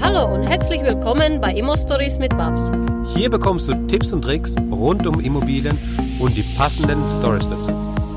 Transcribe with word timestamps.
Hallo 0.00 0.32
und 0.32 0.46
herzlich 0.46 0.82
willkommen 0.82 1.40
bei 1.40 1.52
Immo 1.52 1.76
Stories 1.76 2.18
mit 2.18 2.30
Babs. 2.36 2.70
Hier 3.14 3.28
bekommst 3.28 3.66
du 3.66 3.74
Tipps 3.88 4.12
und 4.12 4.22
Tricks 4.22 4.54
rund 4.70 5.06
um 5.06 5.18
Immobilien 5.20 5.76
und 6.20 6.36
die 6.36 6.44
passenden 6.56 7.04
Stories 7.04 7.48
dazu. 7.48 7.70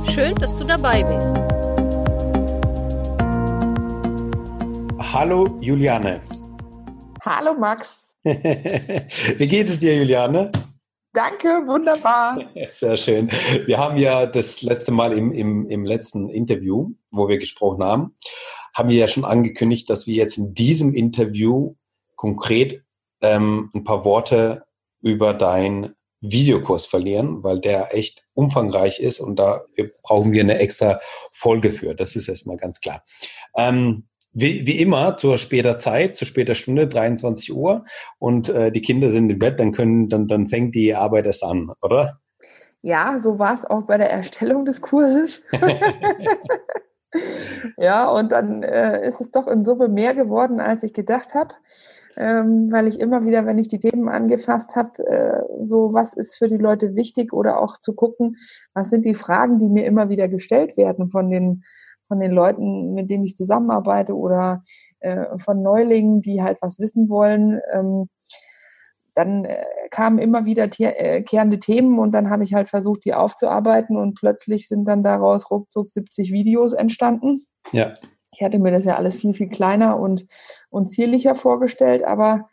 Schön, 0.08 0.36
dass 0.36 0.56
du 0.58 0.64
dabei 0.64 1.02
bist. 1.02 1.28
Hallo 5.12 5.58
Juliane. 5.60 6.22
Hallo 7.26 7.56
Max. 7.56 7.96
Wie 8.24 9.48
geht 9.48 9.68
es 9.68 9.80
dir, 9.80 9.98
Juliane? 9.98 10.52
Danke, 11.14 11.48
wunderbar. 11.66 12.40
Sehr 12.70 12.96
schön. 12.96 13.30
Wir 13.66 13.78
haben 13.80 13.98
ja 13.98 14.28
das 14.28 14.62
letzte 14.62 14.92
Mal 14.92 15.14
im, 15.14 15.32
im, 15.34 15.68
im 15.68 15.84
letzten 15.84 16.30
Interview, 16.30 16.92
wo 17.10 17.28
wir 17.28 17.38
gesprochen 17.38 17.84
haben, 17.84 18.16
haben 18.74 18.90
wir 18.90 18.98
ja 18.98 19.08
schon 19.08 19.26
angekündigt, 19.26 19.90
dass 19.90 20.08
wir 20.08 20.16
jetzt 20.16 20.38
in 20.38 20.54
diesem 20.54 20.94
Interview 20.94 21.76
konkret 22.22 22.84
ähm, 23.22 23.72
ein 23.74 23.84
paar 23.84 24.06
Worte 24.06 24.64
über 25.02 25.34
deinen 25.34 25.96
Videokurs 26.20 26.86
verlieren, 26.86 27.42
weil 27.42 27.60
der 27.60 27.96
echt 27.96 28.28
umfangreich 28.36 29.00
ist 29.00 29.20
und 29.20 29.38
da 29.38 29.64
brauchen 30.04 30.32
wir 30.32 30.44
eine 30.44 30.60
extra 30.60 31.00
Folge 31.32 31.72
für. 31.72 31.96
Das 31.96 32.16
ist 32.16 32.28
erstmal 32.28 32.58
ganz 32.58 32.80
klar. 32.80 33.04
Ähm, 33.58 34.08
wie, 34.34 34.68
wie 34.68 34.80
immer 34.80 35.18
zur 35.18 35.40
später 35.40 35.78
Zeit, 35.78 36.16
zu 36.16 36.26
später 36.26 36.54
Stunde, 36.54 36.86
23 36.86 37.56
Uhr 37.56 37.86
und 38.20 38.50
äh, 38.50 38.72
die 38.72 38.84
Kinder 38.84 39.10
sind 39.10 39.32
im 39.32 39.40
Bett, 39.40 39.60
dann 39.60 39.72
können, 39.72 40.08
dann, 40.08 40.28
dann 40.28 40.48
fängt 40.48 40.76
die 40.76 40.94
Arbeit 40.94 41.26
erst 41.26 41.44
an, 41.44 41.72
oder? 41.82 42.20
Ja, 42.84 43.18
so 43.18 43.40
war 43.40 43.56
es 43.56 43.66
auch 43.66 43.88
bei 43.88 43.98
der 43.98 44.12
Erstellung 44.12 44.66
des 44.66 44.80
Kurses. 44.80 45.42
ja, 47.78 48.08
und 48.08 48.32
dann 48.32 48.62
äh, 48.62 49.08
ist 49.08 49.22
es 49.22 49.32
doch 49.32 49.48
in 49.48 49.64
Summe 49.64 49.88
mehr 49.88 50.14
geworden, 50.14 50.60
als 50.60 50.84
ich 50.84 50.94
gedacht 50.94 51.34
habe. 51.34 51.56
Ähm, 52.18 52.72
weil 52.72 52.88
ich 52.88 53.00
immer 53.00 53.26
wieder, 53.26 53.46
wenn 53.46 53.58
ich 53.58 53.68
die 53.68 53.80
Themen 53.80 54.10
angefasst 54.10 54.76
habe, 54.76 55.06
äh, 55.08 55.42
so 55.64 55.94
was 55.94 56.14
ist 56.14 56.38
für 56.38 56.50
die 56.50 56.58
Leute 56.58 56.96
wichtig 56.96 57.34
oder 57.34 57.60
auch 57.60 57.78
zu 57.78 57.96
gucken, 57.96 58.38
was 58.74 58.90
sind 58.90 59.06
die 59.06 59.14
Fragen, 59.14 59.60
die 59.60 59.70
mir 59.70 59.86
immer 59.86 60.10
wieder 60.10 60.28
gestellt 60.28 60.78
werden 60.78 61.10
von 61.10 61.30
den 61.30 61.64
von 62.08 62.20
den 62.20 62.32
Leuten, 62.32 62.94
mit 62.94 63.10
denen 63.10 63.24
ich 63.24 63.36
zusammenarbeite 63.36 64.14
oder 64.18 64.62
äh, 65.00 65.38
von 65.38 65.64
Neulingen, 65.64 66.22
die 66.22 66.44
halt 66.44 66.58
was 66.62 66.78
wissen 66.78 67.08
wollen. 67.08 67.62
Ähm, 67.72 68.10
dann 69.14 69.46
äh, 69.46 69.64
kamen 69.92 70.20
immer 70.20 70.46
wieder 70.46 70.68
äh, 70.80 71.22
kehrende 71.22 71.60
Themen 71.60 72.00
und 72.00 72.12
dann 72.12 72.30
habe 72.30 72.44
ich 72.44 72.54
halt 72.54 72.68
versucht, 72.68 73.06
die 73.06 73.14
aufzuarbeiten 73.14 73.96
und 73.96 74.16
plötzlich 74.16 74.68
sind 74.68 74.86
dann 74.90 75.04
daraus 75.04 75.50
ruckzuck 75.52 75.90
70 75.90 76.34
Videos 76.34 76.74
entstanden. 76.74 77.46
Ja. 77.72 77.96
Ich 78.34 78.42
hatte 78.42 78.60
mir 78.60 78.72
das 78.72 78.86
ja 78.86 78.96
alles 78.96 79.16
viel, 79.16 79.34
viel 79.34 79.50
kleiner 79.50 80.00
und, 80.00 80.26
und 80.70 80.90
zierlicher 80.90 81.36
vorgestellt, 81.36 82.04
aber 82.04 82.50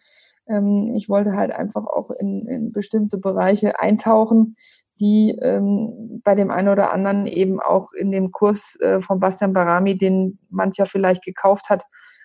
ähm, 0.48 0.94
ich 0.96 1.08
wollte 1.08 1.34
halt 1.34 1.52
einfach 1.52 1.86
auch 1.86 2.10
in, 2.10 2.46
in 2.46 2.72
bestimmte 2.72 3.18
Bereiche 3.18 3.78
eintauchen, 3.80 4.56
die 5.00 5.38
ähm, 5.40 6.20
bei 6.24 6.34
dem 6.34 6.50
einen 6.50 6.68
oder 6.68 6.92
anderen 6.92 7.26
eben 7.26 7.60
auch 7.60 7.92
in 7.92 8.10
dem 8.10 8.32
Kurs 8.32 8.76
äh, 8.80 9.00
von 9.00 9.20
Bastian 9.20 9.52
Barami, 9.52 9.96
den 9.96 10.38
mancher 10.50 10.86
vielleicht 10.86 11.24
gekauft 11.24 11.70
hat, 11.70 11.84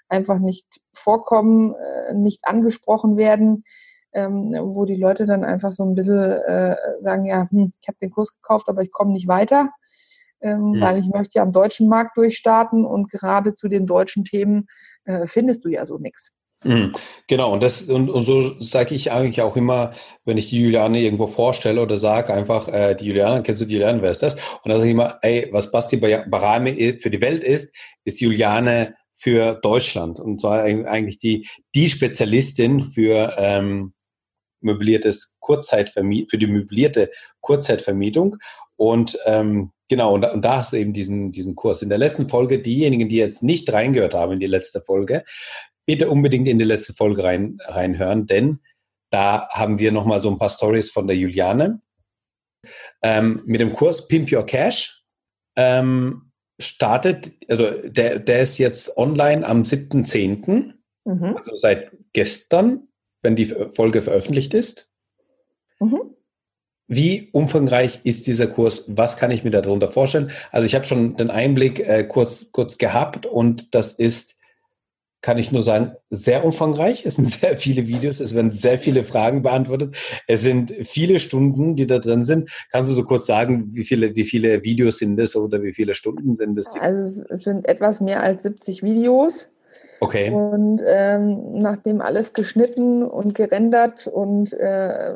einfach 0.10 0.40
nicht 0.40 0.68
vorkommen, 0.96 1.76
äh, 1.76 2.14
nicht 2.14 2.46
angesprochen 2.46 3.18
werden, 3.18 3.64
ähm, 4.14 4.54
wo 4.60 4.86
die 4.86 4.96
Leute 4.96 5.26
dann 5.26 5.44
einfach 5.44 5.72
so 5.72 5.84
ein 5.84 5.96
bisschen 5.96 6.20
äh, 6.20 6.76
sagen, 7.00 7.26
ja, 7.26 7.46
hm, 7.50 7.72
ich 7.80 7.88
habe 7.88 7.98
den 8.02 8.12
Kurs 8.12 8.34
gekauft, 8.34 8.70
aber 8.70 8.82
ich 8.82 8.92
komme 8.92 9.12
nicht 9.12 9.28
weiter, 9.28 9.70
ähm, 10.44 10.74
mhm. 10.74 10.82
weil 10.82 11.00
ich 11.00 11.08
möchte 11.08 11.40
ja 11.40 11.44
am 11.44 11.52
deutschen 11.52 11.90
Markt 11.90 12.18
durchstarten 12.18 12.86
und 12.86 13.10
gerade 13.10 13.54
zu 13.54 13.68
den 13.68 13.88
deutschen 13.88 14.26
Themen 14.26 14.68
äh, 15.06 15.26
findest 15.26 15.66
du 15.66 15.70
ja 15.70 15.86
so 15.86 15.98
nichts. 15.98 16.32
Mhm. 16.64 16.94
Genau, 17.28 17.52
und 17.52 17.62
das 17.62 17.84
und, 17.84 18.10
und 18.10 18.24
so 18.24 18.60
sage 18.60 18.96
ich 18.96 19.12
eigentlich 19.12 19.42
auch 19.42 19.58
immer, 19.58 19.94
wenn 20.24 20.38
ich 20.38 20.50
die 20.50 20.62
Juliane 20.62 21.02
irgendwo 21.02 21.28
vorstelle 21.28 21.82
oder 21.82 21.98
sage 21.98 22.34
einfach, 22.34 22.68
äh, 22.68 22.96
die 22.96 23.08
Juliane, 23.08 23.44
kennst 23.44 23.62
du 23.62 23.66
die 23.66 23.74
Juliane, 23.74 24.02
wer 24.02 24.12
ist 24.12 24.24
das? 24.24 24.36
Und 24.36 24.70
dann 24.70 24.78
sage 24.78 24.86
ich 24.86 24.94
immer, 24.94 25.18
ey, 25.22 25.50
was 25.52 25.72
Basti 25.72 25.98
Barame 25.98 26.98
für 27.00 27.10
die 27.10 27.22
Welt 27.22 27.44
ist, 27.44 27.74
ist 28.06 28.22
Juliane 28.22 28.96
für 29.14 29.56
Deutschland. 29.56 30.20
Und 30.20 30.42
zwar 30.42 30.64
eigentlich 30.64 31.18
die, 31.18 31.48
die 31.76 31.90
Spezialistin 31.90 32.82
für 32.82 33.34
ähm, 33.38 33.94
möbliertes 34.62 35.38
Kurzzeitvermietung, 35.40 36.28
für 36.30 36.38
die 36.38 36.48
möblierte 36.48 37.10
Kurzzeitvermietung. 37.42 38.38
Und 38.76 39.18
ähm, 39.26 39.72
genau, 39.94 40.16
und, 40.16 40.26
und 40.26 40.44
da 40.44 40.58
hast 40.58 40.74
du 40.74 40.78
eben 40.78 40.92
diesen, 40.92 41.32
diesen 41.32 41.56
Kurs. 41.56 41.84
In 41.84 41.90
der 41.90 42.00
letzten 42.00 42.28
Folge, 42.28 42.58
diejenigen, 42.58 43.10
die 43.10 43.18
jetzt 43.18 43.44
nicht 43.44 43.72
reingehört 43.72 44.16
haben 44.16 44.34
in 44.34 44.40
die 44.40 44.48
letzte 44.48 44.82
Folge, 44.82 45.24
bitte 45.86 46.10
unbedingt 46.10 46.48
in 46.48 46.58
die 46.58 46.66
letzte 46.66 46.94
Folge 46.94 47.24
rein, 47.24 47.60
reinhören, 47.62 48.26
denn 48.26 48.60
da 49.12 49.48
haben 49.50 49.78
wir 49.78 49.92
nochmal 49.92 50.20
so 50.20 50.32
ein 50.32 50.40
paar 50.40 50.50
Stories 50.50 50.90
von 50.90 51.06
der 51.06 51.16
Juliane. 51.16 51.80
Ähm, 53.04 53.44
mit 53.46 53.62
dem 53.62 53.72
Kurs 53.74 54.08
Pimp 54.08 54.32
Your 54.32 54.48
Cash 54.48 55.06
ähm, 55.56 56.32
startet, 56.60 57.34
also 57.48 57.70
der, 57.84 58.18
der 58.18 58.42
ist 58.42 58.58
jetzt 58.58 58.98
online 58.98 59.46
am 59.46 59.62
7.10., 59.62 60.74
mhm. 61.06 61.36
also 61.36 61.54
seit 61.54 61.92
gestern, 62.14 62.88
wenn 63.22 63.36
die 63.36 63.46
Folge 63.46 64.02
veröffentlicht 64.02 64.56
ist. 64.56 64.92
Mhm. 65.80 66.13
Wie 66.96 67.30
umfangreich 67.32 68.02
ist 68.04 68.28
dieser 68.28 68.48
Kurs? 68.48 68.86
Was 68.88 69.18
kann 69.18 69.32
ich 69.32 69.44
mir 69.44 69.52
darunter 69.52 69.90
vorstellen? 69.90 70.32
Also 70.52 70.66
ich 70.66 70.76
habe 70.76 70.86
schon 70.86 71.16
den 71.16 71.30
Einblick 71.30 71.80
äh, 71.80 72.04
kurz, 72.04 72.52
kurz 72.52 72.78
gehabt 72.78 73.26
und 73.26 73.74
das 73.76 73.94
ist 73.94 74.36
kann 75.24 75.38
ich 75.38 75.54
nur 75.54 75.62
sagen, 75.62 75.94
sehr 76.10 76.46
umfangreich. 76.46 77.06
Es 77.06 77.16
sind 77.16 77.28
sehr 77.30 77.58
viele 77.58 77.88
Videos, 77.88 78.20
es 78.20 78.36
werden 78.36 78.52
sehr 78.52 78.78
viele 78.78 79.04
Fragen 79.04 79.42
beantwortet. 79.42 79.96
Es 80.28 80.42
sind 80.44 80.74
viele 80.84 81.18
Stunden, 81.18 81.76
die 81.76 81.88
da 81.88 81.98
drin 81.98 82.24
sind. 82.26 82.52
Kannst 82.72 82.92
du 82.92 82.94
so 82.94 83.04
kurz 83.04 83.26
sagen, 83.26 83.70
wie 83.72 83.86
viele, 83.86 84.16
wie 84.16 84.26
viele 84.26 84.64
Videos 84.64 85.00
sind 85.00 85.20
es 85.20 85.36
oder 85.36 85.64
wie 85.64 85.74
viele 85.74 85.96
Stunden 85.96 86.36
sind 86.36 86.58
es? 86.58 86.76
Also 86.80 87.24
es 87.30 87.42
sind 87.42 87.68
etwas 87.68 88.02
mehr 88.02 88.22
als 88.22 88.44
70 88.44 88.84
Videos. 88.84 89.50
Okay. 90.02 90.30
Und 90.32 90.82
ähm, 90.86 91.54
nachdem 91.54 92.02
alles 92.02 92.34
geschnitten 92.34 93.04
und 93.04 93.34
gerendert 93.34 94.06
und 94.06 94.52
äh, 94.52 95.14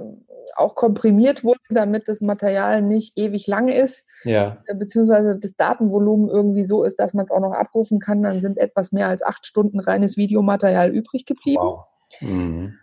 auch 0.56 0.76
komprimiert 0.76 1.44
wurde, 1.44 1.60
damit 1.70 2.08
das 2.08 2.22
Material 2.22 2.82
nicht 2.82 3.18
ewig 3.18 3.48
lang 3.48 3.68
ist, 3.68 4.06
ja. 4.24 4.58
Äh, 4.66 4.76
beziehungsweise 4.76 5.38
das 5.38 5.56
Datenvolumen 5.56 6.30
irgendwie 6.30 6.64
so 6.64 6.84
ist, 6.84 7.00
dass 7.00 7.14
man 7.14 7.26
es 7.26 7.32
auch 7.32 7.40
noch 7.40 7.54
abrufen 7.54 8.00
kann, 8.00 8.24
dann 8.24 8.42
sind 8.42 8.58
etwas 8.58 8.92
mehr 8.92 9.08
als 9.08 9.24
acht 9.24 9.46
Stunden 9.46 9.80
reines 9.80 10.18
Videomaterial 10.18 10.90
übrig 10.90 11.26
geblieben. 11.26 11.62
Wow. 11.62 11.86
Mhm. 12.22 12.74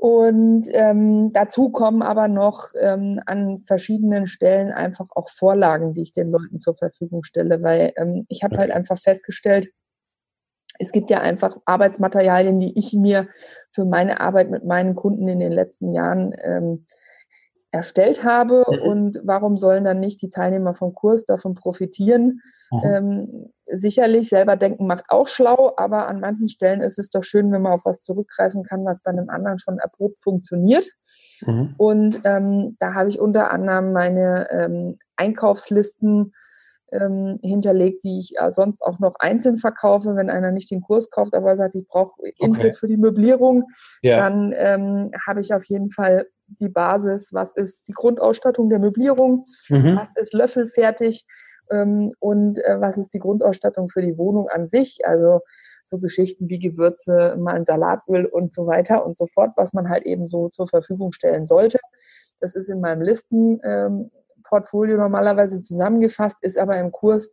Und 0.00 0.68
ähm, 0.70 1.32
dazu 1.32 1.70
kommen 1.70 2.02
aber 2.02 2.28
noch 2.28 2.68
ähm, 2.80 3.20
an 3.26 3.64
verschiedenen 3.66 4.28
Stellen 4.28 4.70
einfach 4.70 5.08
auch 5.10 5.28
Vorlagen, 5.28 5.92
die 5.92 6.02
ich 6.02 6.12
den 6.12 6.30
Leuten 6.30 6.60
zur 6.60 6.76
Verfügung 6.76 7.24
stelle, 7.24 7.64
weil 7.64 7.92
ähm, 7.96 8.24
ich 8.28 8.44
habe 8.44 8.54
okay. 8.54 8.62
halt 8.62 8.70
einfach 8.70 8.98
festgestellt, 9.00 9.70
es 10.78 10.92
gibt 10.92 11.10
ja 11.10 11.20
einfach 11.20 11.56
Arbeitsmaterialien, 11.64 12.60
die 12.60 12.78
ich 12.78 12.92
mir 12.92 13.26
für 13.72 13.84
meine 13.84 14.20
Arbeit 14.20 14.50
mit 14.50 14.64
meinen 14.64 14.94
Kunden 14.94 15.26
in 15.26 15.40
den 15.40 15.52
letzten 15.52 15.92
Jahren 15.92 16.32
ähm, 16.42 16.86
erstellt 17.70 18.24
habe 18.24 18.64
mhm. 18.68 18.78
und 18.82 19.20
warum 19.24 19.56
sollen 19.56 19.84
dann 19.84 20.00
nicht 20.00 20.22
die 20.22 20.30
Teilnehmer 20.30 20.74
vom 20.74 20.94
Kurs 20.94 21.24
davon 21.24 21.54
profitieren? 21.54 22.40
Mhm. 22.70 22.80
Ähm, 22.84 23.52
sicherlich 23.66 24.28
selber 24.28 24.56
denken 24.56 24.86
macht 24.86 25.04
auch 25.08 25.28
schlau, 25.28 25.74
aber 25.76 26.08
an 26.08 26.20
manchen 26.20 26.48
Stellen 26.48 26.80
ist 26.80 26.98
es 26.98 27.10
doch 27.10 27.24
schön, 27.24 27.52
wenn 27.52 27.62
man 27.62 27.72
auf 27.72 27.84
was 27.84 28.02
zurückgreifen 28.02 28.62
kann, 28.62 28.84
was 28.84 29.02
bei 29.02 29.10
einem 29.10 29.28
anderen 29.28 29.58
schon 29.58 29.78
erprobt 29.78 30.22
funktioniert. 30.22 30.88
Mhm. 31.42 31.74
Und 31.76 32.20
ähm, 32.24 32.76
da 32.78 32.94
habe 32.94 33.10
ich 33.10 33.20
unter 33.20 33.50
anderem 33.52 33.92
meine 33.92 34.50
ähm, 34.50 34.98
Einkaufslisten 35.16 36.32
ähm, 36.90 37.38
hinterlegt, 37.42 38.02
die 38.04 38.18
ich 38.18 38.32
äh, 38.38 38.50
sonst 38.50 38.82
auch 38.82 38.98
noch 38.98 39.16
einzeln 39.18 39.56
verkaufe, 39.56 40.16
wenn 40.16 40.30
einer 40.30 40.52
nicht 40.52 40.70
den 40.70 40.80
Kurs 40.80 41.10
kauft, 41.10 41.34
aber 41.34 41.56
sagt, 41.56 41.74
ich 41.74 41.86
brauche 41.86 42.14
Input 42.38 42.58
okay. 42.60 42.72
für 42.72 42.88
die 42.88 42.96
Möblierung, 42.96 43.64
ja. 44.00 44.16
dann 44.16 44.54
ähm, 44.56 45.10
habe 45.26 45.40
ich 45.40 45.52
auf 45.52 45.64
jeden 45.64 45.90
Fall 45.90 46.26
die 46.48 46.68
Basis, 46.68 47.32
was 47.32 47.52
ist 47.52 47.88
die 47.88 47.92
Grundausstattung 47.92 48.68
der 48.68 48.78
Möblierung, 48.78 49.44
mhm. 49.68 49.96
was 49.96 50.08
ist 50.16 50.32
löffelfertig 50.32 51.26
ähm, 51.70 52.12
und 52.18 52.58
äh, 52.64 52.80
was 52.80 52.96
ist 52.96 53.14
die 53.14 53.18
Grundausstattung 53.18 53.88
für 53.88 54.02
die 54.02 54.16
Wohnung 54.18 54.48
an 54.48 54.66
sich, 54.66 55.00
also 55.04 55.40
so 55.86 55.98
Geschichten 55.98 56.48
wie 56.48 56.58
Gewürze, 56.58 57.36
mal 57.38 57.54
ein 57.54 57.64
Salatöl 57.64 58.26
und 58.26 58.52
so 58.52 58.66
weiter 58.66 59.06
und 59.06 59.16
so 59.16 59.26
fort, 59.26 59.52
was 59.56 59.72
man 59.72 59.88
halt 59.88 60.04
eben 60.04 60.26
so 60.26 60.48
zur 60.48 60.68
Verfügung 60.68 61.12
stellen 61.12 61.46
sollte. 61.46 61.78
Das 62.40 62.54
ist 62.54 62.68
in 62.68 62.80
meinem 62.80 63.02
Listenportfolio 63.02 64.94
ähm, 64.96 65.00
normalerweise 65.00 65.60
zusammengefasst, 65.60 66.36
ist 66.42 66.58
aber 66.58 66.78
im 66.78 66.92
Kurs 66.92 67.30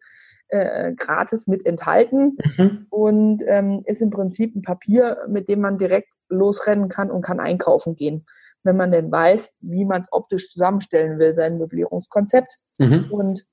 äh, 0.47 0.93
gratis 0.93 1.47
mit 1.47 1.65
enthalten 1.65 2.37
mhm. 2.57 2.87
und 2.89 3.43
ähm, 3.47 3.81
ist 3.85 4.01
im 4.01 4.09
Prinzip 4.09 4.55
ein 4.55 4.61
Papier, 4.61 5.17
mit 5.27 5.49
dem 5.49 5.59
man 5.59 5.77
direkt 5.77 6.15
losrennen 6.29 6.87
kann 6.87 7.11
und 7.11 7.23
kann 7.23 7.39
einkaufen 7.39 7.95
gehen 7.95 8.25
wenn 8.65 8.75
man 8.75 8.91
denn 8.91 9.11
weiß, 9.11 9.53
wie 9.61 9.85
man 9.85 10.01
es 10.01 10.11
optisch 10.11 10.51
zusammenstellen 10.51 11.19
will, 11.19 11.33
sein 11.33 11.57
Möblierungskonzept. 11.57 12.57
Mhm. 12.77 13.07
Und 13.11 13.45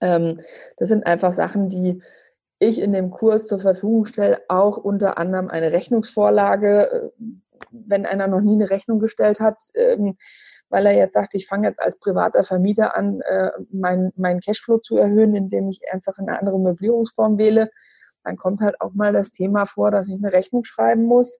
ähm, 0.00 0.40
das 0.76 0.88
sind 0.88 1.06
einfach 1.06 1.32
Sachen, 1.32 1.68
die 1.68 2.02
ich 2.58 2.80
in 2.80 2.92
dem 2.92 3.10
Kurs 3.10 3.46
zur 3.46 3.60
Verfügung 3.60 4.06
stelle, 4.06 4.40
auch 4.48 4.78
unter 4.78 5.18
anderem 5.18 5.48
eine 5.48 5.72
Rechnungsvorlage, 5.72 6.90
äh, 6.90 7.10
wenn 7.70 8.06
einer 8.06 8.26
noch 8.26 8.40
nie 8.40 8.54
eine 8.54 8.70
Rechnung 8.70 8.98
gestellt 8.98 9.40
hat, 9.40 9.62
ähm, 9.74 10.16
weil 10.70 10.86
er 10.86 10.92
jetzt 10.92 11.14
sagt, 11.14 11.34
ich 11.34 11.46
fange 11.46 11.68
jetzt 11.68 11.80
als 11.80 11.98
privater 11.98 12.42
Vermieter 12.42 12.96
an, 12.96 13.20
äh, 13.20 13.50
meinen 13.70 14.12
mein 14.16 14.40
Cashflow 14.40 14.78
zu 14.78 14.96
erhöhen, 14.96 15.34
indem 15.34 15.68
ich 15.68 15.80
einfach 15.92 16.18
eine 16.18 16.38
andere 16.38 16.58
Möblierungsform 16.58 17.38
wähle, 17.38 17.70
dann 18.24 18.36
kommt 18.36 18.60
halt 18.60 18.80
auch 18.80 18.94
mal 18.94 19.12
das 19.12 19.30
Thema 19.30 19.66
vor, 19.66 19.90
dass 19.90 20.08
ich 20.08 20.18
eine 20.18 20.32
Rechnung 20.32 20.64
schreiben 20.64 21.04
muss. 21.04 21.38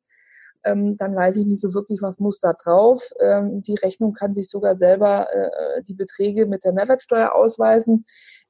Ähm, 0.64 0.96
dann 0.96 1.14
weiß 1.14 1.36
ich 1.36 1.46
nicht 1.46 1.60
so 1.60 1.74
wirklich, 1.74 2.02
was 2.02 2.18
muss 2.18 2.38
da 2.38 2.52
drauf. 2.52 3.02
Ähm, 3.20 3.62
die 3.62 3.74
Rechnung 3.74 4.12
kann 4.12 4.34
sich 4.34 4.48
sogar 4.48 4.76
selber 4.76 5.28
äh, 5.32 5.82
die 5.82 5.94
Beträge 5.94 6.46
mit 6.46 6.64
der 6.64 6.72
Mehrwertsteuer 6.72 7.34
ausweisen. 7.34 8.04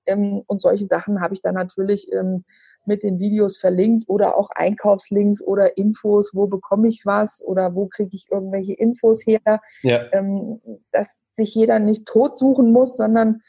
Ähm, 0.07 0.43
und 0.47 0.61
solche 0.61 0.87
Sachen 0.87 1.21
habe 1.21 1.35
ich 1.35 1.41
dann 1.41 1.55
natürlich 1.55 2.13
ähm, 2.13 2.45
mit 2.87 3.03
den 3.03 3.19
Videos 3.19 3.57
verlinkt 3.57 4.09
oder 4.09 4.37
auch 4.37 4.51
Einkaufslinks 4.51 5.43
oder 5.43 5.77
Infos, 5.77 6.31
wo 6.35 6.47
bekomme 6.47 6.89
ich 6.89 7.03
was 7.05 7.43
oder 7.43 7.75
wo 7.75 7.87
kriege 7.87 8.11
ich 8.13 8.27
irgendwelche 8.31 8.75
Infos 8.75 9.25
her, 9.27 9.61
ja. 9.83 10.03
ähm, 10.13 10.61
dass 10.93 11.21
sich 11.33 11.55
jeder 11.55 11.79
nicht 11.79 12.07
tot 12.07 12.37
suchen 12.37 12.73
muss, 12.73 12.97
sondern 12.97 13.41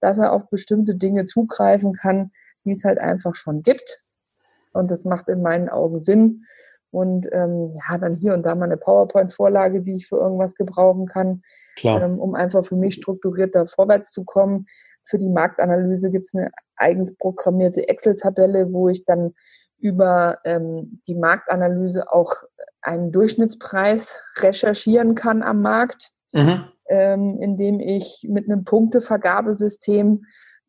dass 0.00 0.18
er 0.18 0.32
auf 0.32 0.48
bestimmte 0.50 0.94
Dinge 0.94 1.26
zugreifen 1.26 1.92
kann, 1.94 2.32
die 2.64 2.72
es 2.72 2.84
halt 2.84 2.98
einfach 2.98 3.34
schon 3.34 3.62
gibt. 3.62 4.00
Und 4.72 4.90
das 4.90 5.04
macht 5.04 5.28
in 5.28 5.42
meinen 5.42 5.68
Augen 5.68 6.00
Sinn. 6.00 6.44
Und 6.92 7.26
ähm, 7.32 7.70
ja, 7.72 7.96
dann 7.96 8.16
hier 8.16 8.34
und 8.34 8.44
da 8.44 8.54
mal 8.54 8.66
eine 8.66 8.76
PowerPoint-Vorlage, 8.76 9.80
die 9.80 9.96
ich 9.96 10.06
für 10.06 10.18
irgendwas 10.18 10.54
gebrauchen 10.54 11.06
kann, 11.06 11.42
ähm, 11.82 12.20
um 12.20 12.34
einfach 12.34 12.64
für 12.64 12.76
mich 12.76 12.94
strukturierter 12.94 13.66
vorwärts 13.66 14.10
zu 14.12 14.24
kommen. 14.24 14.66
Für 15.02 15.18
die 15.18 15.30
Marktanalyse 15.30 16.10
gibt 16.10 16.26
es 16.26 16.34
eine 16.34 16.50
eigens 16.76 17.16
programmierte 17.16 17.88
Excel-Tabelle, 17.88 18.72
wo 18.72 18.90
ich 18.90 19.06
dann 19.06 19.32
über 19.78 20.38
ähm, 20.44 21.00
die 21.06 21.14
Marktanalyse 21.14 22.12
auch 22.12 22.34
einen 22.82 23.10
Durchschnittspreis 23.10 24.22
recherchieren 24.38 25.14
kann 25.14 25.42
am 25.42 25.62
Markt, 25.62 26.10
mhm. 26.32 26.64
ähm, 26.88 27.38
indem 27.40 27.80
ich 27.80 28.26
mit 28.28 28.50
einem 28.50 28.64
Punktevergabesystem 28.64 30.24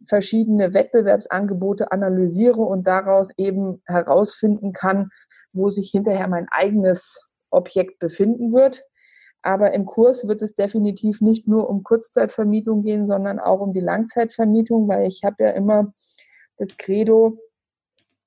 verschiedene 0.05 0.73
Wettbewerbsangebote 0.73 1.91
analysiere 1.91 2.61
und 2.61 2.87
daraus 2.87 3.29
eben 3.37 3.81
herausfinden 3.85 4.71
kann, 4.71 5.09
wo 5.53 5.71
sich 5.71 5.91
hinterher 5.91 6.27
mein 6.27 6.47
eigenes 6.51 7.27
Objekt 7.49 7.99
befinden 7.99 8.53
wird. 8.53 8.83
Aber 9.41 9.73
im 9.73 9.85
Kurs 9.85 10.27
wird 10.27 10.41
es 10.41 10.55
definitiv 10.55 11.21
nicht 11.21 11.47
nur 11.47 11.69
um 11.69 11.83
Kurzzeitvermietung 11.83 12.81
gehen, 12.81 13.05
sondern 13.07 13.39
auch 13.39 13.59
um 13.59 13.73
die 13.73 13.81
Langzeitvermietung, 13.81 14.87
weil 14.87 15.07
ich 15.07 15.23
habe 15.23 15.43
ja 15.43 15.49
immer 15.51 15.93
das 16.57 16.77
Credo, 16.77 17.37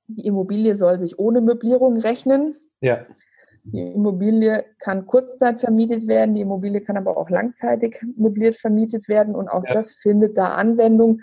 die 0.09 0.27
Immobilie 0.27 0.77
soll 0.77 0.99
sich 0.99 1.19
ohne 1.19 1.41
Möblierung 1.41 1.97
rechnen. 1.97 2.55
Ja. 2.81 3.07
Die 3.65 3.81
Immobilie 3.81 4.65
kann 4.79 5.07
kurzzeit 5.07 5.59
vermietet 5.59 6.07
werden, 6.07 6.37
die 6.37 6.43
Immobilie 6.43 6.83
kann 6.83 6.97
aber 6.97 7.17
auch 7.17 7.31
langzeitig 7.31 7.99
möbliert 8.17 8.55
vermietet 8.55 9.09
werden 9.09 9.35
und 9.35 9.49
auch 9.49 9.65
ja. 9.67 9.75
das 9.75 9.91
findet 9.91 10.37
da 10.37 10.55
Anwendung. 10.55 11.21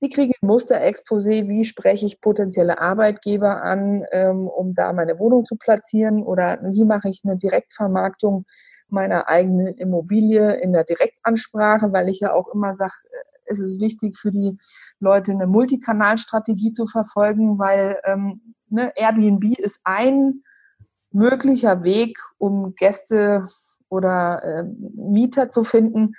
Sie 0.00 0.08
kriegen 0.08 0.32
ein 0.40 0.48
Musterexposé, 0.48 1.48
wie 1.48 1.64
spreche 1.64 2.06
ich 2.06 2.20
potenzielle 2.20 2.80
Arbeitgeber 2.80 3.62
an, 3.62 4.04
ähm, 4.12 4.46
um 4.46 4.74
da 4.74 4.92
meine 4.92 5.18
Wohnung 5.18 5.44
zu 5.44 5.56
platzieren 5.56 6.22
oder 6.22 6.58
wie 6.62 6.84
mache 6.84 7.08
ich 7.08 7.22
eine 7.24 7.36
Direktvermarktung 7.36 8.44
meiner 8.88 9.28
eigenen 9.28 9.74
Immobilie 9.74 10.54
in 10.60 10.72
der 10.72 10.84
Direktansprache, 10.84 11.92
weil 11.92 12.08
ich 12.08 12.20
ja 12.20 12.32
auch 12.32 12.48
immer 12.54 12.74
sage, 12.74 12.94
äh, 13.10 13.16
es 13.50 13.60
ist 13.60 13.80
wichtig 13.80 14.16
für 14.16 14.30
die 14.30 14.56
Leute 15.00 15.32
eine 15.32 15.46
Multikanalstrategie 15.46 16.72
zu 16.72 16.86
verfolgen, 16.86 17.58
weil 17.58 17.98
ähm, 18.04 18.54
ne, 18.68 18.92
Airbnb 18.94 19.58
ist 19.58 19.80
ein 19.84 20.42
möglicher 21.10 21.82
Weg, 21.82 22.18
um 22.36 22.74
Gäste 22.74 23.46
oder 23.88 24.42
äh, 24.42 24.64
Mieter 24.94 25.48
zu 25.48 25.64
finden. 25.64 26.12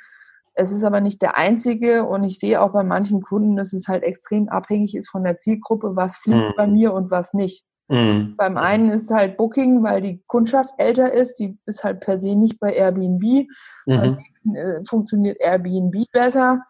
Es 0.60 0.74
ist 0.74 0.84
aber 0.84 1.00
nicht 1.00 1.22
der 1.22 1.38
einzige 1.38 2.04
und 2.04 2.24
ich 2.24 2.38
sehe 2.38 2.62
auch 2.62 2.74
bei 2.74 2.84
manchen 2.84 3.22
Kunden, 3.22 3.56
dass 3.56 3.72
es 3.72 3.88
halt 3.88 4.04
extrem 4.04 4.50
abhängig 4.50 4.94
ist 4.94 5.10
von 5.10 5.24
der 5.24 5.38
Zielgruppe, 5.38 5.96
was 5.96 6.18
fliegt 6.18 6.38
mhm. 6.38 6.54
bei 6.58 6.68
mir 6.68 6.94
und 6.94 7.12
was 7.12 7.34
nicht. 7.34 7.64
Mhm. 7.88 8.36
Beim 8.38 8.58
einen 8.58 8.92
ist 8.92 9.10
halt 9.10 9.38
Booking, 9.38 9.84
weil 9.84 10.02
die 10.02 10.22
Kundschaft 10.28 10.74
älter 10.78 11.14
ist, 11.14 11.40
die 11.40 11.58
ist 11.66 11.86
halt 11.86 12.02
per 12.02 12.18
se 12.18 12.36
nicht 12.36 12.60
bei 12.60 12.74
Airbnb. 12.74 13.24
Mhm. 13.24 13.48
Beim 13.86 14.16
nächsten 14.16 14.56
äh, 14.56 14.82
funktioniert 14.86 15.40
Airbnb 15.40 16.06
besser. 16.12 16.62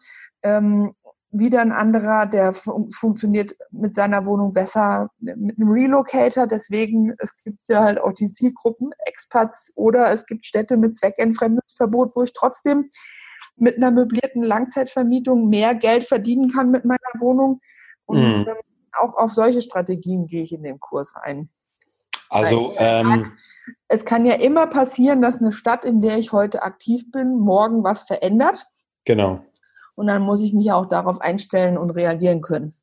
Ähm, 0.44 0.94
wieder 1.32 1.62
ein 1.62 1.72
anderer, 1.72 2.26
der 2.26 2.54
fun 2.54 2.90
funktioniert 2.92 3.56
mit 3.72 3.94
seiner 3.96 4.26
Wohnung 4.26 4.54
besser 4.54 5.10
mit 5.20 5.58
einem 5.58 5.72
Relocator. 5.72 6.46
Deswegen, 6.46 7.14
es 7.18 7.36
gibt 7.44 7.68
ja 7.68 7.84
halt 7.84 8.00
auch 8.00 8.14
die 8.14 8.32
Zielgruppen 8.32 8.92
Expats 9.06 9.72
oder 9.76 10.12
es 10.12 10.26
gibt 10.26 10.46
Städte 10.46 10.78
mit 10.78 10.96
Zweckentfremdungsverbot, 10.98 12.16
wo 12.16 12.24
ich 12.24 12.34
trotzdem 12.34 12.90
mit 13.62 13.78
einer 13.78 13.92
möblierten 13.92 14.44
Langzeitvermietung 14.44 15.50
mehr 15.50 15.76
Geld 15.76 16.06
verdienen 16.06 16.52
kann 16.52 16.72
mit 16.72 16.86
meiner 16.86 17.00
Wohnung. 17.20 17.62
Und 18.06 18.22
mhm. 18.22 18.48
ähm, 18.48 18.58
auch 18.94 19.16
auf 19.16 19.32
solche 19.32 19.62
Strategien 19.62 20.28
gehe 20.28 20.44
ich 20.44 20.54
in 20.54 20.64
den 20.64 20.80
Kurs 20.80 21.14
ein. 21.16 21.50
Also 22.30 22.74
ähm, 22.78 23.32
es 23.88 24.06
kann 24.06 24.26
ja 24.26 24.36
immer 24.36 24.68
passieren, 24.68 25.22
dass 25.22 25.42
eine 25.42 25.52
Stadt, 25.52 25.86
in 25.86 26.02
der 26.02 26.18
ich 26.18 26.32
heute 26.32 26.64
aktiv 26.64 27.12
bin, 27.12 27.40
morgen 27.40 27.84
was 27.84 28.04
verändert. 28.04 28.68
Genau. 29.06 29.42
Und 29.96 30.08
dann 30.08 30.22
muss 30.22 30.42
ich 30.42 30.54
mich 30.54 30.72
auch 30.72 30.86
darauf 30.86 31.22
einstellen 31.22 31.78
und 31.78 31.92
reagieren 31.92 32.42
können. 32.42 32.74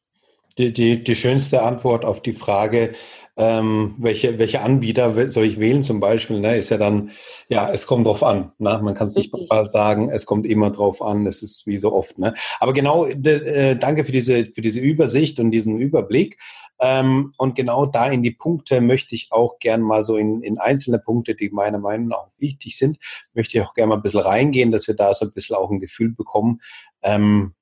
Die, 0.59 0.73
die, 0.73 1.05
die 1.05 1.17
schönste 1.17 1.63
Antwort 1.63 2.05
auf 2.05 2.23
die 2.23 2.33
Frage, 2.33 2.95
ähm, 3.39 3.95
welche, 3.99 4.39
welche 4.39 4.63
Anbieter 4.63 5.29
soll 5.29 5.45
ich 5.45 5.61
wählen 5.61 5.83
zum 5.83 6.01
Beispiel, 6.01 6.41
ne, 6.41 6.57
ist 6.57 6.71
ja 6.71 6.79
dann, 6.79 7.11
ja, 7.49 7.71
es 7.71 7.87
kommt 7.87 8.07
drauf 8.07 8.23
an. 8.23 8.53
Ne? 8.59 8.81
Man 8.83 8.95
kann 8.95 9.07
es 9.07 9.15
nicht 9.15 9.35
mal 9.51 9.67
sagen, 9.67 10.09
es 10.09 10.25
kommt 10.25 10.47
immer 10.47 10.71
drauf 10.71 11.03
an, 11.03 11.27
es 11.27 11.43
ist 11.43 11.67
wie 11.67 11.77
so 11.77 11.93
oft. 11.93 12.19
Ne? 12.19 12.33
Aber 12.61 12.73
genau, 12.73 13.05
äh, 13.05 13.77
danke 13.77 14.05
für 14.05 14.13
diese, 14.13 14.47
für 14.47 14.63
diese 14.63 14.81
Übersicht 14.81 15.39
und 15.39 15.51
diesen 15.51 15.79
Überblick. 15.79 16.39
Ähm, 16.79 17.33
und 17.37 17.55
genau 17.55 17.87
da 17.87 18.07
in 18.07 18.23
die 18.23 18.31
Punkte 18.31 18.81
möchte 18.81 19.15
ich 19.15 19.29
auch 19.31 19.59
gern 19.59 19.81
mal 19.83 20.05
so 20.05 20.17
in, 20.17 20.43
in 20.43 20.59
einzelne 20.59 20.99
Punkte, 20.99 21.35
die 21.35 21.51
meiner 21.51 21.79
Meinung 21.79 22.09
nach 22.09 22.29
wichtig 22.39 22.77
sind, 22.77 22.99
möchte 23.35 23.59
ich 23.59 23.65
auch 23.65 23.75
gerne 23.75 23.91
mal 23.91 23.97
ein 23.97 24.03
bisschen 24.03 24.21
reingehen, 24.21 24.73
dass 24.73 24.87
wir 24.87 24.95
da 24.95 25.13
so 25.13 25.27
ein 25.27 25.33
bisschen 25.33 25.57
auch 25.57 25.71
ein 25.71 25.81
Gefühl 25.81 26.13
bekommen, 26.13 26.61
ähm, 27.03 27.55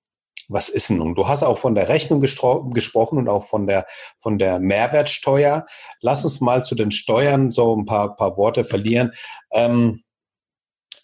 was 0.48 0.68
ist 0.68 0.90
denn 0.90 0.98
nun? 0.98 1.14
Du 1.14 1.28
hast 1.28 1.42
auch 1.42 1.58
von 1.58 1.74
der 1.74 1.88
Rechnung 1.88 2.20
gesprochen 2.20 3.18
und 3.18 3.28
auch 3.28 3.44
von 3.44 3.66
der, 3.66 3.86
von 4.18 4.38
der 4.38 4.58
Mehrwertsteuer. 4.58 5.66
Lass 6.00 6.24
uns 6.24 6.40
mal 6.40 6.64
zu 6.64 6.74
den 6.74 6.90
Steuern 6.90 7.50
so 7.50 7.76
ein 7.76 7.86
paar, 7.86 8.16
paar 8.16 8.36
Worte 8.36 8.64
verlieren. 8.64 9.12
Ähm, 9.52 10.02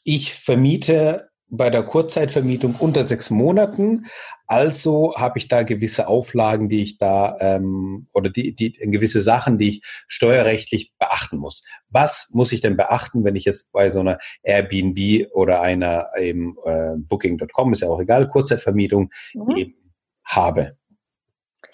ich 0.04 0.34
vermiete 0.34 1.29
bei 1.50 1.70
der 1.70 1.82
Kurzzeitvermietung 1.82 2.76
unter 2.78 3.04
sechs 3.04 3.30
Monaten. 3.30 4.06
Also 4.46 5.14
habe 5.16 5.38
ich 5.38 5.48
da 5.48 5.62
gewisse 5.62 6.08
Auflagen, 6.08 6.68
die 6.68 6.82
ich 6.82 6.98
da 6.98 7.36
ähm, 7.40 8.08
oder 8.12 8.30
die, 8.30 8.54
die 8.54 8.72
gewisse 8.72 9.20
Sachen, 9.20 9.58
die 9.58 9.68
ich 9.68 9.82
steuerrechtlich 10.06 10.92
beachten 10.98 11.38
muss. 11.38 11.64
Was 11.88 12.30
muss 12.32 12.52
ich 12.52 12.60
denn 12.60 12.76
beachten, 12.76 13.24
wenn 13.24 13.36
ich 13.36 13.44
jetzt 13.44 13.72
bei 13.72 13.90
so 13.90 14.00
einer 14.00 14.18
Airbnb 14.42 15.28
oder 15.32 15.60
einer 15.60 16.08
eben 16.18 16.56
äh, 16.64 16.94
Booking.com 16.96 17.72
ist 17.72 17.82
ja 17.82 17.88
auch 17.88 18.00
egal 18.00 18.28
Kurzzeitvermietung 18.28 19.10
mhm. 19.34 19.56
eben 19.56 19.92
habe? 20.24 20.76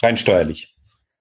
Rein 0.02 0.16
steuerlich. 0.16 0.75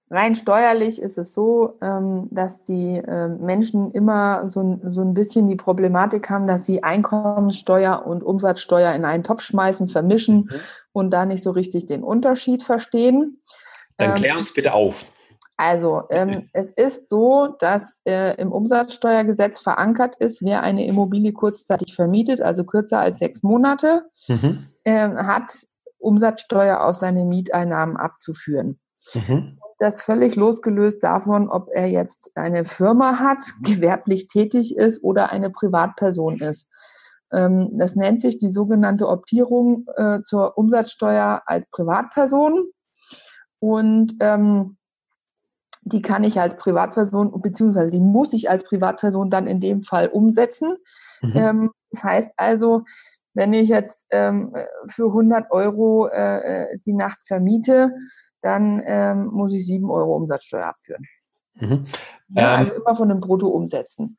Rein 0.08 0.36
steuerlich 0.36 1.02
ist 1.02 1.18
es 1.18 1.34
so, 1.34 1.78
ähm, 1.82 2.28
dass 2.30 2.62
die 2.62 3.02
ähm, 3.08 3.40
Menschen 3.40 3.90
immer 3.90 4.48
so, 4.48 4.78
so 4.88 5.00
ein 5.00 5.14
bisschen 5.14 5.48
die 5.48 5.56
Problematik 5.56 6.30
haben, 6.30 6.46
dass 6.46 6.64
sie 6.64 6.84
Einkommenssteuer 6.84 8.06
und 8.06 8.22
Umsatzsteuer 8.22 8.94
in 8.94 9.04
einen 9.04 9.24
Topf 9.24 9.42
schmeißen, 9.42 9.88
vermischen 9.88 10.36
mhm. 10.36 10.50
und 10.92 11.10
da 11.10 11.26
nicht 11.26 11.42
so 11.42 11.50
richtig 11.50 11.86
den 11.86 12.04
Unterschied 12.04 12.62
verstehen. 12.62 13.42
Dann 13.96 14.10
ähm, 14.10 14.16
klär 14.16 14.38
uns 14.38 14.54
bitte 14.54 14.74
auf. 14.74 15.06
Also, 15.56 16.04
ähm, 16.10 16.50
es 16.52 16.70
ist 16.70 17.08
so, 17.08 17.56
dass 17.58 18.00
äh, 18.04 18.40
im 18.40 18.52
Umsatzsteuergesetz 18.52 19.58
verankert 19.58 20.14
ist, 20.16 20.40
wer 20.42 20.62
eine 20.62 20.86
Immobilie 20.86 21.32
kurzzeitig 21.32 21.96
vermietet, 21.96 22.42
also 22.42 22.62
kürzer 22.62 23.00
als 23.00 23.18
sechs 23.18 23.42
Monate, 23.42 24.04
mhm. 24.28 24.68
äh, 24.84 25.08
hat 25.08 25.52
Umsatzsteuer 25.98 26.84
aus 26.84 27.00
seinen 27.00 27.28
Mieteinnahmen 27.28 27.96
abzuführen. 27.96 28.78
Mhm 29.14 29.58
das 29.78 30.02
völlig 30.02 30.36
losgelöst 30.36 31.02
davon, 31.02 31.48
ob 31.48 31.68
er 31.72 31.86
jetzt 31.86 32.36
eine 32.36 32.64
Firma 32.64 33.18
hat, 33.18 33.38
gewerblich 33.62 34.28
tätig 34.28 34.76
ist 34.76 35.02
oder 35.02 35.30
eine 35.30 35.50
Privatperson 35.50 36.40
ist. 36.40 36.68
Ähm, 37.32 37.70
das 37.72 37.96
nennt 37.96 38.22
sich 38.22 38.38
die 38.38 38.50
sogenannte 38.50 39.08
Optierung 39.08 39.86
äh, 39.96 40.20
zur 40.22 40.56
Umsatzsteuer 40.56 41.42
als 41.46 41.66
Privatperson. 41.70 42.66
Und 43.58 44.14
ähm, 44.20 44.76
die 45.82 46.02
kann 46.02 46.24
ich 46.24 46.40
als 46.40 46.56
Privatperson, 46.56 47.40
beziehungsweise 47.40 47.90
die 47.90 48.00
muss 48.00 48.32
ich 48.32 48.50
als 48.50 48.64
Privatperson 48.64 49.30
dann 49.30 49.46
in 49.46 49.60
dem 49.60 49.82
Fall 49.82 50.08
umsetzen. 50.08 50.76
Mhm. 51.22 51.32
Ähm, 51.34 51.70
das 51.90 52.02
heißt 52.02 52.30
also, 52.36 52.82
wenn 53.34 53.52
ich 53.52 53.68
jetzt 53.68 54.06
für 54.10 55.06
100 55.06 55.50
Euro 55.50 56.08
äh, 56.08 56.72
äh, 56.72 56.78
die 56.78 56.94
Nacht 56.94 57.18
vermiete, 57.26 57.92
dann 58.46 58.80
ähm, 58.86 59.26
muss 59.26 59.52
ich 59.52 59.66
sieben 59.66 59.90
Euro 59.90 60.14
Umsatzsteuer 60.14 60.66
abführen. 60.66 61.04
Mhm. 61.54 61.84
Ja, 62.28 62.54
also 62.54 62.72
ähm, 62.72 62.80
immer 62.80 62.96
von 62.96 63.08
den 63.08 63.20
Bruttoumsätzen. 63.20 64.16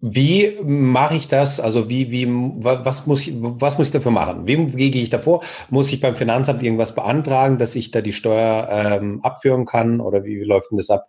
Wie 0.00 0.56
mache 0.62 1.16
ich 1.16 1.26
das? 1.26 1.58
Also 1.58 1.88
wie, 1.88 2.10
wie, 2.10 2.26
was 2.28 3.06
muss 3.06 3.26
ich, 3.26 3.34
was 3.40 3.78
muss 3.78 3.88
ich 3.88 3.92
dafür 3.92 4.12
machen? 4.12 4.46
Wem 4.46 4.76
gehe 4.76 4.90
ich 4.90 5.10
davor? 5.10 5.42
Muss 5.70 5.90
ich 5.90 6.00
beim 6.00 6.14
Finanzamt 6.14 6.62
irgendwas 6.62 6.94
beantragen, 6.94 7.58
dass 7.58 7.74
ich 7.74 7.90
da 7.90 8.02
die 8.02 8.12
Steuer 8.12 8.68
ähm, 8.70 9.20
abführen 9.22 9.64
kann? 9.64 10.00
Oder 10.00 10.24
wie, 10.24 10.38
wie 10.40 10.44
läuft 10.44 10.70
denn 10.70 10.78
das 10.78 10.90
ab 10.90 11.08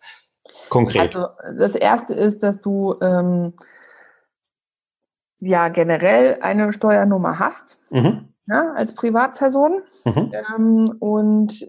konkret? 0.69 1.15
Also 1.15 1.27
das 1.57 1.75
erste 1.75 2.13
ist, 2.13 2.43
dass 2.43 2.61
du 2.61 2.95
ähm, 3.01 3.53
ja 5.39 5.67
generell 5.67 6.39
eine 6.41 6.71
Steuernummer 6.73 7.39
hast. 7.39 7.79
Mhm. 7.91 8.29
Ja, 8.47 8.71
als 8.73 8.93
Privatperson. 8.95 9.81
Mhm. 10.05 10.31
Ähm, 10.55 10.95
und 10.99 11.67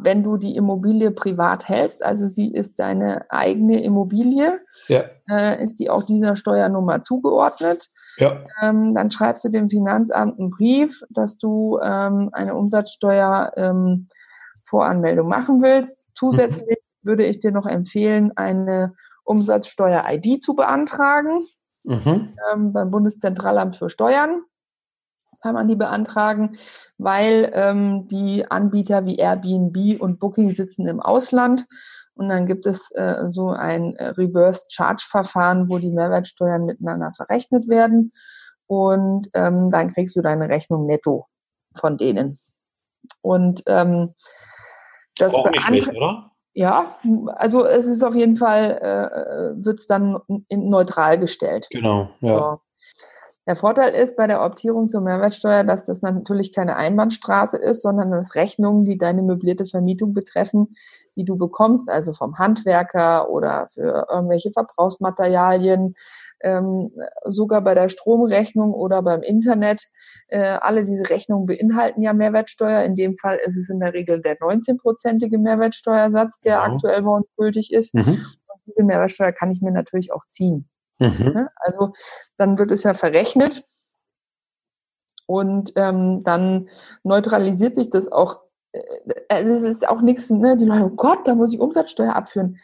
wenn 0.00 0.22
du 0.22 0.36
die 0.36 0.54
Immobilie 0.56 1.10
privat 1.10 1.68
hältst, 1.68 2.04
also 2.04 2.28
sie 2.28 2.52
ist 2.52 2.78
deine 2.78 3.28
eigene 3.30 3.82
Immobilie, 3.82 4.60
ja. 4.86 5.02
äh, 5.28 5.60
ist 5.62 5.80
die 5.80 5.90
auch 5.90 6.04
dieser 6.04 6.36
Steuernummer 6.36 7.02
zugeordnet. 7.02 7.88
Ja. 8.16 8.44
Ähm, 8.62 8.94
dann 8.94 9.10
schreibst 9.10 9.44
du 9.44 9.48
dem 9.48 9.68
Finanzamt 9.68 10.38
einen 10.38 10.50
Brief, 10.50 11.02
dass 11.10 11.38
du 11.38 11.80
ähm, 11.82 12.30
eine 12.32 12.54
Umsatzsteuervoranmeldung 12.54 15.26
ähm, 15.26 15.30
machen 15.30 15.60
willst. 15.62 16.08
Zusätzlich 16.14 16.78
mhm. 17.02 17.08
würde 17.08 17.24
ich 17.24 17.40
dir 17.40 17.50
noch 17.52 17.66
empfehlen, 17.66 18.32
eine 18.36 18.94
Umsatzsteuer-ID 19.24 20.42
zu 20.42 20.54
beantragen 20.54 21.44
mhm. 21.84 22.34
ähm, 22.52 22.72
beim 22.72 22.90
Bundeszentralamt 22.90 23.76
für 23.76 23.90
Steuern 23.90 24.42
kann 25.40 25.54
man 25.54 25.68
die 25.68 25.76
beantragen, 25.76 26.58
weil 26.98 27.50
ähm, 27.54 28.08
die 28.08 28.50
Anbieter 28.50 29.06
wie 29.06 29.16
Airbnb 29.16 30.00
und 30.00 30.18
Booking 30.18 30.50
sitzen 30.50 30.86
im 30.86 31.00
Ausland. 31.00 31.66
Und 32.14 32.28
dann 32.28 32.46
gibt 32.46 32.66
es 32.66 32.90
äh, 32.92 33.24
so 33.28 33.50
ein 33.50 33.94
äh, 33.96 34.08
Reverse 34.08 34.64
Charge 34.68 35.04
Verfahren, 35.08 35.68
wo 35.68 35.78
die 35.78 35.90
Mehrwertsteuern 35.90 36.64
miteinander 36.64 37.12
verrechnet 37.14 37.68
werden. 37.68 38.12
Und 38.66 39.28
ähm, 39.34 39.70
dann 39.70 39.92
kriegst 39.92 40.16
du 40.16 40.20
deine 40.20 40.48
Rechnung 40.48 40.86
netto 40.86 41.26
von 41.76 41.96
denen. 41.96 42.38
Und 43.22 43.62
ähm, 43.66 44.14
das 45.16 45.34
auch 45.34 45.50
nicht 45.50 45.62
schlecht, 45.62 45.88
oder? 45.88 46.32
Ja, 46.54 46.98
also 47.36 47.64
es 47.64 47.86
ist 47.86 48.02
auf 48.02 48.16
jeden 48.16 48.34
Fall, 48.34 48.78
äh, 48.82 49.64
wird 49.64 49.78
es 49.78 49.86
dann 49.86 50.18
in, 50.48 50.68
neutral 50.68 51.18
gestellt. 51.18 51.68
Genau, 51.70 52.08
ja. 52.20 52.38
So. 52.38 52.60
Der 53.48 53.56
Vorteil 53.56 53.94
ist 53.94 54.14
bei 54.14 54.26
der 54.26 54.44
Optierung 54.44 54.90
zur 54.90 55.00
Mehrwertsteuer, 55.00 55.64
dass 55.64 55.86
das 55.86 56.02
natürlich 56.02 56.52
keine 56.52 56.76
Einbahnstraße 56.76 57.56
ist, 57.56 57.80
sondern 57.80 58.10
dass 58.10 58.34
Rechnungen, 58.34 58.84
die 58.84 58.98
deine 58.98 59.22
möblierte 59.22 59.64
Vermietung 59.64 60.12
betreffen, 60.12 60.74
die 61.16 61.24
du 61.24 61.38
bekommst, 61.38 61.88
also 61.88 62.12
vom 62.12 62.36
Handwerker 62.36 63.30
oder 63.30 63.66
für 63.72 64.06
irgendwelche 64.10 64.52
Verbrauchsmaterialien, 64.52 65.94
ähm, 66.42 66.90
sogar 67.24 67.62
bei 67.62 67.74
der 67.74 67.88
Stromrechnung 67.88 68.74
oder 68.74 69.00
beim 69.00 69.22
Internet. 69.22 69.86
Äh, 70.26 70.58
alle 70.60 70.84
diese 70.84 71.08
Rechnungen 71.08 71.46
beinhalten 71.46 72.02
ja 72.02 72.12
Mehrwertsteuer. 72.12 72.82
In 72.82 72.96
dem 72.96 73.16
Fall 73.16 73.38
ist 73.42 73.56
es 73.56 73.70
in 73.70 73.80
der 73.80 73.94
Regel 73.94 74.20
der 74.20 74.38
19-prozentige 74.38 75.38
Mehrwertsteuersatz, 75.38 76.38
der 76.40 76.60
genau. 76.60 76.74
aktuell 76.74 77.00
bei 77.00 77.12
uns 77.12 77.26
gültig 77.38 77.72
ist. 77.72 77.94
Mhm. 77.94 78.02
Und 78.02 78.60
diese 78.66 78.84
Mehrwertsteuer 78.84 79.32
kann 79.32 79.50
ich 79.50 79.62
mir 79.62 79.72
natürlich 79.72 80.12
auch 80.12 80.26
ziehen. 80.26 80.68
Mhm. 80.98 81.32
Ne? 81.32 81.48
Also 81.56 81.92
dann 82.36 82.58
wird 82.58 82.70
es 82.70 82.82
ja 82.82 82.94
verrechnet 82.94 83.64
und 85.26 85.72
ähm, 85.76 86.22
dann 86.24 86.68
neutralisiert 87.02 87.76
sich 87.76 87.90
das 87.90 88.10
auch. 88.10 88.40
Äh, 88.72 88.82
also 89.28 89.52
es 89.52 89.62
ist 89.62 89.88
auch 89.88 90.00
nichts, 90.00 90.30
ne? 90.30 90.56
die 90.56 90.64
Leute, 90.64 90.84
oh 90.84 90.90
Gott, 90.90 91.26
da 91.26 91.34
muss 91.34 91.52
ich 91.52 91.60
Umsatzsteuer 91.60 92.16
abführen. 92.16 92.58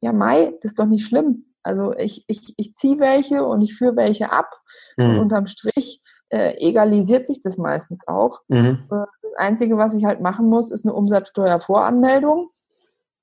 Ja, 0.00 0.12
Mai, 0.12 0.54
das 0.62 0.72
ist 0.72 0.78
doch 0.78 0.86
nicht 0.86 1.06
schlimm. 1.06 1.46
Also 1.62 1.94
ich, 1.96 2.24
ich, 2.28 2.54
ich 2.56 2.76
ziehe 2.76 3.00
welche 3.00 3.44
und 3.44 3.62
ich 3.62 3.74
führe 3.74 3.96
welche 3.96 4.30
ab. 4.30 4.50
Mhm. 4.96 5.04
Und 5.04 5.18
unterm 5.18 5.46
Strich 5.46 6.02
äh, 6.28 6.54
egalisiert 6.58 7.26
sich 7.26 7.40
das 7.40 7.56
meistens 7.58 8.06
auch. 8.06 8.40
Mhm. 8.48 8.84
Äh, 8.90 9.06
das 9.22 9.32
Einzige, 9.36 9.76
was 9.78 9.94
ich 9.94 10.04
halt 10.04 10.20
machen 10.20 10.48
muss, 10.48 10.70
ist 10.70 10.84
eine 10.84 10.94
Umsatzsteuervoranmeldung. 10.94 12.48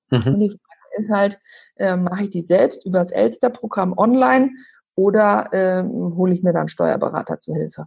Mhm. 0.10 0.28
Und 0.28 0.40
die 0.40 0.60
ist 0.98 1.10
halt, 1.10 1.40
äh, 1.76 1.96
mache 1.96 2.24
ich 2.24 2.30
die 2.30 2.44
selbst 2.44 2.86
über 2.86 3.00
das 3.00 3.12
Elster-Programm 3.12 3.94
online 3.98 4.52
oder 4.96 5.50
ähm, 5.52 6.16
hole 6.16 6.34
ich 6.34 6.44
mir 6.44 6.54
dann 6.54 6.68
Steuerberater 6.68 7.40
zu 7.40 7.54
Hilfe. 7.54 7.86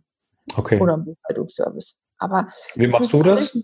Okay. 0.57 0.81
Oder 0.81 0.95
einen 0.95 1.05
Buchhaltungsservice. 1.05 1.97
Aber 2.19 2.49
wie 2.75 2.87
machst 2.87 3.13
du 3.13 3.23
das? 3.23 3.59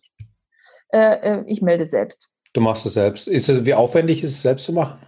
Äh, 0.92 1.38
äh, 1.38 1.44
ich 1.46 1.62
melde 1.62 1.86
selbst. 1.86 2.28
Du 2.52 2.60
machst 2.60 2.84
es 2.84 2.94
selbst. 2.94 3.28
Ist 3.28 3.48
es, 3.48 3.64
wie 3.64 3.74
aufwendig 3.74 4.22
ist 4.22 4.30
es 4.30 4.42
selbst 4.42 4.64
zu 4.64 4.72
machen? 4.72 4.98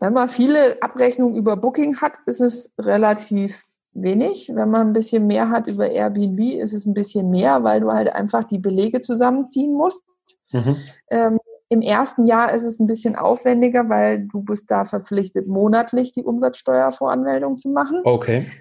Wenn 0.00 0.12
man 0.12 0.28
viele 0.28 0.82
Abrechnungen 0.82 1.36
über 1.36 1.56
Booking 1.56 2.00
hat, 2.00 2.14
ist 2.26 2.40
es 2.40 2.72
relativ 2.78 3.62
wenig. 3.92 4.50
Wenn 4.52 4.70
man 4.70 4.88
ein 4.88 4.92
bisschen 4.92 5.26
mehr 5.26 5.48
hat 5.48 5.68
über 5.68 5.88
Airbnb, 5.88 6.60
ist 6.60 6.72
es 6.72 6.86
ein 6.86 6.94
bisschen 6.94 7.30
mehr, 7.30 7.62
weil 7.62 7.80
du 7.80 7.92
halt 7.92 8.12
einfach 8.12 8.44
die 8.44 8.58
Belege 8.58 9.00
zusammenziehen 9.00 9.72
musst. 9.72 10.02
Mhm. 10.50 10.76
Ähm, 11.10 11.38
im 11.72 11.80
ersten 11.80 12.26
Jahr 12.26 12.52
ist 12.52 12.64
es 12.64 12.80
ein 12.80 12.86
bisschen 12.86 13.16
aufwendiger, 13.16 13.88
weil 13.88 14.28
du 14.28 14.42
bist 14.42 14.70
da 14.70 14.84
verpflichtet, 14.84 15.46
monatlich 15.46 16.12
die 16.12 16.22
Umsatzsteuervoranmeldung 16.22 17.56
zu 17.56 17.70
machen. 17.70 18.02
Okay. 18.04 18.52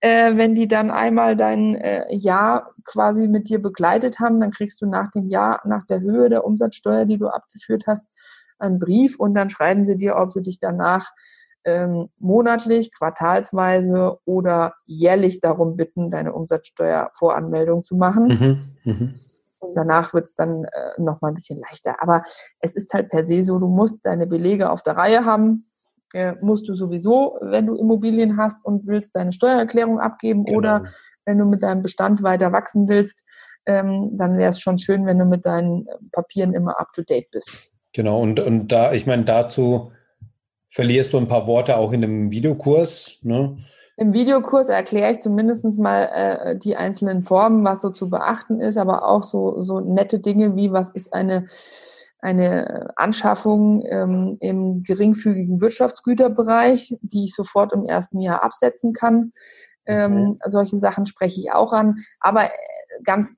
Äh, 0.00 0.36
wenn 0.36 0.54
die 0.54 0.68
dann 0.68 0.90
einmal 0.90 1.34
dein 1.34 1.76
äh, 1.76 2.14
Jahr 2.14 2.70
quasi 2.84 3.26
mit 3.26 3.48
dir 3.48 3.62
begleitet 3.62 4.20
haben, 4.20 4.38
dann 4.38 4.50
kriegst 4.50 4.82
du 4.82 4.86
nach 4.86 5.10
dem 5.10 5.28
Jahr, 5.28 5.62
nach 5.64 5.86
der 5.86 6.00
Höhe 6.00 6.28
der 6.28 6.44
Umsatzsteuer, 6.44 7.06
die 7.06 7.16
du 7.16 7.28
abgeführt 7.28 7.84
hast, 7.86 8.04
einen 8.58 8.78
Brief 8.78 9.18
und 9.18 9.32
dann 9.32 9.48
schreiben 9.48 9.86
sie 9.86 9.96
dir, 9.96 10.16
ob 10.16 10.30
sie 10.30 10.42
dich 10.42 10.58
danach 10.58 11.12
ähm, 11.64 12.10
monatlich, 12.18 12.92
quartalsweise 12.92 14.18
oder 14.26 14.74
jährlich 14.84 15.40
darum 15.40 15.78
bitten, 15.78 16.10
deine 16.10 16.34
Umsatzsteuervoranmeldung 16.34 17.82
zu 17.82 17.96
machen. 17.96 18.26
Mhm, 18.84 18.92
mh. 18.92 18.98
Und 19.00 19.27
danach 19.74 20.14
wird 20.14 20.26
es 20.26 20.34
dann 20.34 20.64
äh, 20.64 21.00
noch 21.00 21.20
mal 21.20 21.28
ein 21.28 21.34
bisschen 21.34 21.60
leichter. 21.60 22.02
Aber 22.02 22.22
es 22.60 22.74
ist 22.74 22.92
halt 22.94 23.10
per 23.10 23.26
se 23.26 23.42
so, 23.42 23.58
du 23.58 23.68
musst 23.68 23.96
deine 24.02 24.26
Belege 24.26 24.70
auf 24.70 24.82
der 24.82 24.96
Reihe 24.96 25.24
haben. 25.24 25.64
Äh, 26.14 26.34
musst 26.40 26.68
du 26.68 26.74
sowieso, 26.74 27.38
wenn 27.42 27.66
du 27.66 27.74
Immobilien 27.74 28.38
hast 28.38 28.64
und 28.64 28.86
willst 28.86 29.14
deine 29.14 29.32
Steuererklärung 29.32 30.00
abgeben 30.00 30.44
genau. 30.44 30.58
oder 30.58 30.82
wenn 31.26 31.38
du 31.38 31.44
mit 31.44 31.62
deinem 31.62 31.82
Bestand 31.82 32.22
weiter 32.22 32.52
wachsen 32.52 32.88
willst, 32.88 33.22
ähm, 33.66 34.16
dann 34.16 34.38
wäre 34.38 34.50
es 34.50 34.60
schon 34.60 34.78
schön, 34.78 35.04
wenn 35.04 35.18
du 35.18 35.26
mit 35.26 35.44
deinen 35.44 35.86
Papieren 36.12 36.54
immer 36.54 36.80
up 36.80 36.92
to 36.94 37.02
date 37.02 37.30
bist. 37.30 37.70
Genau, 37.92 38.22
und, 38.22 38.40
und 38.40 38.68
da, 38.68 38.92
ich 38.92 39.06
meine, 39.06 39.24
dazu 39.24 39.92
verlierst 40.70 41.12
du 41.12 41.18
ein 41.18 41.28
paar 41.28 41.46
Worte 41.46 41.76
auch 41.76 41.92
in 41.92 42.02
einem 42.02 42.30
Videokurs. 42.30 43.18
Ne? 43.22 43.58
Im 43.98 44.12
Videokurs 44.12 44.68
erkläre 44.68 45.10
ich 45.10 45.18
zumindest 45.18 45.64
mal 45.76 46.04
äh, 46.04 46.56
die 46.56 46.76
einzelnen 46.76 47.24
Formen, 47.24 47.64
was 47.64 47.80
so 47.80 47.90
zu 47.90 48.08
beachten 48.08 48.60
ist, 48.60 48.78
aber 48.78 49.04
auch 49.08 49.24
so, 49.24 49.60
so 49.60 49.80
nette 49.80 50.20
Dinge 50.20 50.54
wie, 50.54 50.70
was 50.70 50.90
ist 50.90 51.12
eine, 51.12 51.48
eine 52.20 52.90
Anschaffung 52.94 53.82
ähm, 53.84 54.36
im 54.38 54.84
geringfügigen 54.84 55.60
Wirtschaftsgüterbereich, 55.60 56.96
die 57.02 57.24
ich 57.24 57.34
sofort 57.34 57.72
im 57.72 57.86
ersten 57.86 58.20
Jahr 58.20 58.44
absetzen 58.44 58.92
kann. 58.92 59.32
Ähm, 59.84 60.28
okay. 60.28 60.50
Solche 60.50 60.78
Sachen 60.78 61.04
spreche 61.04 61.40
ich 61.40 61.50
auch 61.50 61.72
an. 61.72 61.96
Aber 62.20 62.44
äh, 62.44 62.50
ganz 63.02 63.34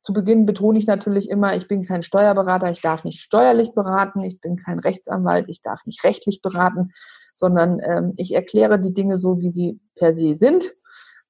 zu 0.00 0.12
Beginn 0.12 0.46
betone 0.46 0.78
ich 0.78 0.86
natürlich 0.86 1.28
immer, 1.28 1.56
ich 1.56 1.66
bin 1.66 1.84
kein 1.84 2.04
Steuerberater, 2.04 2.70
ich 2.70 2.80
darf 2.80 3.02
nicht 3.02 3.20
steuerlich 3.20 3.74
beraten, 3.74 4.22
ich 4.22 4.40
bin 4.40 4.54
kein 4.54 4.78
Rechtsanwalt, 4.78 5.48
ich 5.48 5.62
darf 5.62 5.84
nicht 5.84 6.04
rechtlich 6.04 6.42
beraten, 6.42 6.92
sondern 7.40 7.80
ähm, 7.82 8.12
ich 8.16 8.34
erkläre 8.34 8.78
die 8.78 8.92
Dinge 8.92 9.18
so, 9.18 9.40
wie 9.40 9.48
sie 9.48 9.80
per 9.96 10.12
se 10.12 10.34
sind. 10.34 10.74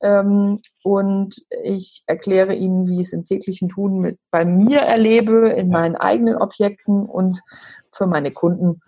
Ähm, 0.03 0.59
und 0.83 1.37
ich 1.63 2.03
erkläre 2.07 2.55
Ihnen, 2.55 2.89
wie 2.89 3.01
ich 3.01 3.09
es 3.09 3.13
im 3.13 3.25
täglichen 3.25 3.69
Tun 3.69 4.01
mit, 4.01 4.19
bei 4.31 4.45
mir 4.45 4.81
erlebe, 4.81 5.51
in 5.51 5.69
meinen 5.69 5.95
eigenen 5.95 6.37
Objekten 6.37 7.07
und 7.07 7.41
für 7.93 8.07
meine 8.07 8.33
Kunden. 8.33 8.81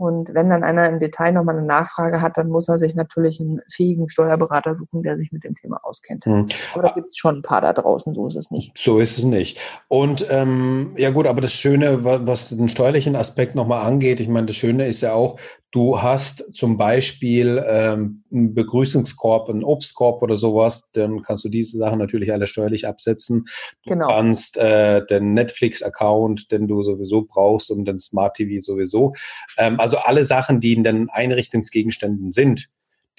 Und 0.00 0.32
wenn 0.32 0.48
dann 0.48 0.64
einer 0.64 0.88
im 0.88 0.98
Detail 0.98 1.32
nochmal 1.32 1.58
eine 1.58 1.66
Nachfrage 1.66 2.22
hat, 2.22 2.38
dann 2.38 2.48
muss 2.48 2.70
er 2.70 2.78
sich 2.78 2.94
natürlich 2.94 3.38
einen 3.38 3.60
fähigen 3.70 4.08
Steuerberater 4.08 4.74
suchen, 4.74 5.02
der 5.02 5.18
sich 5.18 5.30
mit 5.30 5.44
dem 5.44 5.54
Thema 5.54 5.78
auskennt. 5.82 6.24
Mhm. 6.24 6.46
Aber 6.72 6.84
da 6.84 6.94
gibt 6.94 7.08
es 7.08 7.18
schon 7.18 7.40
ein 7.40 7.42
paar 7.42 7.60
da 7.60 7.74
draußen, 7.74 8.14
so 8.14 8.26
ist 8.26 8.36
es 8.36 8.50
nicht. 8.50 8.72
So 8.78 8.98
ist 8.98 9.18
es 9.18 9.24
nicht. 9.24 9.60
Und 9.88 10.26
ähm, 10.30 10.94
ja 10.96 11.10
gut, 11.10 11.26
aber 11.26 11.42
das 11.42 11.52
Schöne, 11.52 12.02
was 12.02 12.48
den 12.48 12.70
steuerlichen 12.70 13.14
Aspekt 13.14 13.54
nochmal 13.54 13.86
angeht, 13.86 14.20
ich 14.20 14.28
meine, 14.28 14.46
das 14.46 14.56
Schöne 14.56 14.86
ist 14.86 15.02
ja 15.02 15.12
auch, 15.12 15.38
Du 15.72 16.02
hast 16.02 16.52
zum 16.52 16.76
Beispiel 16.76 17.64
ähm, 17.64 18.24
einen 18.32 18.54
Begrüßungskorb, 18.54 19.48
einen 19.48 19.62
Obstkorb 19.62 20.20
oder 20.20 20.34
sowas, 20.34 20.90
dann 20.92 21.22
kannst 21.22 21.44
du 21.44 21.48
diese 21.48 21.78
Sachen 21.78 21.98
natürlich 21.98 22.32
alle 22.32 22.48
steuerlich 22.48 22.88
absetzen. 22.88 23.46
Du 23.84 23.94
genau. 23.94 24.08
kannst 24.08 24.56
äh, 24.56 25.04
den 25.06 25.34
Netflix-Account, 25.34 26.50
den 26.50 26.66
du 26.66 26.82
sowieso 26.82 27.22
brauchst 27.22 27.70
und 27.70 27.84
den 27.84 28.00
Smart 28.00 28.34
TV 28.34 28.60
sowieso. 28.60 29.14
Ähm, 29.58 29.78
also 29.78 29.96
alle 29.98 30.24
Sachen, 30.24 30.60
die 30.60 30.72
in 30.72 30.82
den 30.82 31.08
Einrichtungsgegenständen 31.08 32.32
sind, 32.32 32.68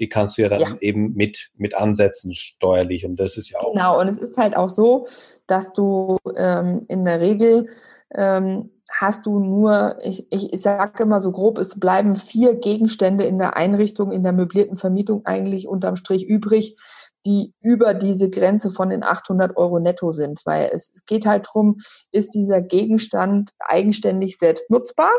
die 0.02 0.10
kannst 0.10 0.38
du 0.38 0.42
ja 0.42 0.50
dann 0.50 0.62
ja. 0.62 0.78
eben 0.82 1.14
mit, 1.14 1.52
mit 1.56 1.76
ansetzen 1.76 2.36
steuerlich. 2.36 3.06
Und 3.06 3.18
das 3.18 3.38
ist 3.38 3.50
ja 3.50 3.60
auch. 3.60 3.72
Genau, 3.72 4.00
und 4.00 4.10
es 4.10 4.18
ist 4.18 4.38
halt 4.38 4.58
auch 4.58 4.70
so, 4.70 5.08
dass 5.48 5.72
du 5.72 6.18
ähm, 6.36 6.86
in 6.90 7.06
der 7.06 7.22
Regel 7.22 7.70
ähm, 8.14 8.72
hast 8.92 9.26
du 9.26 9.40
nur, 9.40 9.98
ich, 10.04 10.28
ich, 10.32 10.54
ich 10.54 10.62
sage 10.62 11.04
immer 11.04 11.22
so 11.22 11.32
grob, 11.32 11.58
es 11.58 11.80
bleiben 11.80 12.16
vier 12.16 12.56
Gegenstände 12.56 13.24
in 13.24 13.38
der 13.38 13.56
Einrichtung, 13.56 14.12
in 14.12 14.24
der 14.24 14.34
möblierten 14.34 14.78
Vermietung 14.78 15.26
eigentlich 15.26 15.68
unterm 15.68 15.96
Strich 15.96 16.26
übrig, 16.26 16.78
die 17.26 17.54
über 17.62 17.94
diese 17.94 18.30
Grenze 18.30 18.72
von 18.72 18.90
den 18.90 19.04
800 19.04 19.56
Euro 19.58 19.80
netto 19.80 20.12
sind, 20.12 20.42
weil 20.46 20.70
es, 20.74 20.92
es 20.94 21.06
geht 21.06 21.26
halt 21.26 21.48
drum, 21.52 21.80
ist 22.12 22.34
dieser 22.34 22.62
Gegenstand 22.62 23.52
eigenständig 23.60 24.38
selbst 24.38 24.70
nutzbar? 24.70 25.12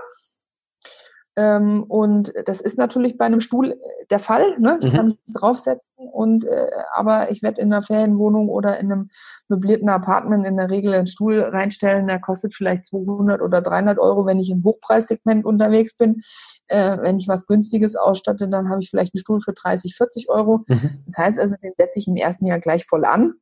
Ähm, 1.34 1.84
und 1.84 2.32
das 2.44 2.60
ist 2.60 2.76
natürlich 2.76 3.16
bei 3.16 3.24
einem 3.24 3.40
Stuhl 3.40 3.72
äh, 3.72 3.76
der 4.10 4.18
Fall. 4.18 4.58
Ne? 4.58 4.78
Ich 4.82 4.92
mhm. 4.92 4.96
kann 4.96 5.06
mich 5.06 5.18
draufsetzen 5.32 6.08
und 6.12 6.44
äh, 6.44 6.68
aber 6.94 7.30
ich 7.30 7.42
werde 7.42 7.62
in 7.62 7.72
einer 7.72 7.80
Ferienwohnung 7.80 8.50
oder 8.50 8.78
in 8.78 8.92
einem 8.92 9.10
möblierten 9.48 9.88
Apartment 9.88 10.46
in 10.46 10.58
der 10.58 10.68
Regel 10.68 10.92
einen 10.92 11.06
Stuhl 11.06 11.40
reinstellen, 11.40 12.06
der 12.06 12.20
kostet 12.20 12.54
vielleicht 12.54 12.84
200 12.86 13.40
oder 13.40 13.62
300 13.62 13.98
Euro, 13.98 14.26
wenn 14.26 14.40
ich 14.40 14.50
im 14.50 14.62
Hochpreissegment 14.62 15.46
unterwegs 15.46 15.96
bin. 15.96 16.22
Äh, 16.66 16.98
wenn 17.00 17.18
ich 17.18 17.28
was 17.28 17.46
Günstiges 17.46 17.96
ausstatte, 17.96 18.48
dann 18.48 18.68
habe 18.68 18.82
ich 18.82 18.90
vielleicht 18.90 19.14
einen 19.14 19.20
Stuhl 19.20 19.40
für 19.40 19.54
30, 19.54 19.96
40 19.96 20.28
Euro. 20.28 20.64
Mhm. 20.68 20.90
Das 21.06 21.16
heißt 21.16 21.38
also, 21.38 21.56
den 21.62 21.72
setze 21.78 21.98
ich 21.98 22.08
im 22.08 22.16
ersten 22.16 22.44
Jahr 22.44 22.60
gleich 22.60 22.84
voll 22.84 23.06
an. 23.06 23.34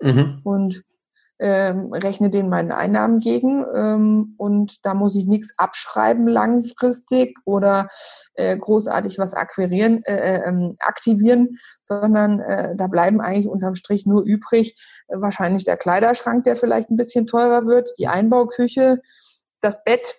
Mhm. 0.00 0.40
Und 0.44 0.82
ähm, 1.42 1.92
rechne 1.92 2.30
den 2.30 2.48
meinen 2.48 2.70
Einnahmen 2.70 3.18
gegen 3.18 3.64
ähm, 3.74 4.34
und 4.38 4.86
da 4.86 4.94
muss 4.94 5.16
ich 5.16 5.26
nichts 5.26 5.58
abschreiben 5.58 6.28
langfristig 6.28 7.36
oder 7.44 7.88
äh, 8.34 8.56
großartig 8.56 9.18
was 9.18 9.34
akquirieren, 9.34 10.04
äh, 10.04 10.36
äh, 10.36 10.48
ähm, 10.48 10.76
aktivieren, 10.78 11.58
sondern 11.82 12.38
äh, 12.38 12.76
da 12.76 12.86
bleiben 12.86 13.20
eigentlich 13.20 13.48
unterm 13.48 13.74
Strich 13.74 14.06
nur 14.06 14.22
übrig 14.22 14.80
äh, 15.08 15.16
wahrscheinlich 15.20 15.64
der 15.64 15.76
Kleiderschrank, 15.76 16.44
der 16.44 16.54
vielleicht 16.54 16.90
ein 16.90 16.96
bisschen 16.96 17.26
teurer 17.26 17.66
wird, 17.66 17.90
die 17.98 18.06
Einbauküche, 18.06 19.00
das 19.60 19.82
Bett 19.82 20.14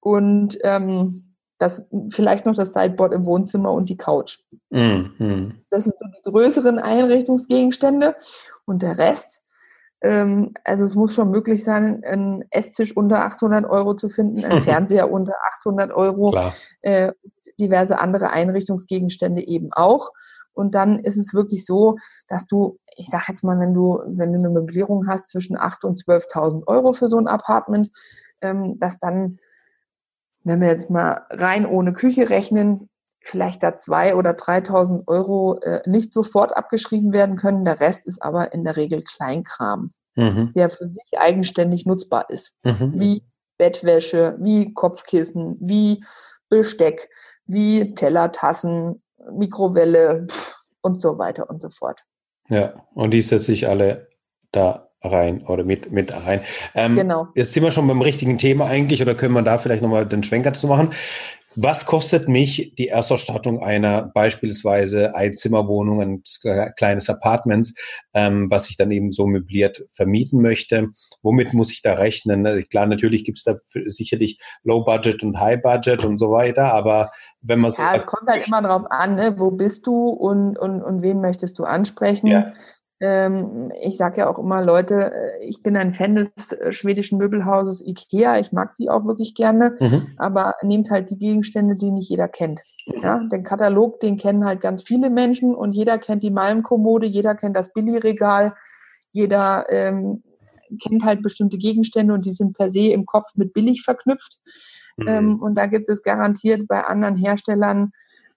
und 0.00 0.58
ähm, 0.62 1.36
das, 1.56 1.86
vielleicht 2.10 2.44
noch 2.44 2.54
das 2.54 2.74
Sideboard 2.74 3.14
im 3.14 3.24
Wohnzimmer 3.24 3.72
und 3.72 3.88
die 3.88 3.96
Couch. 3.96 4.40
Mhm. 4.68 5.64
Das 5.70 5.84
sind 5.84 5.94
so 5.98 6.06
die 6.06 6.30
größeren 6.30 6.78
Einrichtungsgegenstände 6.78 8.14
und 8.66 8.82
der 8.82 8.98
Rest 8.98 9.41
also 10.02 10.84
es 10.84 10.94
muss 10.94 11.14
schon 11.14 11.30
möglich 11.30 11.62
sein, 11.62 12.02
einen 12.04 12.44
Esstisch 12.50 12.96
unter 12.96 13.24
800 13.24 13.64
Euro 13.64 13.94
zu 13.94 14.08
finden, 14.08 14.44
einen 14.44 14.60
Fernseher 14.62 15.10
unter 15.10 15.34
800 15.58 15.92
Euro, 15.92 16.36
äh, 16.80 17.12
diverse 17.60 18.00
andere 18.00 18.30
Einrichtungsgegenstände 18.30 19.46
eben 19.46 19.72
auch. 19.72 20.10
Und 20.54 20.74
dann 20.74 20.98
ist 20.98 21.16
es 21.16 21.34
wirklich 21.34 21.64
so, 21.64 21.96
dass 22.28 22.46
du, 22.46 22.78
ich 22.96 23.08
sag 23.08 23.28
jetzt 23.28 23.44
mal, 23.44 23.58
wenn 23.58 23.74
du, 23.74 24.00
wenn 24.06 24.32
du 24.32 24.38
eine 24.38 24.50
Möblierung 24.50 25.06
hast 25.06 25.28
zwischen 25.28 25.56
8.000 25.56 25.86
und 25.86 25.98
12.000 25.98 26.66
Euro 26.66 26.92
für 26.92 27.08
so 27.08 27.18
ein 27.18 27.28
Apartment, 27.28 27.90
ähm, 28.40 28.78
dass 28.78 28.98
dann, 28.98 29.38
wenn 30.44 30.60
wir 30.60 30.68
jetzt 30.68 30.90
mal 30.90 31.26
rein 31.30 31.64
ohne 31.64 31.92
Küche 31.92 32.28
rechnen, 32.28 32.90
vielleicht 33.22 33.62
da 33.62 33.68
2.000 33.68 34.14
oder 34.14 34.30
3.000 34.30 35.06
Euro 35.06 35.58
äh, 35.60 35.80
nicht 35.88 36.12
sofort 36.12 36.56
abgeschrieben 36.56 37.12
werden 37.12 37.36
können. 37.36 37.64
Der 37.64 37.80
Rest 37.80 38.06
ist 38.06 38.22
aber 38.22 38.52
in 38.52 38.64
der 38.64 38.76
Regel 38.76 39.02
Kleinkram, 39.02 39.90
mhm. 40.16 40.52
der 40.54 40.70
für 40.70 40.88
sich 40.88 41.18
eigenständig 41.18 41.86
nutzbar 41.86 42.28
ist. 42.30 42.52
Mhm. 42.64 42.92
Wie 42.96 43.24
Bettwäsche, 43.58 44.36
wie 44.40 44.74
Kopfkissen, 44.74 45.56
wie 45.60 46.04
Besteck, 46.48 47.08
wie 47.46 47.94
Teller, 47.94 48.32
Tassen, 48.32 49.02
Mikrowelle 49.32 50.26
und 50.82 51.00
so 51.00 51.18
weiter 51.18 51.48
und 51.48 51.60
so 51.60 51.70
fort. 51.70 52.00
Ja, 52.48 52.74
und 52.94 53.12
die 53.12 53.22
setze 53.22 53.52
ich 53.52 53.68
alle 53.68 54.08
da 54.50 54.88
rein 55.00 55.44
oder 55.46 55.64
mit, 55.64 55.90
mit 55.90 56.12
rein. 56.12 56.40
Ähm, 56.74 56.96
genau. 56.96 57.28
Jetzt 57.34 57.52
sind 57.52 57.62
wir 57.62 57.70
schon 57.70 57.88
beim 57.88 58.02
richtigen 58.02 58.38
Thema 58.38 58.66
eigentlich 58.66 59.02
oder 59.02 59.14
können 59.14 59.34
wir 59.34 59.42
da 59.42 59.58
vielleicht 59.58 59.82
nochmal 59.82 60.06
den 60.06 60.22
Schwenker 60.22 60.52
zu 60.52 60.66
machen. 60.66 60.90
Was 61.54 61.86
kostet 61.86 62.28
mich 62.28 62.74
die 62.76 62.88
Erstausstattung 62.88 63.62
einer 63.62 64.10
beispielsweise 64.14 65.14
Einzimmerwohnung, 65.14 66.00
eines 66.00 66.42
kleines 66.76 67.10
Apartments, 67.10 67.74
ähm, 68.14 68.50
was 68.50 68.70
ich 68.70 68.76
dann 68.76 68.90
eben 68.90 69.12
so 69.12 69.26
möbliert 69.26 69.84
vermieten 69.90 70.40
möchte? 70.40 70.88
Womit 71.22 71.52
muss 71.52 71.70
ich 71.70 71.82
da 71.82 71.94
rechnen? 71.94 72.46
Also 72.46 72.62
klar, 72.68 72.86
natürlich 72.86 73.24
gibt 73.24 73.38
es 73.38 73.44
da 73.44 73.56
sicherlich 73.86 74.38
Low 74.62 74.82
Budget 74.84 75.22
und 75.22 75.38
High 75.38 75.60
Budget 75.60 76.04
und 76.04 76.18
so 76.18 76.30
weiter, 76.30 76.72
aber 76.72 77.10
wenn 77.42 77.60
man 77.60 77.70
so. 77.70 77.82
Ja, 77.82 77.96
es 77.96 78.06
kommt 78.06 78.28
halt 78.28 78.46
immer 78.46 78.62
drauf 78.62 78.84
an, 78.90 79.16
ne? 79.16 79.34
wo 79.38 79.50
bist 79.50 79.86
du 79.86 80.08
und, 80.08 80.58
und, 80.58 80.82
und 80.82 81.02
wen 81.02 81.20
möchtest 81.20 81.58
du 81.58 81.64
ansprechen? 81.64 82.28
Ja. 82.28 82.52
Ähm, 83.04 83.72
ich 83.82 83.96
sage 83.96 84.20
ja 84.20 84.30
auch 84.30 84.38
immer, 84.38 84.62
Leute, 84.62 85.12
äh, 85.12 85.44
ich 85.44 85.60
bin 85.60 85.76
ein 85.76 85.92
Fan 85.92 86.14
des 86.14 86.52
äh, 86.52 86.72
schwedischen 86.72 87.18
Möbelhauses 87.18 87.84
IKEA. 87.84 88.38
Ich 88.38 88.52
mag 88.52 88.76
die 88.78 88.88
auch 88.88 89.04
wirklich 89.04 89.34
gerne, 89.34 89.76
mhm. 89.80 90.06
aber 90.18 90.54
nehmt 90.62 90.88
halt 90.88 91.10
die 91.10 91.18
Gegenstände, 91.18 91.74
die 91.74 91.90
nicht 91.90 92.08
jeder 92.08 92.28
kennt. 92.28 92.60
Ja, 92.86 93.18
den 93.18 93.42
Katalog, 93.42 93.98
den 93.98 94.18
kennen 94.18 94.44
halt 94.44 94.60
ganz 94.60 94.84
viele 94.84 95.10
Menschen 95.10 95.52
und 95.52 95.72
jeder 95.72 95.98
kennt 95.98 96.22
die 96.22 96.30
Malmkommode, 96.30 97.06
jeder 97.08 97.34
kennt 97.34 97.56
das 97.56 97.72
Billigregal, 97.72 98.54
jeder 99.10 99.66
ähm, 99.68 100.22
kennt 100.80 101.04
halt 101.04 101.22
bestimmte 101.22 101.58
Gegenstände 101.58 102.14
und 102.14 102.24
die 102.24 102.32
sind 102.32 102.56
per 102.56 102.70
se 102.70 102.92
im 102.92 103.04
Kopf 103.04 103.34
mit 103.34 103.52
billig 103.52 103.82
verknüpft. 103.82 104.38
Mhm. 104.96 105.08
Ähm, 105.08 105.42
und 105.42 105.56
da 105.56 105.66
gibt 105.66 105.88
es 105.88 106.02
garantiert 106.02 106.68
bei 106.68 106.84
anderen 106.84 107.16
Herstellern 107.16 107.92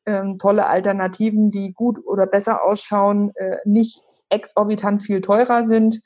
ähm, 0.08 0.39
tolle 0.39 0.65
Alternativen, 0.67 1.51
die 1.51 1.73
gut 1.73 1.99
oder 2.04 2.25
besser 2.25 2.63
ausschauen, 2.63 3.32
äh, 3.36 3.58
nicht 3.65 4.01
exorbitant 4.29 5.01
viel 5.01 5.21
teurer 5.21 5.65
sind, 5.65 6.01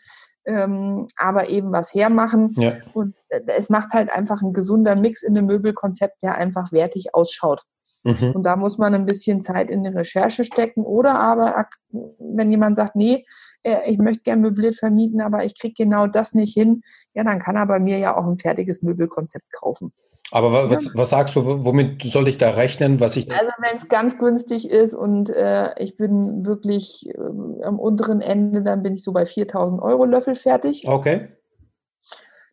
ähm, 0.46 1.08
aber 1.16 1.50
eben 1.50 1.72
was 1.72 1.94
hermachen. 1.94 2.54
Ja. 2.58 2.74
Und 2.94 3.16
äh, 3.30 3.42
es 3.58 3.70
macht 3.70 3.94
halt 3.94 4.12
einfach 4.12 4.42
ein 4.42 4.54
gesunder 4.54 4.96
Mix 4.96 5.22
in 5.22 5.36
dem 5.36 5.46
Möbelkonzept, 5.46 6.24
der 6.24 6.36
einfach 6.36 6.72
wertig 6.72 7.14
ausschaut. 7.14 7.64
Mhm. 8.04 8.32
Und 8.32 8.44
da 8.44 8.56
muss 8.56 8.78
man 8.78 8.96
ein 8.96 9.06
bisschen 9.06 9.42
Zeit 9.42 9.70
in 9.70 9.84
die 9.84 9.90
Recherche 9.90 10.44
stecken. 10.44 10.84
Oder 10.84 11.20
aber, 11.20 11.66
wenn 11.92 12.50
jemand 12.50 12.78
sagt, 12.78 12.96
nee, 12.96 13.26
äh, 13.64 13.90
ich 13.90 13.98
möchte 13.98 14.24
gerne 14.24 14.42
möbliert 14.42 14.76
vermieten, 14.76 15.22
aber 15.22 15.44
ich 15.44 15.60
kriege 15.60 15.74
genau 15.78 16.08
das 16.08 16.34
nicht 16.34 16.54
hin, 16.54 16.82
ja, 17.14 17.24
dann 17.24 17.40
kann 17.40 17.56
er 17.56 17.66
bei 17.66 17.80
mir 17.80 17.98
ja 17.98 18.16
auch 18.16 18.26
ein 18.26 18.38
fertiges 18.38 18.82
Möbelkonzept 18.82 19.52
kaufen. 19.52 19.92
Aber 20.32 20.70
was, 20.70 20.90
was 20.94 21.10
sagst 21.10 21.36
du, 21.36 21.66
womit 21.66 22.04
soll 22.04 22.28
ich 22.28 22.38
da 22.38 22.52
rechnen, 22.52 23.00
was 23.00 23.16
ich 23.16 23.32
Also 23.32 23.52
wenn 23.60 23.78
es 23.78 23.88
ganz 23.88 24.18
günstig 24.20 24.70
ist 24.70 24.94
und 24.94 25.30
äh, 25.30 25.72
ich 25.82 25.98
bin 25.98 26.46
wirklich 26.46 27.10
äh, 27.10 27.64
am 27.64 27.80
unteren 27.80 28.22
Ende, 28.22 28.62
dann 28.62 28.84
bin 28.84 28.94
ich 28.94 29.04
so 29.04 29.12
bei 29.12 29.24
4.000 29.24 29.82
Euro 29.82 30.06
Löffel 30.06 30.36
fertig. 30.36 30.88
Okay. 30.88 31.30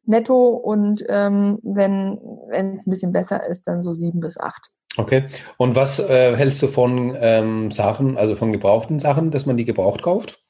Netto 0.07 0.49
und 0.49 1.05
ähm, 1.09 1.59
wenn 1.63 2.19
es 2.51 2.87
ein 2.87 2.91
bisschen 2.91 3.13
besser 3.13 3.45
ist, 3.47 3.69
dann 3.69 3.83
so 3.83 3.93
sieben 3.93 4.21
bis 4.21 4.39
acht. 4.39 4.71
Okay. 4.97 5.27
Und 5.59 5.77
was 5.77 5.99
äh, 5.99 6.35
hältst 6.37 6.63
du 6.63 6.69
von 6.69 7.17
ähm, 7.21 7.71
Sachen, 7.71 8.17
also 8.17 8.37
von 8.37 8.53
gebrauchten 8.53 8.99
Sachen, 8.99 9.31
dass 9.31 9.45
man 9.45 9.57
die 9.57 9.65
gebraucht 9.65 10.03
kauft? 10.03 10.46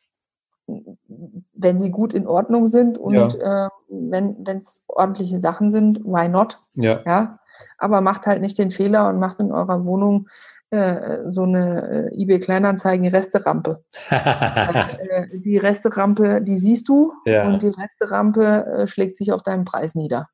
Wenn 1.57 1.79
sie 1.79 1.91
gut 1.91 2.13
in 2.13 2.27
Ordnung 2.27 2.67
sind 2.67 2.99
und 2.99 3.15
ja. 3.15 3.67
äh, 3.67 3.69
wenn 3.89 4.45
es 4.47 4.83
ordentliche 4.87 5.41
Sachen 5.41 5.71
sind, 5.71 6.05
why 6.05 6.29
not? 6.29 6.61
Ja. 6.75 7.01
ja. 7.07 7.39
Aber 7.79 8.01
macht 8.01 8.27
halt 8.27 8.41
nicht 8.41 8.59
den 8.59 8.71
Fehler 8.71 9.09
und 9.09 9.19
macht 9.19 9.41
in 9.41 9.53
eurer 9.53 9.87
Wohnung 9.87 10.27
äh, 10.71 11.31
so 11.31 11.45
eine 11.45 12.11
äh, 12.13 12.23
eBay 12.23 12.41
Kleinanzeigen 12.41 13.07
Resterampe. 13.09 13.85
äh, 14.11 15.27
die 15.33 15.57
Resterampe, 15.59 16.43
die 16.43 16.59
siehst 16.59 16.89
du 16.89 17.13
ja. 17.25 17.47
und 17.47 17.63
die 17.63 17.69
Resterampe 17.69 18.67
äh, 18.67 18.87
schlägt 18.87 19.17
sich 19.17 19.33
auf 19.33 19.43
deinen 19.43 19.65
Preis 19.65 19.95
nieder. 19.95 20.27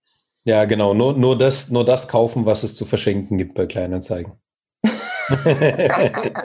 Ja, 0.45 0.65
genau. 0.65 0.95
Nur, 0.95 1.13
nur, 1.15 1.39
das, 1.39 1.71
nur 1.71 1.85
das 1.85 2.09
kaufen, 2.09 2.47
was 2.47 2.63
es 2.63 2.75
zu 2.77 2.85
verschenken 2.85 3.39
gibt 3.39 3.55
bei 3.55 3.67
Kleinanzeigen. 3.67 4.33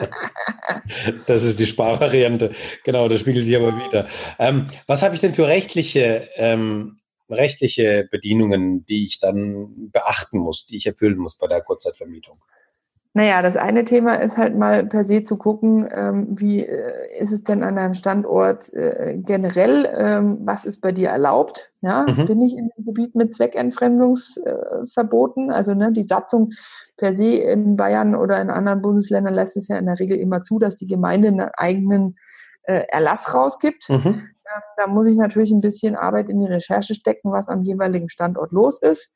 das 1.26 1.44
ist 1.44 1.58
die 1.60 1.66
Sparvariante. 1.66 2.52
Genau, 2.84 3.08
das 3.08 3.20
spiegelt 3.20 3.44
sich 3.44 3.56
aber 3.56 3.76
wieder. 3.76 4.06
Ähm, 4.38 4.66
was 4.86 5.02
habe 5.02 5.14
ich 5.14 5.20
denn 5.20 5.34
für 5.34 5.46
rechtliche, 5.48 6.28
ähm, 6.36 6.98
rechtliche 7.28 8.08
Bedienungen, 8.10 8.84
die 8.86 9.04
ich 9.04 9.20
dann 9.20 9.90
beachten 9.90 10.38
muss, 10.38 10.66
die 10.66 10.76
ich 10.76 10.86
erfüllen 10.86 11.18
muss 11.18 11.36
bei 11.36 11.46
der 11.46 11.60
Kurzzeitvermietung? 11.60 12.38
Naja, 13.14 13.40
das 13.42 13.56
eine 13.56 13.84
Thema 13.84 14.14
ist 14.16 14.36
halt 14.36 14.56
mal 14.56 14.86
per 14.86 15.04
se 15.04 15.24
zu 15.24 15.36
gucken, 15.38 15.88
ähm, 15.90 16.38
wie 16.38 16.64
äh, 16.64 17.18
ist 17.18 17.32
es 17.32 17.42
denn 17.42 17.64
an 17.64 17.76
deinem 17.76 17.94
Standort 17.94 18.72
äh, 18.74 19.16
generell, 19.18 19.88
ähm, 19.96 20.38
was 20.42 20.64
ist 20.64 20.80
bei 20.80 20.92
dir 20.92 21.08
erlaubt? 21.08 21.72
Ja, 21.80 22.04
mhm. 22.06 22.26
bin 22.26 22.42
ich 22.42 22.56
in 22.56 22.70
dem 22.76 22.84
Gebiet 22.84 23.14
mit 23.14 23.32
Zweckentfremdungsverboten? 23.34 25.50
Äh, 25.50 25.54
also 25.54 25.74
ne, 25.74 25.90
die 25.90 26.02
Satzung 26.02 26.50
per 26.96 27.14
se 27.14 27.36
in 27.36 27.76
Bayern 27.76 28.14
oder 28.14 28.40
in 28.40 28.50
anderen 28.50 28.82
Bundesländern 28.82 29.34
lässt 29.34 29.56
es 29.56 29.68
ja 29.68 29.78
in 29.78 29.86
der 29.86 29.98
Regel 29.98 30.18
immer 30.18 30.42
zu, 30.42 30.58
dass 30.58 30.76
die 30.76 30.86
Gemeinde 30.86 31.28
einen 31.28 31.48
eigenen 31.56 32.18
äh, 32.64 32.82
Erlass 32.88 33.32
rausgibt. 33.32 33.88
Mhm. 33.88 34.28
Da 34.76 34.86
muss 34.86 35.06
ich 35.06 35.16
natürlich 35.16 35.50
ein 35.50 35.60
bisschen 35.60 35.96
Arbeit 35.96 36.28
in 36.28 36.40
die 36.40 36.46
Recherche 36.46 36.94
stecken, 36.94 37.32
was 37.32 37.48
am 37.48 37.62
jeweiligen 37.62 38.08
Standort 38.08 38.52
los 38.52 38.80
ist. 38.80 39.12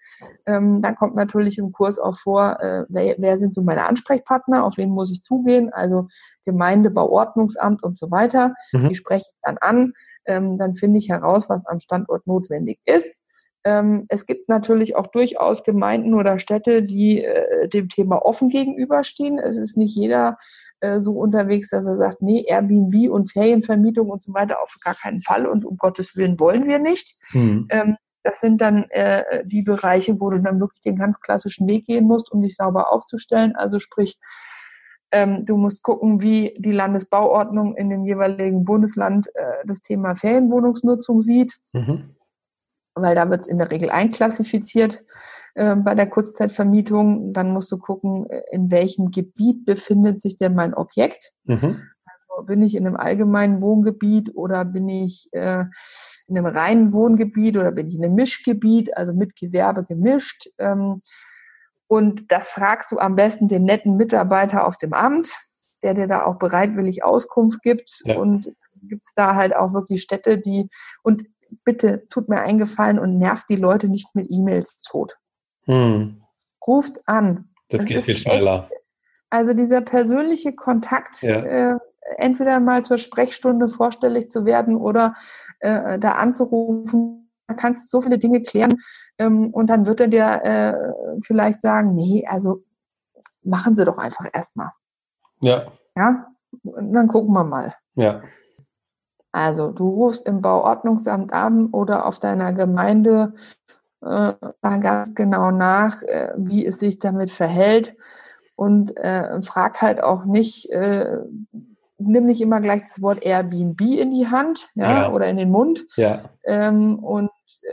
Ähm, 0.47 0.81
dann 0.83 0.95
kommt 0.95 1.15
natürlich 1.15 1.59
im 1.59 1.73
Kurs 1.73 1.99
auch 1.99 2.19
vor, 2.19 2.61
äh, 2.61 2.85
wer, 2.89 3.15
wer 3.19 3.39
sind 3.39 3.55
so 3.55 3.63
meine 3.63 3.87
Ansprechpartner, 3.87 4.65
auf 4.65 4.77
wen 4.77 4.91
muss 4.91 5.11
ich 5.11 5.23
zugehen, 5.23 5.73
also 5.73 6.09
Gemeinde, 6.45 6.91
Bauordnungsamt 6.91 7.83
und 7.83 7.99
so 7.99 8.11
weiter. 8.11 8.55
Mhm. 8.73 8.89
Die 8.89 8.95
spreche 8.95 9.27
ich 9.31 9.41
dann 9.43 9.59
an. 9.59 9.93
Ähm, 10.27 10.59
dann 10.59 10.75
finde 10.75 10.99
ich 10.99 11.09
heraus, 11.09 11.49
was 11.49 11.67
am 11.67 11.81
Standort 11.81 12.27
notwendig 12.27 12.79
ist. 12.85 13.23
Ähm, 13.65 14.07
es 14.09 14.27
gibt 14.27 14.49
natürlich 14.49 14.97
auch 14.97 15.07
durchaus 15.07 15.63
Gemeinden 15.63 16.15
oder 16.15 16.39
Städte, 16.39 16.83
die 16.83 17.25
äh, 17.25 17.69
dem 17.69 17.89
Thema 17.89 18.25
offen 18.25 18.49
gegenüberstehen. 18.49 19.39
Es 19.39 19.57
ist 19.57 19.77
nicht 19.77 19.95
jeder 19.95 20.37
äh, 20.83 21.01
so 21.01 21.13
unterwegs, 21.13 21.71
dass 21.71 21.87
er 21.87 21.97
sagt, 21.97 22.23
nee, 22.23 22.45
Airbnb 22.47 23.11
und 23.11 23.31
Ferienvermietung 23.31 24.11
und 24.11 24.23
so 24.23 24.35
weiter 24.35 24.61
auf 24.61 24.77
gar 24.83 24.95
keinen 24.95 25.21
Fall 25.21 25.47
und 25.47 25.65
um 25.65 25.77
Gottes 25.77 26.17
Willen 26.17 26.39
wollen 26.41 26.67
wir 26.67 26.79
nicht. 26.79 27.17
Mhm. 27.33 27.69
Ähm, 27.71 27.97
das 28.25 28.41
sind 28.41 28.61
dann 28.61 28.85
äh, 28.91 29.45
die 29.45 29.63
Bereiche, 29.63 30.21
wo 30.21 30.31
du 30.31 30.41
dann 30.41 30.61
wirklich 30.61 30.81
den 30.81 30.97
ganz 30.97 31.21
klassischen 31.21 31.67
Weg 31.67 31.87
gehen 31.87 32.05
musst, 32.05 32.31
um 32.31 32.43
dich 32.43 32.57
sauber 32.57 32.93
aufzustellen. 32.93 33.57
Also 33.57 33.79
sprich, 33.79 34.19
ähm, 35.11 35.45
du 35.45 35.57
musst 35.57 35.83
gucken, 35.83 36.21
wie 36.21 36.55
die 36.59 36.73
Landesbauordnung 36.73 37.77
in 37.77 37.91
dem 37.91 38.05
jeweiligen 38.05 38.65
Bundesland 38.65 39.29
äh, 39.35 39.65
das 39.65 39.83
Thema 39.83 40.15
Ferienwohnungsnutzung 40.15 41.21
sieht. 41.21 41.57
Mhm 41.73 42.15
weil 42.95 43.15
da 43.15 43.31
wird 43.31 43.43
es 43.43 43.47
in 43.47 43.59
der 43.59 43.71
Regel 43.71 43.91
einklassifiziert 43.91 45.05
äh, 45.55 45.75
bei 45.77 45.95
der 45.95 46.09
Kurzzeitvermietung. 46.09 47.33
Dann 47.33 47.53
musst 47.53 47.73
du 47.73 47.79
gucken, 47.79 48.29
äh, 48.31 48.43
in 48.51 48.71
welchem 48.71 49.11
Gebiet 49.11 49.65
befindet 49.65 50.21
sich 50.21 50.37
denn 50.37 50.55
mein 50.55 50.75
Objekt. 50.75 51.33
Mhm. 51.45 51.83
Also 52.29 52.45
bin 52.45 52.63
ich 52.63 52.75
in 52.75 52.87
einem 52.87 52.97
allgemeinen 52.97 53.63
Wohngebiet 53.63 54.35
oder 54.35 54.65
bin 54.65 54.89
ich 54.89 55.29
äh, 55.33 55.65
in 56.27 56.39
einem 56.39 56.47
reinen 56.47 56.93
Wohngebiet 56.93 57.57
oder 57.57 57.73
bin 57.73 57.89
ich 57.89 57.97
in 57.97 58.05
einem 58.05 58.15
Mischgebiet, 58.15 58.97
also 58.97 59.13
mit 59.13 59.37
Gewerbe 59.37 59.85
gemischt. 59.85 60.49
Ähm, 60.59 61.03
und 61.89 62.33
das 62.33 62.49
fragst 62.49 62.91
du 62.91 62.99
am 62.99 63.17
besten 63.17 63.49
den 63.49 63.65
netten 63.65 63.97
Mitarbeiter 63.97 64.67
auf 64.67 64.79
dem 64.79 64.95
Amt, 64.95 65.31
der 65.83 65.93
dir 65.93 66.07
da 66.07 66.25
auch 66.25 66.39
bereitwillig 66.39 67.05
Auskunft 67.05 67.63
gibt. 67.63 68.01
Ja. 68.05 68.17
Und 68.17 68.55
gibt 68.83 69.05
es 69.05 69.13
da 69.15 69.35
halt 69.35 69.55
auch 69.55 69.73
wirklich 69.75 70.03
Städte, 70.03 70.39
die, 70.39 70.69
und 71.03 71.25
bitte 71.65 72.07
tut 72.09 72.29
mir 72.29 72.41
eingefallen 72.41 72.99
und 72.99 73.19
nervt 73.19 73.47
die 73.49 73.57
Leute 73.57 73.89
nicht 73.89 74.15
mit 74.15 74.29
E-Mails 74.31 74.79
tot. 74.79 75.19
Hm. 75.65 76.23
Ruft 76.67 77.01
an. 77.07 77.51
Das, 77.69 77.81
das 77.81 77.89
geht 77.89 78.03
viel 78.03 78.17
schneller. 78.17 78.69
Echt, 78.71 78.81
also 79.31 79.55
dieser 79.55 79.81
persönliche 79.81 80.55
Kontakt, 80.55 81.23
ja. 81.23 81.41
äh, 81.41 81.79
entweder 82.17 82.61
mal 82.61 82.85
zur 82.85 82.99
Sprechstunde 82.99 83.69
vorstellig 83.69 84.31
zu 84.31 84.45
werden 84.45 84.77
oder 84.77 85.15
äh, 85.61 85.99
da 85.99 86.13
anzurufen, 86.13 87.31
da 87.47 87.55
kannst 87.55 87.85
du 87.85 87.99
so 87.99 88.03
viele 88.03 88.19
Dinge 88.19 88.43
klären 88.43 88.77
ähm, 89.19 89.51
und 89.51 89.71
dann 89.71 89.87
wird 89.87 90.01
er 90.01 90.09
dir 90.09 90.41
äh, 90.43 91.21
vielleicht 91.23 91.63
sagen, 91.63 91.95
nee, 91.95 92.27
also 92.27 92.63
machen 93.43 93.75
Sie 93.75 93.85
doch 93.85 93.99
einfach 93.99 94.27
erstmal. 94.33 94.71
Ja. 95.41 95.67
Ja, 95.97 96.27
und 96.63 96.93
dann 96.93 97.09
gucken 97.09 97.33
wir 97.33 97.45
mal. 97.45 97.75
Ja. 97.95 98.23
Also 99.33 99.73
du 99.73 99.89
rufst 99.89 100.29
im 100.29 100.43
Bauordnungsamt 100.43 101.33
an 101.33 101.67
oder 101.67 102.07
auf 102.07 102.19
deiner 102.19 102.53
Gemeinde 102.53 103.33
äh, 104.03 104.33
ganz 104.63 105.15
genau 105.15 105.51
nach, 105.51 106.03
äh, 106.03 106.33
wie 106.37 106.67
es 106.67 106.79
sich 106.79 106.99
damit 106.99 107.31
verhält 107.31 107.97
und 108.57 108.97
äh, 108.99 109.41
frag 109.43 109.81
halt 109.81 110.03
auch 110.03 110.27
nicht, 110.27 110.71
äh, 110.71 111.19
nimm 111.99 112.27
nicht 112.27 112.43
immer 112.43 112.61
gleich 112.61 112.83
das 112.83 113.01
Wort 113.01 113.25
Airbnb 113.25 113.81
in 113.81 114.11
die 114.11 114.29
Hand 114.29 114.69
ja, 114.75 115.03
ja. 115.03 115.13
oder 115.13 115.27
in 115.29 115.39
den 115.39 115.51
Mund. 115.51 115.87
Ja. 115.97 116.25
Ähm, 116.45 116.99
und 116.99 117.31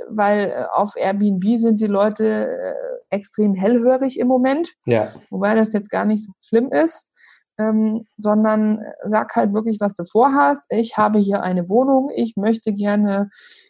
weil 0.07 0.51
äh, 0.51 0.65
auf 0.71 0.93
Airbnb 0.95 1.57
sind 1.57 1.81
die 1.81 1.87
Leute 1.87 2.47
äh, 2.47 3.15
extrem 3.15 3.53
hellhörig 3.53 4.17
im 4.17 4.27
Moment, 4.27 4.75
ja. 4.85 5.09
wobei 5.29 5.55
das 5.55 5.73
jetzt 5.73 5.89
gar 5.89 6.05
nicht 6.05 6.23
so 6.23 6.31
schlimm 6.39 6.71
ist 6.71 7.09
ähm, 7.59 8.05
sondern 8.17 8.81
sag 9.03 9.35
halt 9.35 9.53
wirklich, 9.53 9.79
was 9.79 9.93
du 9.93 10.05
vorhast. 10.05 10.63
Ich 10.69 10.97
habe 10.97 11.19
hier 11.19 11.43
eine 11.43 11.69
Wohnung, 11.69 12.09
ich 12.15 12.35
möchte 12.37 12.73
gerne 12.73 13.29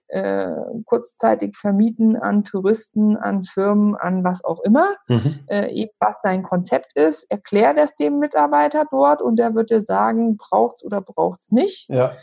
äh, 0.09 0.51
kurzzeitig 0.85 1.55
vermieten 1.55 2.15
an 2.15 2.43
Touristen, 2.43 3.17
an 3.17 3.43
Firmen, 3.43 3.95
an 3.95 4.23
was 4.23 4.43
auch 4.43 4.61
immer, 4.61 4.95
mhm. 5.07 5.39
äh, 5.47 5.87
was 5.99 6.19
dein 6.21 6.43
Konzept 6.43 6.95
ist. 6.95 7.29
Erklär 7.29 7.73
das 7.73 7.95
dem 7.95 8.19
Mitarbeiter 8.19 8.85
dort 8.89 9.21
und 9.21 9.37
der 9.37 9.55
wird 9.55 9.69
dir 9.69 9.81
sagen, 9.81 10.37
braucht's 10.37 10.83
oder 10.83 11.01
braucht's 11.01 11.51
nicht. 11.51 11.89
Ja. 11.89 12.13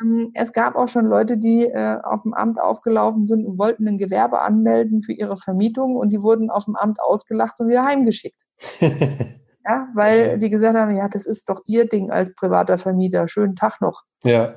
Ähm, 0.00 0.28
es 0.34 0.52
gab 0.52 0.76
auch 0.76 0.88
schon 0.88 1.06
Leute, 1.06 1.36
die 1.36 1.64
äh, 1.66 1.98
auf 2.02 2.22
dem 2.22 2.34
Amt 2.34 2.60
aufgelaufen 2.60 3.26
sind 3.26 3.46
und 3.46 3.58
wollten 3.58 3.88
ein 3.88 3.98
Gewerbe 3.98 4.40
anmelden 4.40 5.02
für 5.02 5.12
ihre 5.12 5.36
Vermietung 5.36 5.96
und 5.96 6.10
die 6.10 6.22
wurden 6.22 6.50
auf 6.50 6.66
dem 6.66 6.76
Amt 6.76 7.00
ausgelacht 7.00 7.58
und 7.58 7.68
wieder 7.68 7.84
heimgeschickt. 7.84 8.46
Ja, 9.66 9.88
weil 9.94 10.38
die 10.38 10.50
gesagt 10.50 10.78
haben, 10.78 10.96
ja, 10.96 11.08
das 11.08 11.26
ist 11.26 11.48
doch 11.48 11.62
ihr 11.66 11.86
Ding 11.86 12.10
als 12.10 12.34
privater 12.34 12.78
Vermieter. 12.78 13.28
Schönen 13.28 13.56
Tag 13.56 13.80
noch. 13.80 14.04
Ja. 14.24 14.54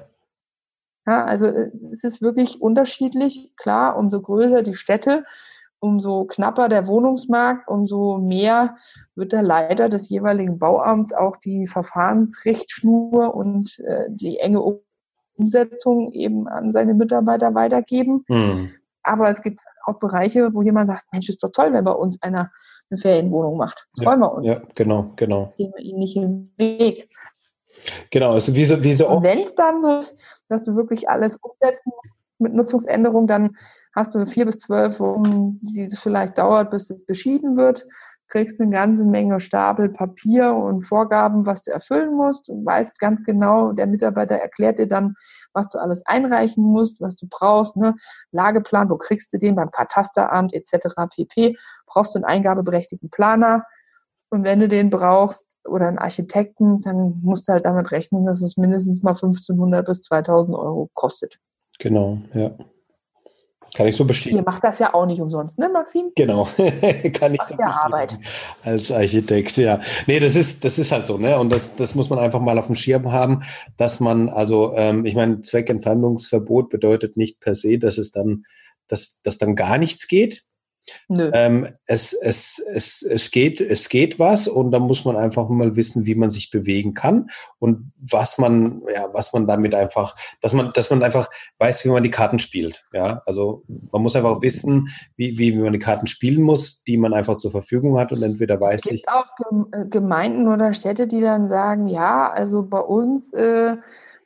Ja, 1.06 1.26
also 1.26 1.48
äh, 1.48 1.72
es 1.92 2.04
ist 2.04 2.22
wirklich 2.22 2.62
unterschiedlich. 2.62 3.52
Klar, 3.58 3.98
umso 3.98 4.22
größer 4.22 4.63
die 4.63 4.74
Städte, 4.74 5.26
umso 5.80 6.26
knapper 6.26 6.70
der 6.70 6.88
Wohnungsmarkt, 6.88 7.68
umso 7.68 8.18
mehr 8.18 8.78
wird 9.16 9.34
der 9.34 9.44
Leiter 9.44 9.89
des 9.89 10.08
jeweiligen 10.08 10.58
Bauamts 10.58 11.12
auch 11.12 11.36
die 11.36 11.68
Verfahrensrichtschnur 11.68 13.36
und 13.36 13.80
äh, 13.80 14.06
die 14.10 14.38
enge 14.39 14.62
Umsetzung 15.36 16.13
eben 16.13 16.48
an 16.48 16.72
seine 16.72 16.94
Mitarbeiter 16.94 17.54
weitergeben. 17.54 18.24
Hm. 18.28 18.72
Aber 19.04 19.30
es 19.30 19.42
gibt 19.42 19.60
auch 19.86 20.00
Bereiche, 20.00 20.54
wo 20.54 20.62
jemand 20.62 20.88
sagt, 20.88 21.04
Mensch, 21.12 21.28
ist 21.28 21.44
doch 21.44 21.52
toll, 21.52 21.74
wenn 21.74 21.84
bei 21.84 21.92
uns 21.92 22.22
einer 22.22 22.52
eine 22.94 22.98
Ferienwohnung 23.00 23.58
macht. 23.58 23.88
Freuen 24.02 24.22
ja, 24.22 24.26
wir 24.26 24.34
uns. 24.34 24.48
Ja, 24.48 24.62
genau, 24.76 25.12
genau. 25.16 25.54
Gehen 25.58 25.74
wir 25.76 25.84
ihnen 25.84 26.00
nicht 26.00 26.16
im 26.16 26.52
Weg. 26.58 27.10
Genau, 28.12 28.34
also 28.34 28.54
wie 28.56 28.66
so, 28.66 28.82
wie 28.84 28.94
so 28.94 29.22
Wenn 29.22 29.40
es 29.40 29.56
dann 29.56 29.82
so 29.82 29.98
ist, 29.98 30.18
dass 30.48 30.62
du 30.62 30.76
wirklich 30.76 31.10
alles 31.10 31.38
umsetzen 31.38 31.92
mit 32.38 32.54
Nutzungsänderung, 32.54 33.28
dann 33.28 33.58
hast 33.96 34.14
du 34.14 34.26
vier 34.26 34.46
bis 34.46 34.58
zwölf 34.58 35.00
Wochen, 35.00 35.60
die 35.62 35.84
es 35.84 36.00
vielleicht 36.00 36.38
dauert, 36.38 36.72
bis 36.72 36.90
es 36.90 37.06
beschieden 37.06 37.58
wird 37.58 37.86
kriegst 38.34 38.60
eine 38.60 38.72
ganze 38.72 39.06
Menge 39.06 39.39
Stapel 39.39 39.89
Papier 39.89 40.56
und 40.56 40.82
Vorgaben, 40.82 41.46
was 41.46 41.62
du 41.62 41.72
erfüllen 41.72 42.15
musst. 42.15 42.50
Du 42.50 42.65
weißt 42.65 42.98
ganz 43.00 43.24
genau, 43.24 43.74
der 43.74 43.86
Mitarbeiter 43.86 44.36
erklärt 44.36 44.80
dir 44.80 44.88
dann, 44.88 45.13
was 45.54 45.69
du 45.69 45.78
alles 45.78 46.04
einreichen 46.08 46.63
musst, 46.63 47.00
was 47.00 47.15
du 47.15 47.28
brauchst. 47.30 47.76
Ne? 47.76 47.93
Lageplan, 48.32 48.89
wo 48.89 48.98
kriegst 48.98 49.32
du 49.34 49.38
den 49.38 49.56
beim 49.56 49.69
Katasteramt 49.69 50.52
etc. 50.52 50.96
pp. 51.15 51.56
Brauchst 51.86 52.15
du 52.15 52.17
einen 52.17 52.26
eingabeberechtigten 52.26 53.12
Planer. 53.12 53.65
Und 54.32 54.43
wenn 54.43 54.60
du 54.60 54.67
den 54.67 54.89
brauchst 54.89 55.60
oder 55.63 55.88
einen 55.88 56.00
Architekten, 56.00 56.82
dann 56.82 57.22
musst 57.22 57.48
du 57.48 57.54
halt 57.54 57.65
damit 57.65 57.91
rechnen, 57.91 58.26
dass 58.26 58.41
es 58.41 58.58
mindestens 58.58 59.04
mal 59.04 59.12
1500 59.12 59.86
bis 59.86 60.02
2000 60.02 60.58
Euro 60.58 60.89
kostet. 60.96 61.38
Genau, 61.78 62.17
ja. 62.34 62.50
Kann 63.76 63.88
ich 63.88 63.96
so 63.96 64.06
bestätigen. 64.06 64.38
Ihr 64.38 64.44
macht 64.44 64.64
das 64.64 64.78
ja 64.78 64.94
auch 64.94 65.08
nicht 65.08 65.20
umsonst, 65.20 65.58
ne, 65.58 65.68
Maxim? 65.68 66.12
Genau, 66.16 66.48
kann 67.14 67.34
ich 67.34 67.42
so 67.42 67.56
ja 67.58 67.82
Arbeit. 67.84 68.20
Als 68.64 68.92
Architekt, 68.92 69.58
ja. 69.58 69.80
Nee, 70.06 70.20
das 70.20 70.36
ist, 70.36 70.64
das 70.64 70.78
ist 70.78 70.92
halt 70.92 71.08
so, 71.08 71.18
ne? 71.18 71.40
Und 71.40 71.50
das, 71.50 71.76
das 71.76 71.96
muss 71.96 72.10
man 72.10 72.20
einfach 72.20 72.40
mal 72.40 72.60
auf 72.60 72.68
dem 72.68 72.76
Schirm 72.76 73.12
haben, 73.12 73.44
dass 73.78 74.00
man, 74.00 74.30
also, 74.30 74.74
ähm, 74.76 75.06
ich 75.06 75.16
meine, 75.16 75.42
Zweckentfernungsverbot 75.42 76.70
bedeutet 76.70 77.18
nicht 77.18 77.40
per 77.40 77.56
se, 77.56 77.80
dass 77.80 77.98
es 77.98 78.12
dann, 78.12 78.46
dass, 78.88 79.22
dass 79.24 79.40
dann 79.40 79.56
gar 79.56 79.80
nichts 79.80 80.08
geht. 80.08 80.44
Ähm, 81.10 81.67
es, 81.86 82.13
es, 82.13 82.62
es, 82.74 83.02
es, 83.02 83.32
geht, 83.32 83.62
es 83.62 83.89
geht 83.89 84.19
was 84.19 84.48
und 84.48 84.72
da 84.72 84.80
muss 84.80 85.06
man 85.06 85.15
einfach 85.15 85.48
mal 85.50 85.76
wissen, 85.76 86.06
wie 86.06 86.15
man 86.15 86.30
sich 86.30 86.52
bewegen 86.52 86.93
kann 86.93 87.30
und 87.60 87.91
was 88.00 88.38
man, 88.38 88.82
ja, 88.93 89.08
was 89.13 89.34
man 89.34 89.48
damit 89.48 89.76
einfach, 89.76 90.15
dass 90.41 90.54
man, 90.54 90.72
dass 90.74 90.89
man 90.89 91.04
einfach 91.04 91.30
weiß, 91.60 91.86
wie 91.86 91.89
man 91.89 92.04
die 92.04 92.12
Karten 92.12 92.39
spielt. 92.39 92.84
Ja, 92.91 93.22
also 93.26 93.63
man 93.91 94.02
muss 94.02 94.15
einfach 94.15 94.41
wissen, 94.41 94.89
wie, 95.15 95.38
wie, 95.38 95.54
wie 95.54 95.60
man 95.60 95.74
die 95.74 95.80
Karten 95.80 96.08
spielen 96.08 96.43
muss, 96.43 96.84
die 96.84 96.98
man 96.98 97.13
einfach 97.13 97.38
zur 97.38 97.52
Verfügung 97.52 97.98
hat 97.98 98.12
und 98.12 98.22
entweder 98.22 98.60
weiß 98.60 98.86
ich. 98.86 98.91
Es 98.91 99.02
gibt 99.04 99.10
auch 99.10 99.30
äh, 99.72 99.86
Gemeinden 99.88 100.48
oder 100.48 100.74
Städte, 100.74 101.08
die 101.08 101.22
dann 101.22 101.48
sagen, 101.48 101.88
ja, 101.88 102.30
also 102.30 102.63
bei 102.63 102.80
uns 102.80 103.32
äh, 103.34 103.78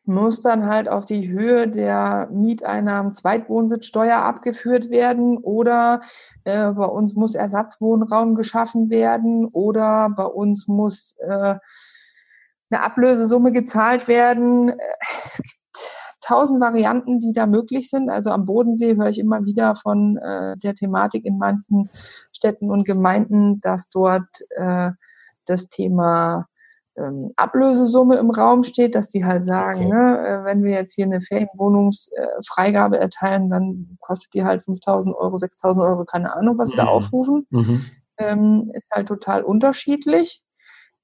muss 0.07 0.41
dann 0.41 0.65
halt 0.65 0.89
auf 0.89 1.05
die 1.05 1.27
Höhe 1.27 1.67
der 1.67 2.29
Mieteinnahmen 2.31 3.13
Zweitwohnsitzsteuer 3.13 4.17
abgeführt 4.17 4.89
werden 4.89 5.37
oder 5.37 6.01
äh, 6.45 6.71
bei 6.71 6.85
uns 6.85 7.13
muss 7.15 7.35
Ersatzwohnraum 7.35 8.35
geschaffen 8.35 8.89
werden 8.89 9.45
oder 9.45 10.09
bei 10.09 10.25
uns 10.25 10.67
muss 10.67 11.15
äh, 11.19 11.55
eine 12.69 12.83
Ablösesumme 12.83 13.51
gezahlt 13.51 14.07
werden. 14.07 14.73
Es 15.23 15.41
gibt 15.41 15.57
tausend 16.21 16.59
Varianten, 16.59 17.19
die 17.19 17.33
da 17.33 17.45
möglich 17.45 17.89
sind. 17.89 18.09
Also 18.09 18.31
am 18.31 18.45
Bodensee 18.45 18.95
höre 18.95 19.09
ich 19.09 19.19
immer 19.19 19.45
wieder 19.45 19.75
von 19.75 20.17
äh, 20.17 20.57
der 20.57 20.75
Thematik 20.75 21.25
in 21.25 21.37
manchen 21.37 21.89
Städten 22.31 22.69
und 22.69 22.85
Gemeinden, 22.85 23.61
dass 23.61 23.89
dort 23.89 24.27
äh, 24.51 24.91
das 25.45 25.69
Thema 25.69 26.47
ähm, 26.97 27.31
Ablösesumme 27.35 28.17
im 28.17 28.29
Raum 28.31 28.63
steht, 28.63 28.95
dass 28.95 29.09
die 29.09 29.25
halt 29.25 29.45
sagen, 29.45 29.85
okay. 29.85 29.93
ne, 29.93 30.27
äh, 30.27 30.43
wenn 30.45 30.63
wir 30.63 30.71
jetzt 30.71 30.93
hier 30.93 31.05
eine 31.05 31.21
Ferienwohnungsfreigabe 31.21 32.97
äh, 32.97 33.01
erteilen, 33.01 33.49
dann 33.49 33.97
kostet 33.99 34.33
die 34.33 34.43
halt 34.43 34.61
5.000 34.61 35.13
Euro, 35.15 35.35
6.000 35.35 35.87
Euro, 35.87 36.05
keine 36.05 36.35
Ahnung, 36.35 36.57
was 36.57 36.69
sie 36.69 36.75
mhm. 36.75 36.79
da 36.79 36.85
aufrufen. 36.87 37.47
Mhm. 37.49 37.85
Ähm, 38.17 38.71
ist 38.73 38.89
halt 38.91 39.07
total 39.07 39.43
unterschiedlich. 39.43 40.43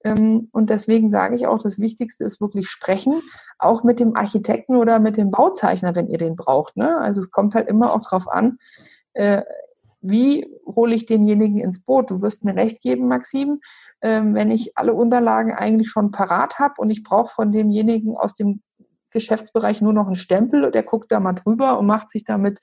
Ähm, 0.04 0.50
und 0.52 0.70
deswegen 0.70 1.10
sage 1.10 1.36
ich 1.36 1.48
auch, 1.48 1.60
das 1.60 1.80
Wichtigste 1.80 2.24
ist 2.24 2.42
wirklich 2.42 2.70
sprechen, 2.70 3.22
auch 3.60 3.84
mit 3.84 4.00
dem 4.00 4.16
Architekten 4.16 4.76
oder 4.76 5.00
mit 5.00 5.18
dem 5.18 5.32
Bauzeichner, 5.32 5.96
wenn 5.96 6.08
ihr 6.08 6.18
den 6.18 6.36
braucht. 6.36 6.76
Ne? 6.76 6.98
Also 6.98 7.22
es 7.22 7.32
kommt 7.32 7.56
halt 7.56 7.70
immer 7.70 7.94
auch 7.94 8.02
drauf 8.02 8.28
an, 8.28 8.58
äh, 9.14 9.44
wie 10.04 10.46
hole 10.66 10.94
ich 10.94 11.06
denjenigen 11.06 11.60
ins 11.60 11.82
Boot? 11.82 12.12
Du 12.12 12.22
wirst 12.22 12.44
mir 12.44 12.56
recht 12.56 12.82
geben, 12.82 13.08
Maxim, 13.08 13.62
wenn 14.04 14.52
ich 14.52 14.78
alle 14.78 14.94
Unterlagen 14.94 15.54
eigentlich 15.54 15.90
schon 15.90 16.12
parat 16.12 16.60
habe 16.60 16.74
und 16.78 16.90
ich 16.90 17.04
brauche 17.04 17.32
von 17.32 17.52
demjenigen 17.52 18.18
aus 18.18 18.34
dem 18.34 18.62
Geschäftsbereich 19.12 19.82
nur 19.82 19.94
noch 19.94 20.08
einen 20.08 20.16
Stempel, 20.16 20.72
der 20.72 20.84
guckt 20.84 21.12
da 21.12 21.20
mal 21.20 21.34
drüber 21.34 21.80
und 21.80 21.86
macht 21.86 22.12
sich 22.12 22.24
damit 22.24 22.60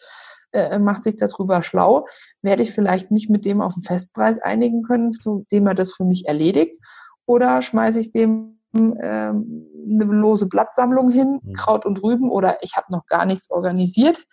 äh, 0.52 0.78
macht 0.78 1.04
sich 1.04 1.16
darüber 1.16 1.62
schlau, 1.62 2.06
werde 2.42 2.62
ich 2.62 2.72
vielleicht 2.72 3.10
nicht 3.10 3.30
mit 3.30 3.44
dem 3.44 3.60
auf 3.60 3.74
den 3.74 3.82
Festpreis 3.82 4.38
einigen 4.40 4.82
können, 4.82 5.12
zu 5.12 5.46
dem 5.52 5.66
er 5.66 5.74
das 5.74 5.92
für 5.92 6.04
mich 6.04 6.26
erledigt, 6.26 6.76
oder 7.24 7.62
schmeiße 7.62 8.00
ich 8.00 8.10
dem 8.10 8.58
ähm, 8.74 9.66
eine 9.84 10.04
lose 10.04 10.46
Blattsammlung 10.46 11.10
hin, 11.10 11.40
mhm. 11.42 11.52
Kraut 11.52 11.86
und 11.86 12.02
Rüben, 12.02 12.30
oder 12.30 12.58
ich 12.62 12.76
habe 12.76 12.86
noch 12.90 13.06
gar 13.06 13.26
nichts 13.26 13.50
organisiert. 13.50 14.24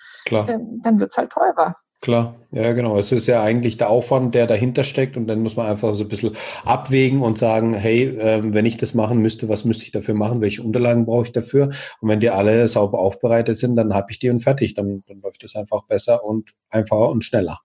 Ähm, 0.48 0.82
dann 0.84 1.00
wird 1.00 1.12
es 1.12 1.18
halt 1.18 1.32
teurer. 1.32 1.76
Klar, 2.00 2.36
ja 2.52 2.74
genau. 2.74 2.98
Es 2.98 3.12
ist 3.12 3.26
ja 3.26 3.42
eigentlich 3.42 3.78
der 3.78 3.90
Aufwand, 3.90 4.36
der 4.36 4.46
dahinter 4.46 4.84
steckt 4.84 5.18
und 5.18 5.26
dann 5.26 5.42
muss 5.42 5.56
man 5.56 5.66
einfach 5.66 5.96
so 5.96 6.04
ein 6.04 6.08
bisschen 6.08 6.38
abwägen 6.64 7.24
und 7.24 7.40
sagen, 7.40 7.74
hey, 7.74 8.04
äh, 8.04 8.54
wenn 8.54 8.68
ich 8.68 8.78
das 8.78 8.94
machen 8.94 9.20
müsste, 9.20 9.50
was 9.50 9.66
müsste 9.66 9.84
ich 9.84 9.92
dafür 9.92 10.14
machen? 10.14 10.40
Welche 10.40 10.62
Unterlagen 10.62 11.06
brauche 11.06 11.26
ich 11.26 11.32
dafür? 11.32 11.72
Und 12.00 12.10
wenn 12.10 12.20
die 12.20 12.30
alle 12.30 12.68
sauber 12.68 13.00
aufbereitet 13.00 13.58
sind, 13.58 13.76
dann 13.76 13.96
habe 13.96 14.12
ich 14.12 14.20
die 14.20 14.30
und 14.30 14.42
fertig. 14.42 14.76
Dann, 14.76 15.04
dann 15.08 15.22
läuft 15.22 15.44
es 15.44 15.56
einfach 15.56 15.86
besser 15.86 16.24
und 16.24 16.54
einfacher 16.70 17.10
und 17.10 17.24
schneller. 17.24 17.62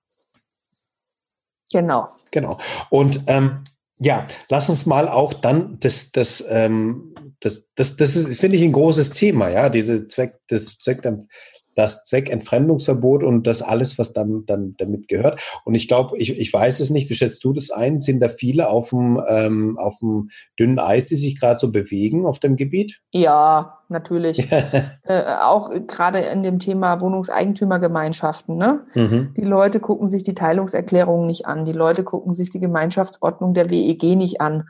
Genau. 1.71 2.09
Genau. 2.31 2.59
Und 2.89 3.21
ähm, 3.27 3.65
ja, 3.99 4.27
lass 4.49 4.71
uns 4.71 4.87
mal 4.87 5.09
auch 5.09 5.35
dann 5.35 5.79
das, 5.81 6.11
das, 6.11 6.43
ähm, 6.49 7.15
das, 7.41 7.71
das, 7.75 7.97
das 7.97 8.17
ist, 8.17 8.41
finde 8.41 8.57
ich, 8.57 8.63
ein 8.63 8.73
großes 8.73 9.11
Thema, 9.11 9.49
ja, 9.49 9.69
diese 9.69 10.09
Zweck, 10.09 10.41
das 10.49 10.79
Zweck, 10.79 11.03
das 11.75 12.05
Zweckentfremdungsverbot 12.05 13.23
und 13.23 13.47
das 13.47 13.63
alles, 13.63 13.99
was 13.99 14.13
dann, 14.13 14.45
dann 14.47 14.75
damit 14.79 15.09
gehört. 15.09 15.41
Und 15.65 15.75
ich 15.75 15.89
glaube, 15.89 16.19
ich, 16.19 16.39
ich 16.39 16.53
weiß 16.53 16.81
es 16.81 16.91
nicht, 16.91 17.11
wie 17.11 17.15
schätzt 17.15 17.43
du 17.45 17.53
das 17.53 17.71
ein? 17.71 18.01
Sind 18.01 18.21
da 18.21 18.29
viele 18.29 18.69
auf 18.69 18.91
dem, 18.91 19.21
ähm, 19.29 19.79
auf 19.79 19.99
dem 20.01 20.31
dünnen 20.59 20.79
Eis, 20.79 21.09
die 21.09 21.17
sich 21.17 21.39
gerade 21.41 21.59
so 21.59 21.71
bewegen 21.71 22.27
auf 22.27 22.39
dem 22.39 22.57
Gebiet? 22.57 23.01
Ja, 23.11 23.79
natürlich. 23.89 24.51
äh, 25.05 25.23
auch 25.41 25.71
gerade 25.87 26.21
in 26.21 26.43
dem 26.43 26.59
Thema 26.59 27.01
Wohnungseigentümergemeinschaften. 27.01 28.57
Ne? 28.57 28.85
Mhm. 28.95 29.35
Die 29.37 29.45
Leute 29.45 29.81
gucken 29.81 30.09
sich 30.09 30.23
die 30.23 30.35
Teilungserklärungen 30.35 31.27
nicht 31.27 31.47
an. 31.47 31.65
Die 31.65 31.73
Leute 31.73 32.05
gucken 32.05 32.33
sich 32.33 32.51
die 32.51 32.61
Gemeinschaftsordnung 32.61 33.55
der 33.55 33.71
WEG 33.71 34.03
nicht 34.17 34.41
an. 34.41 34.65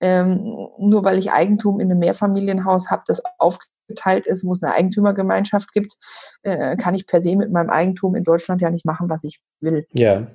Ähm, 0.00 0.68
nur 0.78 1.04
weil 1.04 1.18
ich 1.18 1.32
Eigentum 1.32 1.80
in 1.80 1.90
einem 1.90 2.00
Mehrfamilienhaus 2.00 2.90
habe, 2.90 3.02
das 3.06 3.22
auf 3.38 3.58
geteilt 3.86 4.26
ist, 4.26 4.44
wo 4.44 4.52
es 4.52 4.62
eine 4.62 4.72
Eigentümergemeinschaft 4.74 5.72
gibt, 5.72 5.94
äh, 6.42 6.76
kann 6.76 6.94
ich 6.94 7.06
per 7.06 7.20
se 7.20 7.36
mit 7.36 7.50
meinem 7.50 7.70
Eigentum 7.70 8.14
in 8.14 8.24
Deutschland 8.24 8.60
ja 8.60 8.70
nicht 8.70 8.84
machen, 8.84 9.08
was 9.08 9.24
ich 9.24 9.40
will. 9.60 9.86
Ja. 9.92 10.26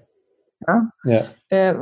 ja? 0.67 0.91
ja. 1.03 1.23
Äh, 1.49 1.75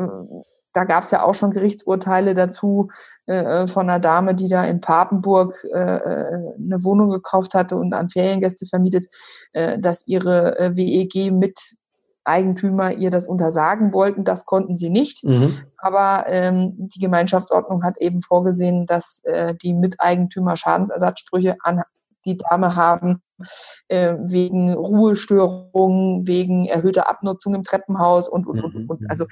da 0.73 0.83
gab 0.83 1.03
es 1.03 1.11
ja 1.11 1.23
auch 1.23 1.33
schon 1.33 1.51
Gerichtsurteile 1.51 2.35
dazu 2.35 2.89
äh, 3.25 3.67
von 3.67 3.89
einer 3.89 3.99
Dame, 3.99 4.35
die 4.35 4.47
da 4.47 4.63
in 4.65 4.81
Papenburg 4.81 5.55
äh, 5.73 5.77
äh 5.77 6.53
eine 6.57 6.83
Wohnung 6.83 7.09
gekauft 7.09 7.53
hatte 7.53 7.75
und 7.75 7.93
an 7.93 8.09
Feriengäste 8.09 8.65
vermietet, 8.65 9.07
äh, 9.53 9.79
dass 9.79 10.05
ihre 10.07 10.59
äh, 10.59 10.75
WEG 10.75 11.31
mit 11.31 11.59
Eigentümer 12.29 12.93
ihr 12.93 13.11
das 13.11 13.27
untersagen 13.27 13.91
wollten. 13.91 14.23
Das 14.23 14.45
konnten 14.45 14.77
sie 14.77 14.89
nicht. 14.89 15.23
Mhm. 15.23 15.57
Aber 15.77 16.25
ähm, 16.27 16.73
die 16.77 16.99
Gemeinschaftsordnung 16.99 17.83
hat 17.83 17.97
eben 17.99 18.21
vorgesehen, 18.21 18.85
dass 18.85 19.21
äh, 19.23 19.55
die 19.55 19.73
Miteigentümer 19.73 20.55
Schadensersatzsprüche 20.55 21.57
an 21.63 21.81
die 22.25 22.37
Dame 22.37 22.75
haben, 22.75 23.21
äh, 23.87 24.15
wegen 24.19 24.73
Ruhestörungen, 24.73 26.27
wegen 26.27 26.65
erhöhter 26.65 27.09
Abnutzung 27.09 27.55
im 27.55 27.63
Treppenhaus 27.63 28.29
und, 28.29 28.47
und, 28.47 28.63
und, 28.63 28.89
und. 28.89 29.01
Mhm. 29.01 29.07
Also 29.09 29.25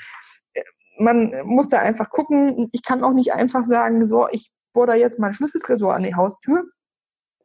äh, 0.54 0.64
man 0.98 1.32
muss 1.46 1.68
da 1.68 1.80
einfach 1.80 2.10
gucken. 2.10 2.70
Ich 2.72 2.82
kann 2.84 3.04
auch 3.04 3.14
nicht 3.14 3.34
einfach 3.34 3.64
sagen, 3.64 4.08
so, 4.08 4.28
ich 4.32 4.50
bohre 4.74 4.88
da 4.88 4.96
jetzt 4.96 5.20
meinen 5.20 5.34
Schlüsseltresor 5.34 5.94
an 5.94 6.04
die 6.04 6.16
Haustür 6.16 6.66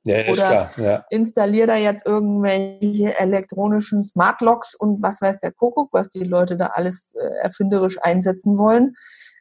ja, 0.05 0.17
ist 0.19 0.31
Oder 0.31 0.49
klar. 0.49 0.71
Ja. 0.79 1.05
installiere 1.11 1.69
da 1.69 1.77
jetzt 1.77 2.07
irgendwelche 2.07 3.19
elektronischen 3.19 4.05
Smart 4.05 4.41
Locks 4.41 4.75
und 4.75 5.03
was 5.03 5.21
weiß 5.21 5.39
der 5.39 5.53
Kuckuck, 5.53 5.93
was 5.93 6.11
die 6.11 6.25
Leute 6.25 6.57
da 6.57 6.67
alles 6.75 7.15
äh, 7.15 7.43
erfinderisch 7.43 7.99
einsetzen 8.03 8.59
wollen. 8.59 8.95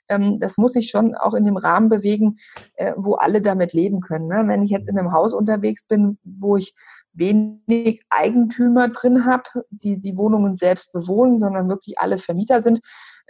Ähm, 0.08 0.38
das 0.40 0.58
muss 0.58 0.74
sich 0.74 0.90
schon 0.90 1.16
auch 1.16 1.34
in 1.34 1.46
dem 1.46 1.58
Rahmen 1.58 1.90
bewegen, 1.90 2.38
äh, 2.76 2.94
wo 2.96 3.16
alle 3.16 3.42
damit 3.42 3.74
leben 3.74 4.02
können. 4.02 4.28
Ne? 4.28 4.44
Wenn 4.46 4.62
ich 4.62 4.70
jetzt 4.70 4.90
in 4.90 5.00
einem 5.00 5.14
Haus 5.14 5.34
unterwegs 5.34 5.84
bin, 5.84 6.20
wo 6.24 6.58
ich 6.58 6.76
wenig 7.14 8.04
Eigentümer 8.10 8.90
drin 8.90 9.26
habe, 9.26 9.44
die 9.70 10.00
die 10.00 10.18
Wohnungen 10.18 10.56
selbst 10.56 10.92
bewohnen, 10.92 11.40
sondern 11.40 11.70
wirklich 11.70 11.98
alle 12.00 12.18
Vermieter 12.18 12.62
sind, 12.62 12.82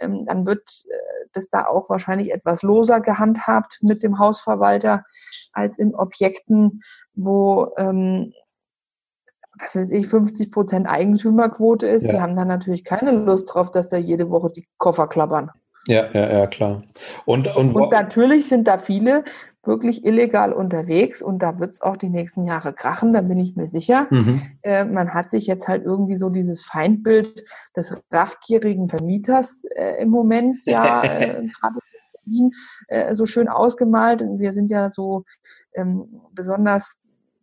ähm, 0.02 0.26
dann 0.26 0.46
wird 0.46 0.84
äh, 0.88 1.26
das 1.32 1.48
da 1.48 1.66
auch 1.66 1.88
wahrscheinlich 1.88 2.32
etwas 2.32 2.62
loser 2.62 3.00
gehandhabt 3.00 3.78
mit 3.82 4.02
dem 4.02 4.18
Hausverwalter 4.18 5.04
als 5.52 5.78
in 5.78 5.94
Objekten, 5.94 6.82
wo 7.14 7.72
ähm, 7.76 8.32
was 9.58 9.76
weiß 9.76 9.90
ich, 9.90 10.08
50 10.08 10.50
Prozent 10.50 10.88
Eigentümerquote 10.88 11.86
ist. 11.86 12.02
Ja. 12.02 12.12
Die 12.12 12.20
haben 12.20 12.36
dann 12.36 12.48
natürlich 12.48 12.84
keine 12.84 13.12
Lust 13.12 13.52
drauf, 13.52 13.70
dass 13.70 13.90
da 13.90 13.96
jede 13.96 14.30
Woche 14.30 14.50
die 14.50 14.66
Koffer 14.78 15.06
klappern. 15.06 15.50
Ja, 15.88 16.08
ja, 16.12 16.32
ja, 16.32 16.46
klar. 16.46 16.84
Und, 17.24 17.54
und, 17.56 17.74
und 17.74 17.90
natürlich 17.90 18.48
sind 18.48 18.68
da 18.68 18.78
viele, 18.78 19.24
wirklich 19.64 20.04
illegal 20.04 20.52
unterwegs 20.52 21.22
und 21.22 21.40
da 21.40 21.58
wird 21.58 21.74
es 21.74 21.80
auch 21.82 21.96
die 21.96 22.08
nächsten 22.08 22.44
Jahre 22.44 22.72
krachen, 22.72 23.12
da 23.12 23.20
bin 23.20 23.38
ich 23.38 23.54
mir 23.54 23.68
sicher. 23.68 24.08
Mhm. 24.10 24.42
Äh, 24.62 24.84
man 24.84 25.14
hat 25.14 25.30
sich 25.30 25.46
jetzt 25.46 25.68
halt 25.68 25.84
irgendwie 25.84 26.16
so 26.16 26.30
dieses 26.30 26.64
Feindbild 26.64 27.44
des 27.76 28.00
raffgierigen 28.10 28.88
Vermieters 28.88 29.62
äh, 29.76 30.02
im 30.02 30.08
Moment 30.08 30.64
ja 30.66 31.02
äh, 31.04 31.46
gerade 31.46 31.78
in 32.24 32.24
Berlin 32.24 32.50
äh, 32.88 33.14
so 33.14 33.24
schön 33.24 33.48
ausgemalt. 33.48 34.24
Wir 34.36 34.52
sind 34.52 34.70
ja 34.70 34.90
so 34.90 35.24
ähm, 35.74 36.20
besonders 36.32 36.96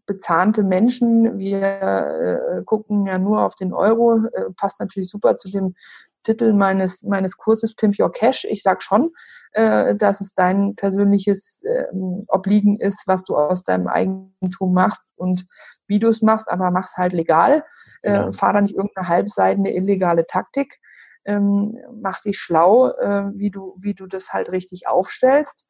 bezahnte 0.06 0.64
Menschen. 0.64 1.38
Wir 1.38 1.62
äh, 1.62 2.64
gucken 2.66 3.06
ja 3.06 3.20
nur 3.20 3.46
auf 3.46 3.56
den 3.56 3.74
Euro. 3.74 4.26
Äh, 4.26 4.52
passt 4.58 4.80
natürlich 4.80 5.08
super 5.08 5.38
zu 5.38 5.50
dem 5.52 5.76
Titel 6.24 6.54
meines, 6.54 7.04
meines 7.04 7.38
Kurses 7.38 7.76
Pimp 7.76 8.00
Your 8.00 8.12
Cash. 8.12 8.46
Ich 8.50 8.64
sag 8.64 8.84
schon, 8.84 9.12
äh, 9.54 9.96
dass 9.96 10.22
es 10.22 10.34
dein 10.34 10.76
persönliches 10.76 11.62
äh, 11.64 11.86
Obliegen 12.28 12.80
ist, 12.80 13.08
was 13.08 13.24
du 13.24 13.36
aus 13.36 13.64
deinem 13.64 13.88
Eigentum 13.88 14.74
machst 14.74 15.02
und 15.16 15.46
wie 15.88 16.00
du 16.00 16.10
es 16.10 16.22
machst, 16.22 16.50
aber 16.50 16.72
mach's 16.72 16.98
halt 16.98 17.14
legal. 17.14 17.64
Äh, 18.02 18.14
ja. 18.14 18.32
Fahr 18.32 18.54
da 18.54 18.62
nicht 18.62 18.76
irgendeine 18.76 19.08
halbseidene 19.08 19.76
illegale 19.76 20.28
Taktik. 20.28 20.80
Ähm, 21.26 21.78
mach 22.02 22.22
dich 22.22 22.40
schlau, 22.40 22.90
äh, 22.92 23.26
wie, 23.36 23.52
du, 23.52 23.76
wie 23.80 23.94
du 23.94 24.08
das 24.08 24.32
halt 24.32 24.52
richtig 24.52 24.88
aufstellst 24.88 25.68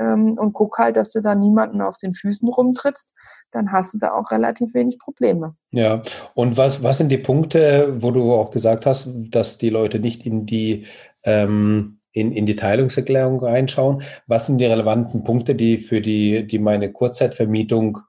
ähm, 0.00 0.38
und 0.38 0.54
guck 0.54 0.78
halt, 0.78 0.96
dass 0.96 1.12
du 1.12 1.20
da 1.20 1.34
niemanden 1.34 1.82
auf 1.82 1.98
den 1.98 2.14
Füßen 2.14 2.48
rumtrittst, 2.48 3.12
dann 3.52 3.70
hast 3.70 3.94
du 3.94 3.98
da 3.98 4.12
auch 4.12 4.30
relativ 4.30 4.74
wenig 4.74 4.98
Probleme. 4.98 5.54
Ja, 5.70 6.02
und 6.34 6.56
was, 6.56 6.82
was 6.82 6.98
sind 6.98 7.10
die 7.10 7.18
Punkte, 7.18 7.94
wo 7.98 8.10
du 8.10 8.32
auch 8.32 8.50
gesagt 8.50 8.86
hast, 8.86 9.10
dass 9.30 9.58
die 9.58 9.70
Leute 9.70 10.00
nicht 10.00 10.24
in 10.24 10.46
die 10.46 10.86
ähm, 11.22 11.98
in, 12.12 12.32
in 12.32 12.44
die 12.44 12.56
Teilungserklärung 12.56 13.38
reinschauen. 13.38 14.02
Was 14.26 14.46
sind 14.46 14.58
die 14.58 14.66
relevanten 14.66 15.22
Punkte, 15.22 15.54
die 15.54 15.78
für 15.78 16.00
die, 16.00 16.44
die 16.44 16.58
meine 16.58 16.90
Kurzzeitvermietung 16.90 18.00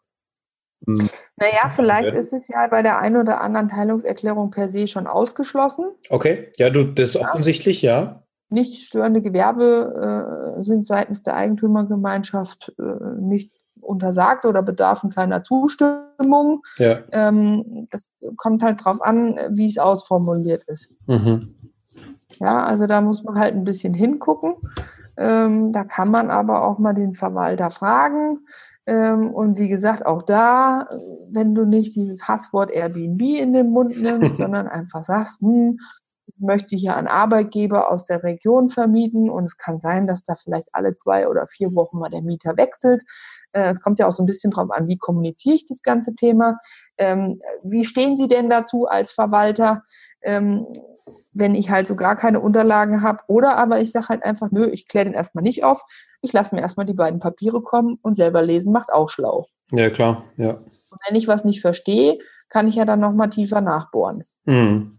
hm, 0.87 1.11
naja, 1.35 1.69
vielleicht 1.69 2.09
ist 2.09 2.33
es 2.33 2.47
ja 2.47 2.65
bei 2.65 2.81
der 2.81 2.97
einen 2.97 3.17
oder 3.17 3.41
anderen 3.41 3.67
Teilungserklärung 3.67 4.49
per 4.49 4.67
se 4.67 4.87
schon 4.87 5.05
ausgeschlossen. 5.05 5.85
Okay, 6.09 6.51
ja, 6.57 6.71
du, 6.71 6.85
das 6.85 7.09
ist 7.09 7.17
offensichtlich, 7.17 7.83
ja 7.83 8.23
nicht 8.51 8.85
störende 8.85 9.21
Gewerbe 9.21 10.57
äh, 10.59 10.63
sind 10.63 10.85
seitens 10.85 11.23
der 11.23 11.35
Eigentümergemeinschaft 11.35 12.73
äh, 12.77 13.21
nicht 13.21 13.51
untersagt 13.79 14.45
oder 14.45 14.61
bedarfen 14.61 15.09
keiner 15.09 15.43
Zustimmung. 15.43 16.61
Ja. 16.77 16.99
Ähm, 17.11 17.87
das 17.89 18.09
kommt 18.37 18.63
halt 18.63 18.83
drauf 18.83 19.01
an, 19.01 19.39
wie 19.49 19.67
es 19.67 19.77
ausformuliert 19.77 20.63
ist. 20.65 20.93
Mhm. 21.07 21.55
Ja, 22.39 22.63
also 22.63 22.85
da 22.87 23.01
muss 23.01 23.23
man 23.23 23.37
halt 23.37 23.55
ein 23.55 23.63
bisschen 23.63 23.93
hingucken. 23.93 24.55
Ähm, 25.17 25.71
da 25.73 25.83
kann 25.83 26.09
man 26.09 26.29
aber 26.29 26.65
auch 26.65 26.79
mal 26.79 26.93
den 26.93 27.13
Verwalter 27.13 27.69
fragen. 27.69 28.39
Ähm, 28.85 29.29
und 29.31 29.59
wie 29.59 29.67
gesagt, 29.67 30.05
auch 30.05 30.23
da, 30.23 30.87
wenn 31.29 31.53
du 31.53 31.65
nicht 31.65 31.95
dieses 31.95 32.27
Hasswort 32.27 32.71
Airbnb 32.71 33.21
in 33.21 33.53
den 33.53 33.69
Mund 33.69 34.01
nimmst, 34.01 34.37
sondern 34.37 34.67
einfach 34.67 35.03
sagst, 35.03 35.41
hm, 35.41 35.79
möchte 36.41 36.75
hier 36.75 36.95
einen 36.95 37.07
Arbeitgeber 37.07 37.91
aus 37.91 38.03
der 38.03 38.23
Region 38.23 38.69
vermieten 38.69 39.29
und 39.29 39.45
es 39.45 39.57
kann 39.57 39.79
sein, 39.79 40.07
dass 40.07 40.23
da 40.23 40.35
vielleicht 40.35 40.69
alle 40.73 40.95
zwei 40.95 41.27
oder 41.27 41.47
vier 41.47 41.73
Wochen 41.75 41.99
mal 41.99 42.09
der 42.09 42.21
Mieter 42.21 42.57
wechselt. 42.57 43.03
Äh, 43.53 43.69
es 43.69 43.81
kommt 43.81 43.99
ja 43.99 44.07
auch 44.07 44.11
so 44.11 44.23
ein 44.23 44.27
bisschen 44.27 44.51
drauf 44.51 44.69
an, 44.71 44.87
wie 44.87 44.97
kommuniziere 44.97 45.55
ich 45.55 45.65
das 45.65 45.81
ganze 45.81 46.15
Thema. 46.15 46.57
Ähm, 46.97 47.41
wie 47.63 47.85
stehen 47.85 48.17
Sie 48.17 48.27
denn 48.27 48.49
dazu 48.49 48.87
als 48.87 49.11
Verwalter, 49.11 49.83
ähm, 50.21 50.67
wenn 51.33 51.55
ich 51.55 51.69
halt 51.69 51.87
so 51.87 51.95
gar 51.95 52.15
keine 52.15 52.39
Unterlagen 52.39 53.01
habe? 53.01 53.23
Oder 53.27 53.57
aber 53.57 53.79
ich 53.79 53.91
sage 53.91 54.09
halt 54.09 54.23
einfach, 54.23 54.51
nö, 54.51 54.67
ich 54.67 54.87
kläre 54.87 55.05
den 55.05 55.13
erstmal 55.13 55.43
nicht 55.43 55.63
auf. 55.63 55.81
Ich 56.21 56.33
lasse 56.33 56.53
mir 56.55 56.61
erstmal 56.61 56.85
die 56.85 56.93
beiden 56.93 57.19
Papiere 57.19 57.61
kommen 57.61 57.97
und 58.01 58.13
selber 58.13 58.41
lesen 58.41 58.73
macht 58.73 58.91
auch 58.91 59.09
schlau. 59.09 59.47
Ja, 59.71 59.89
klar, 59.89 60.23
ja. 60.37 60.51
Und 60.51 60.99
wenn 61.07 61.15
ich 61.15 61.27
was 61.27 61.45
nicht 61.45 61.61
verstehe, 61.61 62.19
kann 62.49 62.67
ich 62.67 62.75
ja 62.75 62.85
dann 62.85 62.99
nochmal 62.99 63.29
tiefer 63.29 63.61
nachbohren. 63.61 64.25
Mhm. 64.45 64.97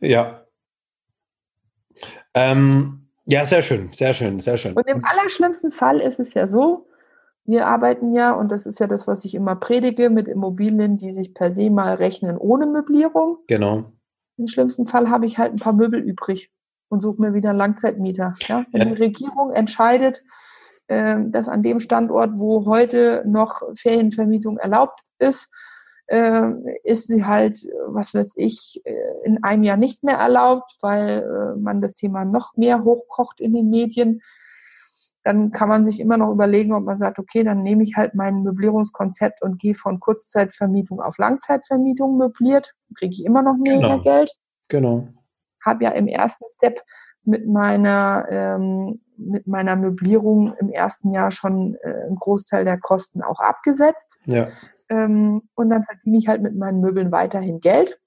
Ja. 0.00 0.44
Ähm, 2.38 3.08
ja, 3.24 3.44
sehr 3.44 3.62
schön, 3.62 3.90
sehr 3.92 4.12
schön, 4.12 4.40
sehr 4.40 4.56
schön. 4.56 4.74
Und 4.74 4.86
im 4.86 5.04
allerschlimmsten 5.04 5.70
Fall 5.70 6.00
ist 6.00 6.20
es 6.20 6.34
ja 6.34 6.46
so, 6.46 6.86
wir 7.44 7.66
arbeiten 7.66 8.10
ja, 8.10 8.32
und 8.32 8.52
das 8.52 8.66
ist 8.66 8.78
ja 8.78 8.86
das, 8.86 9.06
was 9.06 9.24
ich 9.24 9.34
immer 9.34 9.56
predige, 9.56 10.10
mit 10.10 10.28
Immobilien, 10.28 10.98
die 10.98 11.12
sich 11.12 11.34
per 11.34 11.50
se 11.50 11.70
mal 11.70 11.94
rechnen 11.94 12.36
ohne 12.36 12.66
Möblierung. 12.66 13.38
Genau. 13.48 13.92
Im 14.36 14.48
schlimmsten 14.48 14.86
Fall 14.86 15.10
habe 15.10 15.26
ich 15.26 15.38
halt 15.38 15.52
ein 15.52 15.58
paar 15.58 15.72
Möbel 15.72 16.00
übrig 16.00 16.50
und 16.88 17.00
suche 17.00 17.20
mir 17.20 17.34
wieder 17.34 17.50
einen 17.50 17.58
Langzeitmieter. 17.58 18.34
Ja? 18.46 18.64
Wenn 18.70 18.88
ja. 18.88 18.94
die 18.94 19.02
Regierung 19.02 19.52
entscheidet, 19.52 20.22
äh, 20.86 21.16
dass 21.26 21.48
an 21.48 21.62
dem 21.62 21.80
Standort, 21.80 22.32
wo 22.34 22.66
heute 22.66 23.24
noch 23.26 23.62
Ferienvermietung 23.74 24.58
erlaubt 24.58 25.00
ist, 25.18 25.50
äh, 26.08 26.50
ist 26.84 27.06
sie 27.06 27.24
halt, 27.24 27.66
was 27.86 28.12
weiß 28.12 28.32
ich, 28.36 28.82
äh, 28.84 28.94
in 29.24 29.42
einem 29.42 29.62
Jahr 29.62 29.76
nicht 29.76 30.04
mehr 30.04 30.16
erlaubt, 30.16 30.76
weil 30.80 31.22
äh, 31.22 31.58
man 31.58 31.80
das 31.80 31.94
Thema 31.94 32.24
noch 32.24 32.56
mehr 32.56 32.84
hochkocht 32.84 33.40
in 33.40 33.54
den 33.54 33.70
Medien 33.70 34.20
dann 35.28 35.50
kann 35.50 35.68
man 35.68 35.84
sich 35.84 36.00
immer 36.00 36.16
noch 36.16 36.30
überlegen, 36.30 36.72
ob 36.72 36.84
man 36.84 36.96
sagt, 36.96 37.18
okay, 37.18 37.44
dann 37.44 37.62
nehme 37.62 37.82
ich 37.82 37.96
halt 37.96 38.14
mein 38.14 38.42
Möblierungskonzept 38.42 39.42
und 39.42 39.58
gehe 39.58 39.74
von 39.74 40.00
Kurzzeitvermietung 40.00 41.02
auf 41.02 41.18
Langzeitvermietung 41.18 42.16
möbliert, 42.16 42.74
kriege 42.94 43.12
ich 43.12 43.26
immer 43.26 43.42
noch 43.42 43.56
mehr 43.58 43.78
genau. 43.78 44.00
Geld. 44.00 44.32
Genau. 44.68 45.08
Habe 45.62 45.84
ja 45.84 45.90
im 45.90 46.08
ersten 46.08 46.44
Step 46.54 46.80
mit 47.24 47.46
meiner 47.46 48.26
ähm, 48.30 49.02
mit 49.18 49.46
meiner 49.46 49.76
Möblierung 49.76 50.54
im 50.60 50.70
ersten 50.70 51.12
Jahr 51.12 51.30
schon 51.30 51.76
äh, 51.82 52.06
einen 52.06 52.16
Großteil 52.16 52.64
der 52.64 52.78
Kosten 52.78 53.20
auch 53.20 53.40
abgesetzt. 53.40 54.20
Ja. 54.24 54.46
Ähm, 54.88 55.42
und 55.54 55.70
dann 55.70 55.84
verdiene 55.84 56.18
ich 56.18 56.28
halt 56.28 56.42
mit 56.42 56.56
meinen 56.56 56.80
Möbeln 56.80 57.12
weiterhin 57.12 57.60
Geld. 57.60 57.98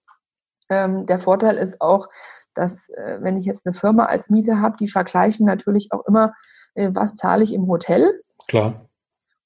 Ähm, 0.70 1.06
der 1.06 1.20
Vorteil 1.20 1.58
ist 1.58 1.82
auch, 1.82 2.08
dass 2.54 2.90
äh, 2.90 3.20
wenn 3.22 3.38
ich 3.38 3.46
jetzt 3.46 3.66
eine 3.66 3.74
Firma 3.74 4.06
als 4.06 4.30
Miete 4.30 4.60
habe, 4.60 4.78
die 4.78 4.88
vergleichen 4.88 5.46
natürlich 5.46 5.92
auch 5.92 6.06
immer, 6.06 6.34
äh, 6.76 6.90
was 6.94 7.14
zahle 7.14 7.44
ich 7.44 7.54
im 7.54 7.68
Hotel? 7.68 8.20
Klar. 8.48 8.90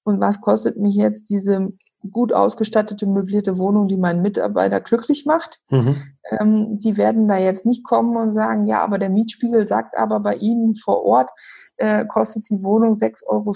Und 0.04 0.20
was 0.20 0.42
kostet 0.42 0.78
mich 0.78 0.96
jetzt 0.96 1.30
diese 1.30 1.74
gut 2.12 2.34
ausgestattete, 2.34 3.06
möblierte 3.06 3.58
Wohnung, 3.58 3.88
die 3.88 3.98
meinen 3.98 4.22
Mitarbeiter 4.22 4.82
glücklich 4.82 5.26
macht. 5.26 5.62
Mhm. 5.70 5.96
Ähm, 6.30 6.78
die 6.78 6.98
werden 6.98 7.28
da 7.28 7.38
jetzt 7.38 7.66
nicht 7.66 7.84
kommen 7.84 8.16
und 8.18 8.34
sagen, 8.34 8.66
ja, 8.66 8.82
aber 8.82 8.98
der 8.98 9.10
Mietspiegel 9.10 9.66
sagt 9.66 9.98
aber 9.98 10.20
bei 10.20 10.36
Ihnen 10.36 10.76
vor 10.76 11.04
Ort, 11.04 11.32
äh, 11.78 12.06
kostet 12.06 12.50
die 12.50 12.64
Wohnung 12.64 12.94
6,75 12.94 13.26
Euro 13.28 13.52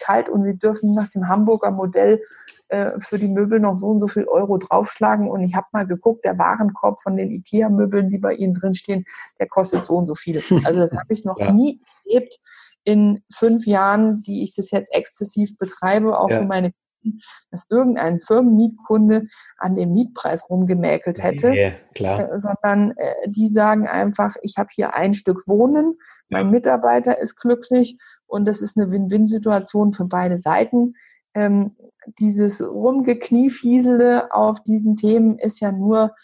kalt 0.00 0.28
und 0.28 0.44
wir 0.44 0.54
dürfen 0.54 0.94
nach 0.94 1.08
dem 1.08 1.28
Hamburger 1.28 1.70
Modell 1.70 2.20
äh, 2.68 2.92
für 2.98 3.18
die 3.18 3.28
Möbel 3.28 3.60
noch 3.60 3.76
so 3.76 3.86
und 3.86 4.00
so 4.00 4.08
viel 4.08 4.24
Euro 4.24 4.58
draufschlagen. 4.58 5.28
Und 5.28 5.42
ich 5.42 5.54
habe 5.54 5.66
mal 5.72 5.86
geguckt, 5.86 6.24
der 6.24 6.38
Warenkorb 6.38 7.00
von 7.00 7.16
den 7.16 7.30
IKEA-Möbeln, 7.30 8.10
die 8.10 8.18
bei 8.18 8.34
Ihnen 8.34 8.54
drinstehen, 8.54 9.04
der 9.38 9.46
kostet 9.48 9.86
so 9.86 9.94
und 9.94 10.06
so 10.06 10.14
viel. 10.14 10.42
Also 10.64 10.80
das 10.80 10.96
habe 10.96 11.12
ich 11.12 11.24
noch 11.24 11.38
ja. 11.38 11.52
nie 11.52 11.80
erlebt 12.04 12.38
in 12.84 13.22
fünf 13.32 13.66
Jahren, 13.66 14.22
die 14.22 14.42
ich 14.42 14.54
das 14.54 14.70
jetzt 14.70 14.92
exzessiv 14.92 15.56
betreibe, 15.58 16.18
auch 16.18 16.30
ja. 16.30 16.38
für 16.38 16.46
meine 16.46 16.72
Kunden, 17.02 17.20
dass 17.50 17.66
irgendein 17.70 18.20
Firmenmietkunde 18.20 19.26
an 19.58 19.74
dem 19.74 19.92
Mietpreis 19.92 20.48
rumgemäkelt 20.48 21.22
hätte, 21.22 21.52
ja, 21.52 21.70
klar. 21.94 22.32
Äh, 22.32 22.38
sondern 22.38 22.92
äh, 22.96 23.28
die 23.28 23.48
sagen 23.48 23.86
einfach, 23.86 24.34
ich 24.42 24.56
habe 24.56 24.68
hier 24.72 24.94
ein 24.94 25.14
Stück 25.14 25.46
Wohnen, 25.46 25.98
mein 26.28 26.50
Mitarbeiter 26.50 27.18
ist 27.18 27.36
glücklich 27.36 27.98
und 28.26 28.46
das 28.46 28.60
ist 28.60 28.76
eine 28.76 28.90
Win-Win-Situation 28.90 29.92
für 29.92 30.04
beide 30.04 30.40
Seiten. 30.40 30.94
Ähm, 31.36 31.76
dieses 32.18 32.66
Rumgekniefiesele 32.66 34.32
auf 34.32 34.62
diesen 34.62 34.96
Themen 34.96 35.38
ist 35.38 35.60
ja 35.60 35.70
nur, 35.70 36.14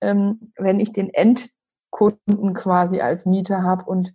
ähm, 0.00 0.52
wenn 0.56 0.80
ich 0.80 0.92
den 0.92 1.10
Endkunden 1.10 2.54
quasi 2.54 3.00
als 3.00 3.26
Mieter 3.26 3.62
habe 3.62 3.84
und 3.84 4.12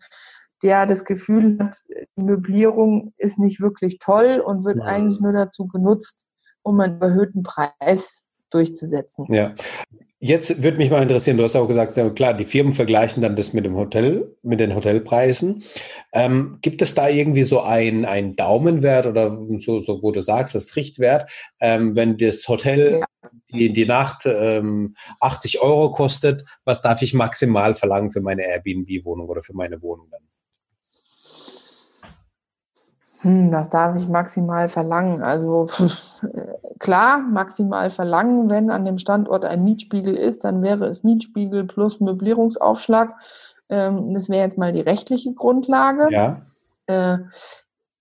der 0.63 0.87
das 0.87 1.05
Gefühl 1.05 1.59
hat, 1.59 1.77
die 2.17 2.23
Möblierung 2.23 3.13
ist 3.17 3.37
nicht 3.37 3.61
wirklich 3.61 3.99
toll 3.99 4.41
und 4.43 4.65
wird 4.65 4.77
ja. 4.77 4.85
eigentlich 4.85 5.19
nur 5.19 5.33
dazu 5.33 5.67
genutzt, 5.67 6.25
um 6.63 6.79
einen 6.79 6.99
erhöhten 6.99 7.43
Preis 7.43 8.23
durchzusetzen. 8.49 9.25
Ja. 9.29 9.53
Jetzt 10.27 10.63
würde 10.63 10.79
mich 10.79 10.89
mal 10.89 11.03
interessieren, 11.03 11.37
du 11.37 11.43
hast 11.43 11.55
auch 11.55 11.67
gesagt, 11.67 11.95
ja, 11.97 12.09
klar, 12.09 12.33
die 12.33 12.45
Firmen 12.45 12.73
vergleichen 12.73 13.21
dann 13.21 13.35
das 13.35 13.53
mit 13.53 13.63
dem 13.63 13.75
Hotel, 13.75 14.35
mit 14.41 14.59
den 14.59 14.73
Hotelpreisen. 14.73 15.61
Ähm, 16.13 16.57
gibt 16.63 16.81
es 16.81 16.95
da 16.95 17.07
irgendwie 17.07 17.43
so 17.43 17.61
einen 17.61 18.35
Daumenwert 18.35 19.05
oder 19.05 19.37
so, 19.57 19.81
so, 19.81 20.01
wo 20.01 20.11
du 20.11 20.21
sagst, 20.21 20.55
das 20.55 20.75
Richtwert, 20.75 21.29
ähm, 21.59 21.95
wenn 21.95 22.17
das 22.17 22.47
Hotel 22.47 23.03
die, 23.51 23.71
die 23.71 23.85
Nacht 23.85 24.25
ähm, 24.25 24.95
80 25.19 25.61
Euro 25.61 25.91
kostet, 25.91 26.43
was 26.63 26.81
darf 26.81 27.03
ich 27.03 27.13
maximal 27.13 27.75
verlangen 27.75 28.09
für 28.09 28.21
meine 28.21 28.47
Airbnb-Wohnung 28.47 29.29
oder 29.29 29.43
für 29.43 29.53
meine 29.53 29.79
Wohnung 29.83 30.07
dann? 30.09 30.21
Hm, 33.21 33.51
was 33.51 33.69
darf 33.69 33.95
ich 33.95 34.07
maximal 34.07 34.67
verlangen? 34.67 35.21
Also 35.21 35.67
klar, 36.79 37.19
maximal 37.19 37.89
verlangen, 37.89 38.49
wenn 38.49 38.69
an 38.69 38.85
dem 38.85 38.97
Standort 38.97 39.45
ein 39.45 39.63
Mietspiegel 39.63 40.15
ist, 40.15 40.43
dann 40.43 40.61
wäre 40.61 40.85
es 40.87 41.03
Mietspiegel 41.03 41.65
plus 41.65 41.99
Möblierungsaufschlag. 41.99 43.13
Ähm, 43.69 44.13
das 44.13 44.29
wäre 44.29 44.43
jetzt 44.43 44.57
mal 44.57 44.71
die 44.71 44.81
rechtliche 44.81 45.33
Grundlage. 45.33 46.07
Ja. 46.11 46.41
Äh, 46.87 47.17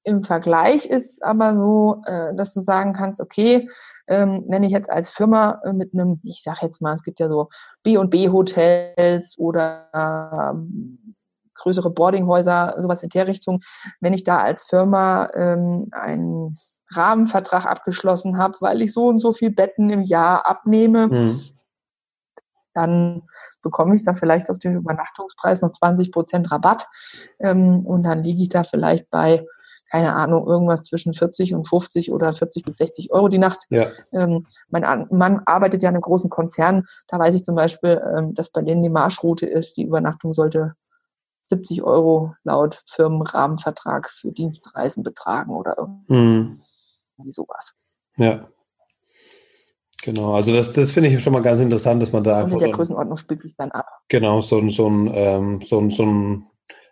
Im 0.03 0.23
Vergleich 0.23 0.87
ist 0.87 1.13
es 1.13 1.23
aber 1.23 1.55
so, 1.55 2.03
äh, 2.07 2.35
dass 2.35 2.53
du 2.53 2.61
sagen 2.61 2.93
kannst, 2.93 3.21
okay, 3.21 3.69
ähm, 4.07 4.45
wenn 4.49 4.63
ich 4.63 4.73
jetzt 4.73 4.91
als 4.91 5.09
Firma 5.11 5.63
äh, 5.65 5.73
mit 5.73 5.95
einem, 5.95 6.21
ich 6.25 6.43
sage 6.43 6.59
jetzt 6.63 6.83
mal, 6.83 6.95
es 6.95 7.03
gibt 7.03 7.21
ja 7.21 7.29
so 7.29 7.49
B&B 7.83 8.29
Hotels 8.29 9.39
oder 9.39 9.89
ähm, 9.95 11.15
größere 11.55 11.91
Boardinghäuser, 11.91 12.75
sowas 12.79 13.03
in 13.03 13.09
der 13.09 13.27
Richtung. 13.27 13.61
Wenn 14.01 14.13
ich 14.13 14.25
da 14.25 14.39
als 14.39 14.65
Firma 14.65 15.29
ähm, 15.35 15.89
einen 15.93 16.59
Rahmenvertrag 16.97 17.67
abgeschlossen 17.67 18.39
habe, 18.39 18.57
weil 18.61 18.83
ich 18.83 18.93
so 18.93 19.09
und 19.09 19.19
so 19.19 19.33
viel 19.33 19.51
Betten 19.51 19.91
im 19.91 20.03
Jahr 20.03 20.47
abnehme, 20.47 21.09
mhm. 21.09 21.41
dann 22.75 23.23
bekomme 23.63 23.97
ich 23.97 24.05
da 24.05 24.15
vielleicht 24.15 24.51
auf 24.51 24.59
den 24.59 24.77
Übernachtungspreis 24.77 25.63
noch 25.63 25.73
20 25.73 26.13
Prozent 26.13 26.53
Rabatt. 26.53 26.87
Ähm, 27.41 27.85
und 27.85 28.05
dann 28.05 28.23
liege 28.23 28.43
ich 28.43 28.49
da 28.49 28.63
vielleicht 28.63 29.11
bei, 29.11 29.45
keine 29.91 30.15
Ahnung, 30.15 30.47
irgendwas 30.47 30.83
zwischen 30.83 31.15
40 31.15 31.55
und 31.55 31.69
50 31.69 32.13
oder 32.13 32.33
40 32.33 32.65
bis 32.65 32.77
60 32.77 33.13
Euro 33.13 33.29
die 33.29 33.39
Nacht. 33.39 33.65
Ja. 33.71 33.89
Ähm, 34.13 34.47
mein 34.69 35.07
Mann 35.11 35.43
arbeitet 35.47 35.83
ja 35.83 35.89
in 35.89 35.95
einem 35.95 36.03
großen 36.03 36.31
Konzern. 36.31 36.85
Da 37.09 37.19
weiß 37.19 37.35
ich 37.35 37.43
zum 37.43 37.55
Beispiel, 37.55 38.01
ähm, 38.17 38.35
dass 38.35 38.51
bei 38.51 38.63
denen 38.63 38.83
die 38.83 38.91
Marschroute 38.91 39.47
ist, 39.47 39.77
die 39.77 39.85
Übernachtung 39.85 40.35
sollte 40.35 40.75
70 41.47 41.83
Euro 41.83 42.35
laut 42.43 42.83
Firmenrahmenvertrag 42.87 44.11
für 44.11 44.33
Dienstreisen 44.33 45.03
betragen 45.03 45.55
oder 45.55 45.77
irgendwie 45.79 46.15
mhm. 46.15 46.63
Sowas. 47.27 47.75
Ja. 48.17 48.49
Genau, 50.05 50.35
also 50.35 50.53
das, 50.53 50.73
das 50.73 50.93
finde 50.93 51.09
ich 51.09 51.23
schon 51.23 51.33
mal 51.33 51.41
ganz 51.41 51.61
interessant, 51.61 52.03
dass 52.03 52.13
man 52.13 52.23
da 52.23 52.41
einfach. 52.41 52.53
Und 52.53 52.63
mit 52.63 52.63
der 52.63 52.77
Größenordnung 52.77 53.17
spielt 53.17 53.41
sich 53.41 53.57
dann 53.57 53.71
ab. 53.71 53.87
Genau, 54.09 54.43
so, 54.43 54.69
so, 54.69 54.89
ein, 54.89 55.11
ähm, 55.15 55.61
so, 55.63 55.89
so, 55.89 56.05
ein, 56.05 56.47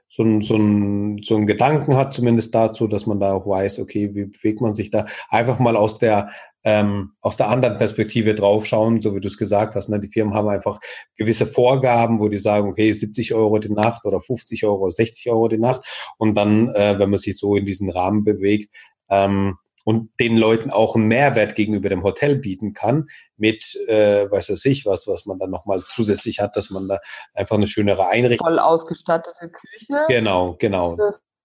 so, 0.08 0.22
ein, 0.22 0.40
so, 0.40 0.56
ein, 0.56 1.18
so 1.22 1.36
ein 1.36 1.46
Gedanken 1.46 1.96
hat, 1.96 2.14
zumindest 2.14 2.54
dazu, 2.54 2.86
dass 2.86 3.06
man 3.06 3.20
da 3.20 3.34
auch 3.34 3.46
weiß, 3.46 3.80
okay, 3.80 4.14
wie 4.14 4.26
bewegt 4.26 4.62
man 4.62 4.72
sich 4.72 4.90
da 4.90 5.04
einfach 5.28 5.58
mal 5.58 5.76
aus 5.76 5.98
der 5.98 6.30
ähm, 6.64 7.12
aus 7.20 7.36
der 7.36 7.48
anderen 7.48 7.76
Perspektive 7.76 8.34
draufschauen, 8.34 9.00
so 9.00 9.14
wie 9.14 9.20
du 9.20 9.26
es 9.26 9.36
gesagt 9.36 9.74
hast. 9.74 9.88
Ne? 9.88 9.98
Die 9.98 10.08
Firmen 10.08 10.34
haben 10.34 10.48
einfach 10.48 10.78
gewisse 11.16 11.46
Vorgaben, 11.46 12.20
wo 12.20 12.28
die 12.28 12.38
sagen, 12.38 12.68
okay, 12.68 12.92
70 12.92 13.34
Euro 13.34 13.58
die 13.58 13.72
Nacht 13.72 14.04
oder 14.04 14.20
50 14.20 14.64
Euro 14.64 14.84
oder 14.84 14.92
60 14.92 15.30
Euro 15.30 15.48
die 15.48 15.58
Nacht. 15.58 15.82
Und 16.18 16.36
dann, 16.36 16.68
äh, 16.74 16.98
wenn 16.98 17.10
man 17.10 17.18
sich 17.18 17.36
so 17.36 17.56
in 17.56 17.66
diesen 17.66 17.90
Rahmen 17.90 18.24
bewegt, 18.24 18.72
ähm, 19.10 19.56
und 19.84 20.10
den 20.20 20.36
Leuten 20.36 20.70
auch 20.70 20.94
einen 20.94 21.08
Mehrwert 21.08 21.54
gegenüber 21.54 21.88
dem 21.88 22.02
Hotel 22.02 22.36
bieten 22.36 22.72
kann 22.72 23.08
mit, 23.36 23.76
äh, 23.88 24.30
weiß 24.30 24.50
was 24.50 24.64
ich, 24.64 24.86
was, 24.86 25.06
was 25.06 25.26
man 25.26 25.38
dann 25.38 25.50
nochmal 25.50 25.82
zusätzlich 25.88 26.40
hat, 26.40 26.56
dass 26.56 26.70
man 26.70 26.88
da 26.88 26.98
einfach 27.34 27.56
eine 27.56 27.66
schönere 27.66 28.08
Einrichtung. 28.08 28.46
Voll 28.46 28.58
ausgestattete 28.58 29.50
Küche. 29.50 30.04
Genau, 30.08 30.56
genau 30.58 30.96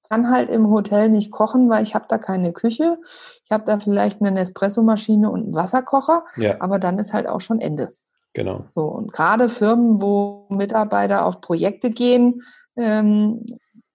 kann 0.09 0.31
halt 0.31 0.49
im 0.49 0.69
Hotel 0.69 1.09
nicht 1.09 1.31
kochen, 1.31 1.69
weil 1.69 1.83
ich 1.83 1.95
habe 1.95 2.05
da 2.07 2.17
keine 2.17 2.53
Küche. 2.53 2.97
Ich 3.43 3.51
habe 3.51 3.63
da 3.65 3.79
vielleicht 3.79 4.21
eine 4.21 4.31
Nespresso-Maschine 4.31 5.29
und 5.29 5.43
einen 5.43 5.53
Wasserkocher, 5.53 6.23
ja. 6.35 6.55
aber 6.59 6.79
dann 6.79 6.99
ist 6.99 7.13
halt 7.13 7.27
auch 7.27 7.41
schon 7.41 7.59
Ende. 7.59 7.93
Genau. 8.33 8.65
So, 8.75 8.83
und 8.83 9.11
gerade 9.11 9.49
Firmen, 9.49 10.01
wo 10.01 10.45
Mitarbeiter 10.49 11.25
auf 11.25 11.41
Projekte 11.41 11.89
gehen, 11.89 12.43
ähm, 12.75 13.43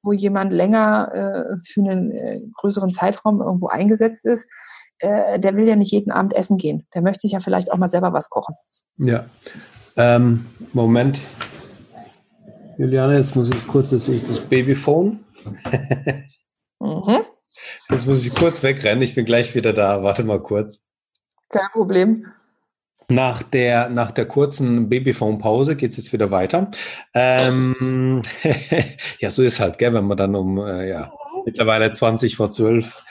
wo 0.03 0.13
jemand 0.13 0.53
länger 0.53 1.11
äh, 1.15 1.57
für 1.65 1.81
einen 1.81 2.11
äh, 2.11 2.41
größeren 2.57 2.93
Zeitraum 2.93 3.41
irgendwo 3.41 3.69
eingesetzt 3.69 4.27
ist, 4.27 4.49
äh, 4.99 5.39
der 5.39 5.57
will 5.57 5.69
ja 5.69 5.77
nicht 5.77 5.93
jeden 5.93 6.11
Abend 6.11 6.35
essen 6.35 6.59
gehen. 6.59 6.87
Der 6.95 7.03
möchte 7.03 7.23
sich 7.23 7.33
ja 7.33 7.41
vielleicht 7.41 7.73
auch 7.73 7.79
mal 7.79 7.89
selber 7.89 8.13
was 8.13 8.31
kochen. 8.31 8.55
Ja. 8.99 9.27
Ähm, 9.97 10.47
Moment. 10.73 11.21
Juliane, 12.79 13.17
jetzt 13.17 13.37
muss 13.37 13.49
ich 13.49 13.67
kurz 13.67 13.91
das, 13.91 14.11
das 14.27 14.41
Babyphone 14.41 15.25
mhm. 16.81 17.19
Jetzt 17.91 18.07
muss 18.07 18.25
ich 18.25 18.35
kurz 18.35 18.63
wegrennen. 18.63 19.03
Ich 19.03 19.15
bin 19.15 19.25
gleich 19.25 19.55
wieder 19.55 19.73
da. 19.73 20.03
Warte 20.03 20.25
mal 20.25 20.43
kurz. 20.43 20.87
Kein 21.49 21.69
Problem. 21.73 22.27
Nach 23.15 23.43
der, 23.43 23.89
nach 23.89 24.11
der 24.11 24.27
kurzen 24.27 24.89
Babyphone-Pause 24.89 25.77
geht 25.77 25.91
es 25.91 25.97
jetzt 25.97 26.13
wieder 26.13 26.31
weiter. 26.31 26.71
Ähm, 27.15 28.23
ja, 29.19 29.31
so 29.31 29.43
ist 29.43 29.61
halt, 29.61 29.79
gell, 29.79 29.93
wenn 29.95 30.05
man 30.05 30.17
dann 30.17 30.35
um 30.35 30.59
äh, 30.59 30.89
ja, 30.89 31.13
mittlerweile 31.45 31.93
20 31.93 32.37
vor 32.37 32.51
12 32.51 33.05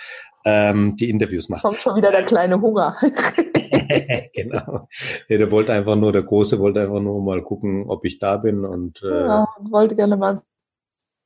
ähm, 0.46 0.96
die 0.96 1.10
Interviews 1.10 1.50
macht. 1.50 1.62
Kommt 1.62 1.78
schon 1.78 1.96
wieder 1.96 2.12
der 2.12 2.24
kleine 2.24 2.60
Hunger. 2.60 2.98
genau. 4.34 4.88
Ja, 5.28 5.38
der 5.38 5.52
wollte 5.52 5.74
einfach 5.74 5.96
nur, 5.96 6.12
der 6.12 6.24
Große 6.24 6.60
wollte 6.60 6.82
einfach 6.82 7.00
nur 7.00 7.22
mal 7.24 7.44
gucken, 7.44 7.86
ob 7.88 8.06
ich 8.06 8.18
da 8.18 8.38
bin 8.38 8.66
und 8.66 9.04
äh, 9.04 9.26
ja, 9.26 9.48
wollte 9.70 9.96
gerne 9.96 10.18
mal 10.18 10.42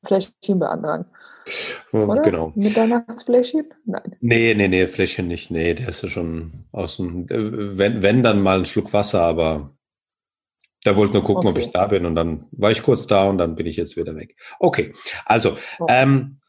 Fläschchen 0.06 0.60
beantragen. 0.60 1.06
Oder? 1.92 2.22
Genau. 2.22 2.52
Mitternachtsfläschchen? 2.56 3.66
Nein. 3.86 4.16
Nee, 4.22 4.54
nee, 4.56 4.68
nee, 4.68 4.88
Fläschchen 4.88 5.28
nicht. 5.28 5.52
Nee, 5.52 5.74
der 5.74 5.90
ist 5.90 6.04
ja 6.04 6.10
schon 6.10 6.66
aus 6.72 6.98
dem, 6.98 7.28
äh, 7.30 7.78
wenn, 7.78 8.02
wenn 8.02 8.24
dann 8.24 8.42
mal 8.42 8.60
ein 8.60 8.66
Schluck 8.66 8.94
Wasser, 8.94 9.22
aber 9.22 9.76
der 10.86 10.96
wollte 10.96 11.14
nur 11.14 11.24
gucken, 11.24 11.48
okay. 11.48 11.60
ob 11.60 11.66
ich 11.66 11.72
da 11.72 11.88
bin 11.88 12.06
und 12.06 12.16
dann 12.16 12.46
war 12.52 12.72
ich 12.72 12.84
kurz 12.84 13.08
da 13.08 13.26
und 13.26 13.38
dann 13.38 13.56
bin 13.56 13.66
ich 13.66 13.76
jetzt 13.76 13.98
wieder 13.98 14.16
weg. 14.16 14.36
Okay, 14.60 14.94
also 15.26 15.58
oh. 15.80 15.88
ähm, 15.90 16.40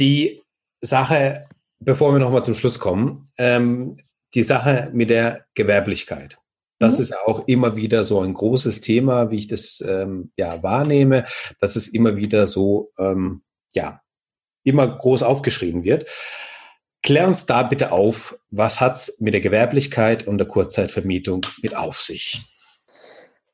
die 0.00 0.42
Sache, 0.80 1.44
bevor 1.78 2.12
wir 2.12 2.18
nochmal 2.18 2.44
zum 2.44 2.54
Schluss 2.54 2.78
kommen, 2.78 3.28
ähm, 3.38 3.96
die 4.34 4.42
Sache 4.42 4.90
mit 4.92 5.10
der 5.10 5.46
Gewerblichkeit. 5.54 6.38
Das 6.78 6.96
mhm. 6.98 7.02
ist 7.02 7.16
auch 7.18 7.46
immer 7.46 7.76
wieder 7.76 8.04
so 8.04 8.20
ein 8.20 8.34
großes 8.34 8.80
Thema, 8.80 9.30
wie 9.30 9.36
ich 9.36 9.48
das 9.48 9.84
ähm, 9.86 10.32
ja 10.36 10.62
wahrnehme, 10.62 11.24
dass 11.60 11.76
es 11.76 11.88
immer 11.88 12.16
wieder 12.16 12.46
so 12.46 12.92
ähm, 12.98 13.42
ja 13.70 14.00
immer 14.64 14.86
groß 14.86 15.22
aufgeschrieben 15.22 15.84
wird. 15.84 16.06
Klär 17.02 17.26
uns 17.28 17.44
da 17.44 17.62
bitte 17.62 17.92
auf, 17.92 18.38
was 18.50 18.80
hat's 18.80 19.20
mit 19.20 19.34
der 19.34 19.42
Gewerblichkeit 19.42 20.26
und 20.26 20.38
der 20.38 20.48
Kurzzeitvermietung 20.48 21.42
mit 21.62 21.76
auf 21.76 22.00
sich? 22.00 22.42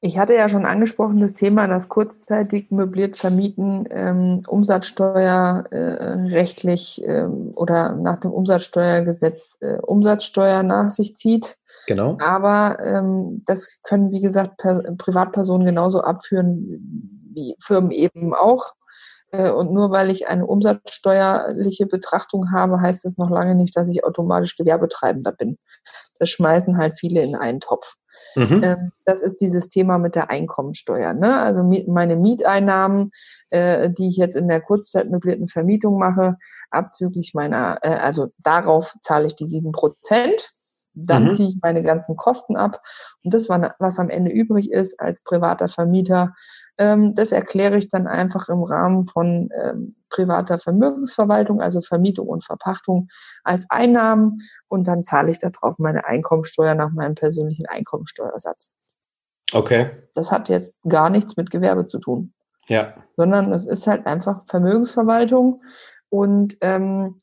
Ich 0.02 0.16
hatte 0.16 0.34
ja 0.34 0.48
schon 0.48 0.64
angesprochen, 0.64 1.20
das 1.20 1.34
Thema, 1.34 1.66
dass 1.66 1.90
kurzzeitig 1.90 2.70
möbliert 2.70 3.18
vermieten 3.18 3.86
ähm, 3.90 4.42
Umsatzsteuer 4.46 5.64
äh, 5.70 5.76
rechtlich 5.76 7.04
äh, 7.04 7.24
oder 7.54 7.96
nach 7.96 8.16
dem 8.16 8.30
Umsatzsteuergesetz 8.30 9.58
äh, 9.60 9.76
Umsatzsteuer 9.76 10.62
nach 10.62 10.90
sich 10.90 11.16
zieht. 11.16 11.58
Genau. 11.90 12.16
Aber 12.20 12.78
ähm, 12.78 13.42
das 13.46 13.80
können, 13.82 14.12
wie 14.12 14.20
gesagt, 14.20 14.58
per 14.58 14.80
Privatpersonen 14.96 15.66
genauso 15.66 16.02
abführen 16.02 16.64
wie 17.34 17.56
Firmen 17.58 17.90
eben 17.90 18.32
auch. 18.32 18.74
Äh, 19.32 19.50
und 19.50 19.72
nur 19.72 19.90
weil 19.90 20.08
ich 20.08 20.28
eine 20.28 20.46
umsatzsteuerliche 20.46 21.86
Betrachtung 21.86 22.52
habe, 22.52 22.80
heißt 22.80 23.04
das 23.04 23.18
noch 23.18 23.28
lange 23.28 23.56
nicht, 23.56 23.76
dass 23.76 23.88
ich 23.88 24.04
automatisch 24.04 24.56
Gewerbetreibender 24.56 25.32
bin. 25.32 25.58
Das 26.20 26.30
schmeißen 26.30 26.78
halt 26.78 26.96
viele 27.00 27.22
in 27.22 27.34
einen 27.34 27.58
Topf. 27.58 27.96
Mhm. 28.36 28.62
Ähm, 28.62 28.92
das 29.04 29.20
ist 29.20 29.40
dieses 29.40 29.68
Thema 29.68 29.98
mit 29.98 30.14
der 30.14 30.30
Einkommensteuer. 30.30 31.12
Ne? 31.12 31.40
Also 31.40 31.64
meine 31.88 32.14
Mieteinnahmen, 32.14 33.10
äh, 33.48 33.90
die 33.90 34.06
ich 34.06 34.16
jetzt 34.16 34.36
in 34.36 34.46
der 34.46 34.60
kurzzeitmöblierten 34.60 35.48
Vermietung 35.48 35.98
mache, 35.98 36.36
abzüglich 36.70 37.34
meiner, 37.34 37.78
äh, 37.82 37.96
also 37.96 38.28
darauf 38.38 38.94
zahle 39.02 39.26
ich 39.26 39.34
die 39.34 39.48
sieben 39.48 39.72
Prozent. 39.72 40.52
Dann 40.94 41.24
mhm. 41.24 41.32
ziehe 41.32 41.48
ich 41.50 41.56
meine 41.62 41.82
ganzen 41.82 42.16
Kosten 42.16 42.56
ab. 42.56 42.82
Und 43.22 43.32
das, 43.32 43.48
was 43.48 43.98
am 43.98 44.10
Ende 44.10 44.30
übrig 44.30 44.70
ist 44.70 44.98
als 45.00 45.22
privater 45.22 45.68
Vermieter, 45.68 46.34
ähm, 46.78 47.14
das 47.14 47.32
erkläre 47.32 47.76
ich 47.76 47.88
dann 47.88 48.06
einfach 48.06 48.48
im 48.48 48.62
Rahmen 48.62 49.06
von 49.06 49.50
ähm, 49.54 49.96
privater 50.08 50.58
Vermögensverwaltung, 50.58 51.60
also 51.60 51.80
Vermietung 51.80 52.26
und 52.26 52.44
Verpachtung 52.44 53.08
als 53.44 53.66
Einnahmen. 53.70 54.38
Und 54.68 54.86
dann 54.86 55.02
zahle 55.02 55.30
ich 55.30 55.38
darauf 55.38 55.78
meine 55.78 56.04
Einkommensteuer 56.04 56.74
nach 56.74 56.90
meinem 56.90 57.14
persönlichen 57.14 57.66
Einkommensteuersatz. 57.66 58.72
Okay. 59.52 59.90
Das 60.14 60.30
hat 60.30 60.48
jetzt 60.48 60.76
gar 60.88 61.10
nichts 61.10 61.36
mit 61.36 61.50
Gewerbe 61.50 61.86
zu 61.86 61.98
tun. 61.98 62.32
Ja. 62.66 62.94
Sondern 63.16 63.52
es 63.52 63.66
ist 63.66 63.86
halt 63.86 64.06
einfach 64.06 64.42
Vermögensverwaltung. 64.46 65.62
Und 66.08 66.56
ähm, 66.60 67.16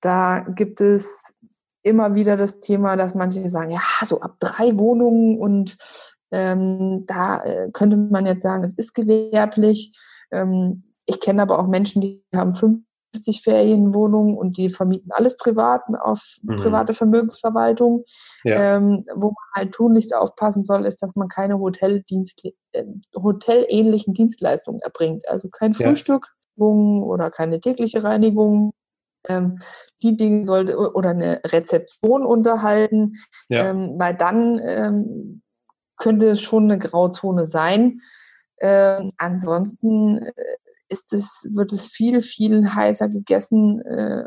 da 0.00 0.40
gibt 0.40 0.80
es 0.80 1.38
immer 1.82 2.14
wieder 2.14 2.36
das 2.36 2.60
Thema, 2.60 2.96
dass 2.96 3.14
manche 3.14 3.48
sagen, 3.48 3.70
ja, 3.70 3.80
so 4.04 4.20
ab 4.20 4.36
drei 4.40 4.78
Wohnungen 4.78 5.38
und 5.38 5.76
ähm, 6.30 7.04
da 7.06 7.42
äh, 7.42 7.70
könnte 7.72 7.96
man 7.96 8.26
jetzt 8.26 8.42
sagen, 8.42 8.64
es 8.64 8.74
ist 8.74 8.94
gewerblich. 8.94 9.96
Ähm, 10.30 10.84
ich 11.06 11.20
kenne 11.20 11.42
aber 11.42 11.58
auch 11.58 11.66
Menschen, 11.66 12.00
die 12.00 12.24
haben 12.34 12.54
50 12.54 13.42
Ferienwohnungen 13.42 14.36
und 14.36 14.56
die 14.56 14.68
vermieten 14.68 15.10
alles 15.10 15.36
privat 15.36 15.82
auf 16.00 16.36
mhm. 16.42 16.56
private 16.56 16.94
Vermögensverwaltung. 16.94 18.04
Ja. 18.44 18.76
Ähm, 18.76 19.04
wo 19.14 19.28
man 19.28 19.36
halt 19.54 19.72
tunlichst 19.72 20.14
aufpassen 20.14 20.62
soll, 20.62 20.86
ist, 20.86 21.02
dass 21.02 21.16
man 21.16 21.28
keine 21.28 21.58
Hoteldienst, 21.58 22.44
äh, 22.72 22.84
hotelähnlichen 23.16 24.14
Dienstleistungen 24.14 24.80
erbringt. 24.82 25.28
Also 25.28 25.48
kein 25.48 25.74
Frühstück 25.74 26.28
ja. 26.56 26.64
oder 26.64 27.30
keine 27.30 27.58
tägliche 27.58 28.04
Reinigung, 28.04 28.72
ähm, 29.28 29.60
die 30.02 30.16
Dinge 30.16 30.46
sollte 30.46 30.76
oder 30.78 31.10
eine 31.10 31.40
Rezeption 31.44 32.24
unterhalten, 32.24 33.14
ja. 33.48 33.70
ähm, 33.70 33.98
weil 33.98 34.14
dann 34.14 34.60
ähm, 34.62 35.42
könnte 35.96 36.30
es 36.30 36.40
schon 36.40 36.64
eine 36.64 36.78
Grauzone 36.78 37.46
sein. 37.46 38.00
Ähm, 38.60 39.12
ansonsten 39.18 40.18
äh, 40.18 40.32
ist 40.88 41.12
es, 41.12 41.48
wird 41.52 41.72
es 41.72 41.86
viel, 41.86 42.20
viel 42.20 42.74
heißer 42.74 43.08
gegessen, 43.08 43.80
äh, 43.82 44.24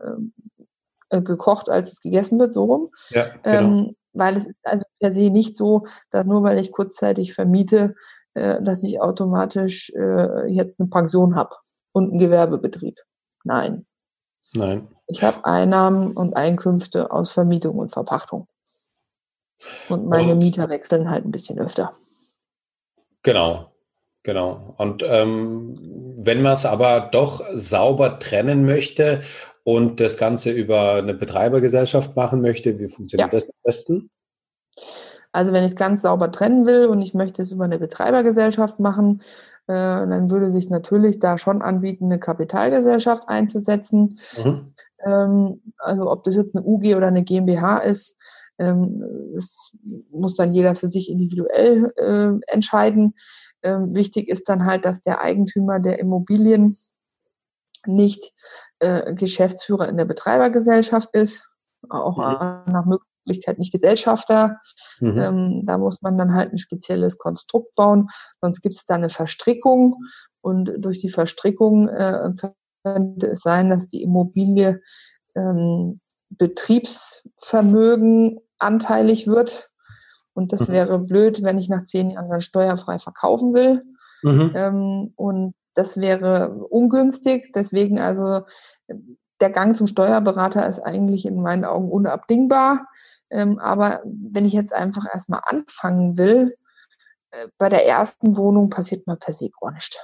äh, 1.09 1.21
gekocht, 1.21 1.69
als 1.69 1.91
es 1.91 1.99
gegessen 1.99 2.39
wird, 2.39 2.53
so 2.53 2.63
rum. 2.65 2.89
Ja, 3.09 3.27
genau. 3.43 3.59
Ähm, 3.59 3.95
weil 4.13 4.37
es 4.37 4.45
ist 4.45 4.59
also 4.63 4.85
per 4.99 5.11
se 5.11 5.29
nicht 5.29 5.57
so, 5.57 5.85
dass 6.11 6.25
nur 6.25 6.43
weil 6.43 6.59
ich 6.59 6.71
kurzzeitig 6.71 7.33
vermiete, 7.33 7.95
äh, 8.35 8.61
dass 8.61 8.83
ich 8.83 9.01
automatisch 9.01 9.91
äh, 9.95 10.47
jetzt 10.47 10.79
eine 10.79 10.89
Pension 10.89 11.35
habe 11.35 11.55
und 11.91 12.11
einen 12.11 12.19
Gewerbebetrieb. 12.19 12.99
Nein. 13.43 13.85
Nein. 14.55 14.87
Ich 15.07 15.23
habe 15.23 15.45
Einnahmen 15.45 16.11
und 16.13 16.35
Einkünfte 16.35 17.11
aus 17.11 17.31
Vermietung 17.31 17.77
und 17.77 17.91
Verpachtung. 17.91 18.47
Und 19.89 20.07
meine 20.07 20.33
und, 20.33 20.39
Mieter 20.39 20.69
wechseln 20.69 21.09
halt 21.09 21.25
ein 21.25 21.31
bisschen 21.31 21.59
öfter. 21.59 21.93
Genau, 23.23 23.71
genau. 24.23 24.75
Und 24.77 25.03
ähm, 25.03 26.15
wenn 26.17 26.41
man 26.41 26.53
es 26.53 26.65
aber 26.65 26.99
doch 26.99 27.43
sauber 27.53 28.19
trennen 28.19 28.65
möchte 28.65 29.21
und 29.63 29.99
das 29.99 30.17
Ganze 30.17 30.51
über 30.51 30.95
eine 30.95 31.13
Betreibergesellschaft 31.13 32.15
machen 32.15 32.41
möchte, 32.41 32.79
wie 32.79 32.89
funktioniert 32.89 33.31
ja. 33.31 33.37
das 33.37 33.49
am 33.49 33.59
besten? 33.63 34.09
Also 35.31 35.51
wenn 35.51 35.63
ich 35.63 35.71
es 35.71 35.77
ganz 35.77 36.03
sauber 36.03 36.31
trennen 36.31 36.65
will 36.65 36.85
und 36.85 37.01
ich 37.01 37.13
möchte 37.13 37.41
es 37.41 37.51
über 37.51 37.63
eine 37.63 37.79
Betreibergesellschaft 37.79 38.79
machen, 38.79 39.21
äh, 39.67 39.73
dann 39.73 40.29
würde 40.29 40.51
sich 40.51 40.69
natürlich 40.69 41.19
da 41.19 41.37
schon 41.37 41.61
anbieten, 41.61 42.05
eine 42.05 42.19
Kapitalgesellschaft 42.19 43.29
einzusetzen. 43.29 44.19
Mhm. 44.43 44.73
Ähm, 45.05 45.61
also 45.77 46.09
ob 46.09 46.23
das 46.23 46.35
jetzt 46.35 46.55
eine 46.55 46.65
UG 46.65 46.95
oder 46.95 47.07
eine 47.07 47.23
GmbH 47.23 47.77
ist, 47.79 48.15
ähm, 48.59 49.03
das 49.33 49.71
muss 50.11 50.35
dann 50.35 50.53
jeder 50.53 50.75
für 50.75 50.89
sich 50.89 51.09
individuell 51.09 51.91
äh, 51.95 52.53
entscheiden. 52.53 53.15
Ähm, 53.63 53.95
wichtig 53.95 54.27
ist 54.27 54.49
dann 54.49 54.65
halt, 54.65 54.85
dass 54.85 55.01
der 55.01 55.21
Eigentümer 55.21 55.79
der 55.79 55.99
Immobilien 55.99 56.75
nicht 57.85 58.33
äh, 58.79 59.13
Geschäftsführer 59.13 59.87
in 59.87 59.97
der 59.97 60.05
Betreibergesellschaft 60.05 61.09
ist, 61.13 61.49
auch 61.89 62.17
mhm. 62.17 62.71
nach 62.71 62.85
Möglichkeit 62.85 63.12
nicht 63.25 63.71
Gesellschafter. 63.71 64.59
Mhm. 64.99 65.17
Ähm, 65.17 65.61
da 65.65 65.77
muss 65.77 66.01
man 66.01 66.17
dann 66.17 66.33
halt 66.33 66.51
ein 66.51 66.59
spezielles 66.59 67.17
Konstrukt 67.17 67.73
bauen, 67.75 68.09
sonst 68.41 68.61
gibt 68.61 68.75
es 68.75 68.83
da 68.85 68.95
eine 68.95 69.09
Verstrickung 69.09 69.95
und 70.41 70.73
durch 70.77 70.99
die 70.99 71.09
Verstrickung 71.09 71.87
äh, 71.89 72.33
könnte 72.83 73.27
es 73.27 73.41
sein, 73.41 73.69
dass 73.69 73.87
die 73.87 74.01
Immobilie 74.03 74.81
ähm, 75.35 76.01
Betriebsvermögen 76.29 78.39
anteilig 78.59 79.27
wird. 79.27 79.69
Und 80.33 80.51
das 80.51 80.67
mhm. 80.67 80.73
wäre 80.73 80.99
blöd, 80.99 81.43
wenn 81.43 81.57
ich 81.57 81.69
nach 81.69 81.85
zehn 81.85 82.11
Jahren 82.11 82.29
dann 82.29 82.41
steuerfrei 82.41 82.99
verkaufen 82.99 83.53
will. 83.53 83.81
Mhm. 84.23 84.51
Ähm, 84.55 85.13
und 85.15 85.53
das 85.75 85.95
wäre 85.97 86.53
ungünstig. 86.69 87.51
Deswegen 87.53 87.99
also 87.99 88.41
der 89.43 89.49
Gang 89.49 89.75
zum 89.75 89.87
Steuerberater 89.87 90.65
ist 90.65 90.79
eigentlich 90.79 91.25
in 91.25 91.41
meinen 91.41 91.65
Augen 91.65 91.91
unabdingbar. 91.91 92.87
Ähm, 93.29 93.59
aber 93.59 94.01
wenn 94.05 94.45
ich 94.45 94.53
jetzt 94.53 94.71
einfach 94.71 95.05
erstmal 95.13 95.41
anfangen 95.43 96.17
will, 96.17 96.55
äh, 97.31 97.49
bei 97.57 97.67
der 97.67 97.85
ersten 97.85 98.37
Wohnung 98.37 98.69
passiert 98.69 99.05
mal 99.05 99.17
per 99.17 99.33
se 99.33 99.49
gar 99.49 99.71
nichts. 99.73 99.99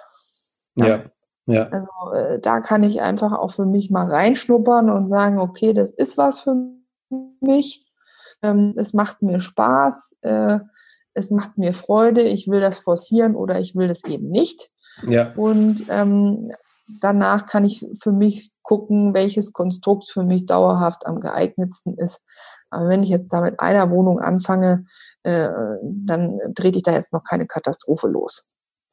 Ja. 0.76 0.88
ja. 0.88 1.04
Ja. 1.46 1.68
Also 1.70 1.90
äh, 2.14 2.40
da 2.40 2.60
kann 2.60 2.84
ich 2.84 3.02
einfach 3.02 3.32
auch 3.32 3.52
für 3.52 3.66
mich 3.66 3.90
mal 3.90 4.08
reinschnuppern 4.08 4.90
und 4.92 5.08
sagen, 5.08 5.40
okay, 5.40 5.74
das 5.74 5.92
ist 5.92 6.16
was 6.16 6.42
für 6.42 6.56
mich. 7.40 7.88
Ähm, 8.44 8.76
es 8.78 8.94
macht 8.94 9.24
mir 9.24 9.42
Spaß, 9.42 10.18
äh, 10.22 10.60
es 11.14 11.32
macht 11.32 11.58
mir 11.58 11.74
Freude, 11.74 12.22
ich 12.22 12.50
will 12.50 12.60
das 12.60 12.78
forcieren 12.78 13.36
oder 13.36 13.60
ich 13.60 13.76
will 13.76 13.88
das 13.88 14.04
eben 14.04 14.30
nicht. 14.30 14.70
Ja. 15.08 15.34
Und 15.36 15.86
ähm, 15.90 16.52
danach 17.02 17.46
kann 17.46 17.66
ich 17.66 17.86
für 18.00 18.12
mich 18.12 18.52
gucken, 18.70 19.16
welches 19.16 19.52
Konstrukt 19.52 20.08
für 20.08 20.24
mich 20.24 20.46
dauerhaft 20.46 21.08
am 21.08 21.20
geeignetsten 21.20 21.98
ist. 21.98 22.24
Aber 22.70 22.88
wenn 22.88 23.02
ich 23.02 23.10
jetzt 23.10 23.34
da 23.34 23.42
mit 23.42 23.60
einer 23.60 23.90
Wohnung 23.90 24.20
anfange, 24.20 24.86
äh, 25.24 25.50
dann 25.82 26.40
trete 26.54 26.78
ich 26.78 26.84
da 26.84 26.92
jetzt 26.92 27.12
noch 27.12 27.24
keine 27.24 27.48
Katastrophe 27.48 28.08
los. 28.08 28.46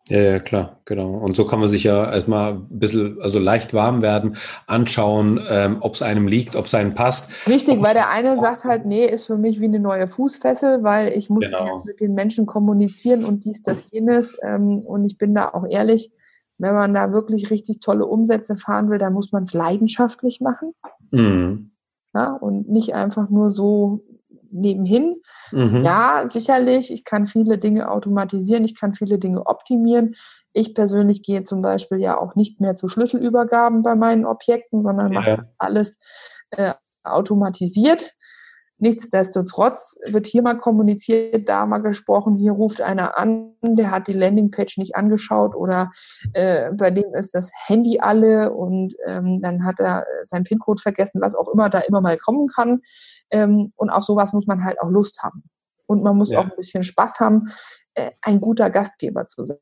Ja, 0.08 0.20
ja, 0.20 0.38
klar, 0.38 0.80
genau. 0.86 1.10
Und 1.10 1.36
so 1.36 1.44
kann 1.44 1.60
man 1.60 1.68
sich 1.68 1.84
ja 1.84 2.10
erstmal 2.10 2.54
ein 2.54 2.78
bisschen, 2.78 3.20
also 3.20 3.38
leicht 3.38 3.74
warm 3.74 4.00
werden, 4.00 4.38
anschauen, 4.66 5.44
ähm, 5.46 5.76
ob 5.80 5.96
es 5.96 6.00
einem 6.00 6.26
liegt, 6.26 6.56
ob 6.56 6.66
es 6.66 6.74
einem 6.74 6.94
passt. 6.94 7.30
Richtig, 7.46 7.82
weil 7.82 7.92
der 7.92 8.08
eine 8.08 8.40
sagt 8.40 8.64
halt, 8.64 8.86
nee, 8.86 9.04
ist 9.04 9.24
für 9.24 9.36
mich 9.36 9.60
wie 9.60 9.66
eine 9.66 9.80
neue 9.80 10.06
Fußfessel, 10.06 10.84
weil 10.84 11.08
ich 11.08 11.28
muss 11.28 11.44
genau. 11.44 11.66
jetzt 11.66 11.84
mit 11.84 12.00
den 12.00 12.14
Menschen 12.14 12.46
kommunizieren 12.46 13.26
und 13.26 13.44
dies, 13.44 13.60
das, 13.60 13.90
jenes. 13.90 14.38
Ähm, 14.42 14.78
und 14.78 15.04
ich 15.04 15.18
bin 15.18 15.34
da 15.34 15.50
auch 15.50 15.66
ehrlich, 15.68 16.10
wenn 16.58 16.74
man 16.74 16.94
da 16.94 17.12
wirklich 17.12 17.50
richtig 17.50 17.80
tolle 17.80 18.06
Umsätze 18.06 18.56
fahren 18.56 18.90
will, 18.90 18.98
dann 18.98 19.12
muss 19.12 19.32
man 19.32 19.42
es 19.42 19.52
leidenschaftlich 19.52 20.40
machen. 20.40 20.72
Mhm. 21.10 21.72
Ja, 22.14 22.32
und 22.32 22.68
nicht 22.68 22.94
einfach 22.94 23.28
nur 23.28 23.50
so 23.50 24.02
nebenhin. 24.50 25.16
Mhm. 25.52 25.84
Ja, 25.84 26.24
sicherlich, 26.28 26.90
ich 26.90 27.04
kann 27.04 27.26
viele 27.26 27.58
Dinge 27.58 27.90
automatisieren, 27.90 28.64
ich 28.64 28.78
kann 28.78 28.94
viele 28.94 29.18
Dinge 29.18 29.46
optimieren. 29.46 30.14
Ich 30.52 30.74
persönlich 30.74 31.22
gehe 31.22 31.44
zum 31.44 31.60
Beispiel 31.60 31.98
ja 31.98 32.18
auch 32.18 32.34
nicht 32.34 32.60
mehr 32.60 32.76
zu 32.76 32.88
Schlüsselübergaben 32.88 33.82
bei 33.82 33.94
meinen 33.94 34.24
Objekten, 34.24 34.82
sondern 34.82 35.12
ja. 35.12 35.20
mache 35.20 35.50
alles 35.58 35.98
äh, 36.50 36.72
automatisiert. 37.04 38.14
Nichtsdestotrotz 38.78 39.96
wird 40.06 40.26
hier 40.26 40.42
mal 40.42 40.58
kommuniziert, 40.58 41.48
da 41.48 41.64
mal 41.64 41.78
gesprochen, 41.78 42.34
hier 42.34 42.52
ruft 42.52 42.82
einer 42.82 43.16
an, 43.16 43.54
der 43.62 43.90
hat 43.90 44.06
die 44.06 44.12
Landingpage 44.12 44.76
nicht 44.76 44.96
angeschaut 44.96 45.54
oder 45.54 45.90
äh, 46.34 46.70
bei 46.72 46.90
dem 46.90 47.14
ist 47.14 47.34
das 47.34 47.50
Handy 47.66 48.00
alle 48.00 48.52
und 48.52 48.94
ähm, 49.06 49.40
dann 49.40 49.64
hat 49.64 49.80
er 49.80 50.04
seinen 50.24 50.44
PIN-Code 50.44 50.82
vergessen, 50.82 51.22
was 51.22 51.34
auch 51.34 51.48
immer 51.48 51.70
da 51.70 51.78
immer 51.80 52.02
mal 52.02 52.18
kommen 52.18 52.48
kann. 52.48 52.82
Ähm, 53.30 53.72
und 53.76 53.88
auf 53.88 54.04
sowas 54.04 54.34
muss 54.34 54.46
man 54.46 54.62
halt 54.62 54.78
auch 54.80 54.90
Lust 54.90 55.22
haben. 55.22 55.44
Und 55.86 56.02
man 56.02 56.16
muss 56.16 56.30
ja. 56.30 56.40
auch 56.40 56.44
ein 56.44 56.56
bisschen 56.56 56.82
Spaß 56.82 57.20
haben, 57.20 57.52
äh, 57.94 58.10
ein 58.20 58.40
guter 58.40 58.68
Gastgeber 58.68 59.26
zu 59.26 59.44
sein 59.44 59.58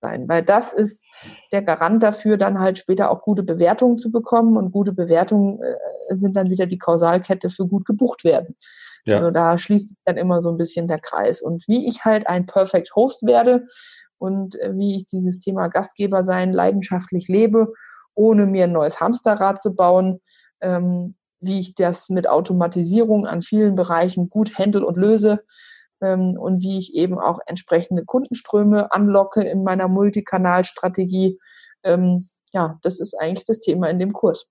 sein, 0.00 0.28
weil 0.28 0.42
das 0.42 0.72
ist 0.72 1.06
der 1.52 1.62
Garant 1.62 2.02
dafür, 2.02 2.36
dann 2.36 2.60
halt 2.60 2.78
später 2.78 3.10
auch 3.10 3.22
gute 3.22 3.42
Bewertungen 3.42 3.98
zu 3.98 4.10
bekommen 4.10 4.56
und 4.56 4.72
gute 4.72 4.92
Bewertungen 4.92 5.60
äh, 5.62 6.14
sind 6.14 6.36
dann 6.36 6.50
wieder 6.50 6.66
die 6.66 6.78
Kausalkette 6.78 7.50
für 7.50 7.66
gut 7.66 7.86
gebucht 7.86 8.24
werden. 8.24 8.56
Ja. 9.04 9.16
Also 9.16 9.30
da 9.30 9.56
schließt 9.56 9.88
sich 9.88 9.98
dann 10.04 10.16
immer 10.16 10.42
so 10.42 10.50
ein 10.50 10.58
bisschen 10.58 10.88
der 10.88 10.98
Kreis. 10.98 11.40
Und 11.40 11.66
wie 11.68 11.88
ich 11.88 12.04
halt 12.04 12.26
ein 12.28 12.46
Perfect 12.46 12.94
Host 12.94 13.24
werde 13.24 13.66
und 14.18 14.60
äh, 14.60 14.76
wie 14.76 14.96
ich 14.96 15.06
dieses 15.06 15.38
Thema 15.38 15.68
Gastgeber 15.68 16.24
sein 16.24 16.52
leidenschaftlich 16.52 17.28
lebe, 17.28 17.72
ohne 18.14 18.46
mir 18.46 18.64
ein 18.64 18.72
neues 18.72 19.00
Hamsterrad 19.00 19.62
zu 19.62 19.74
bauen, 19.74 20.20
ähm, 20.60 21.14
wie 21.40 21.60
ich 21.60 21.74
das 21.74 22.08
mit 22.08 22.28
Automatisierung 22.28 23.26
an 23.26 23.42
vielen 23.42 23.76
Bereichen 23.76 24.30
gut 24.30 24.58
handle 24.58 24.84
und 24.84 24.96
löse, 24.96 25.38
ähm, 26.00 26.36
und 26.38 26.60
wie 26.60 26.78
ich 26.78 26.94
eben 26.94 27.18
auch 27.18 27.38
entsprechende 27.46 28.04
Kundenströme 28.04 28.92
anlocke 28.92 29.42
in 29.42 29.64
meiner 29.64 29.88
Multikanalstrategie. 29.88 31.38
Ähm, 31.82 32.28
ja, 32.52 32.78
das 32.82 33.00
ist 33.00 33.14
eigentlich 33.14 33.46
das 33.46 33.60
Thema 33.60 33.88
in 33.88 33.98
dem 33.98 34.12
Kurs. 34.12 34.48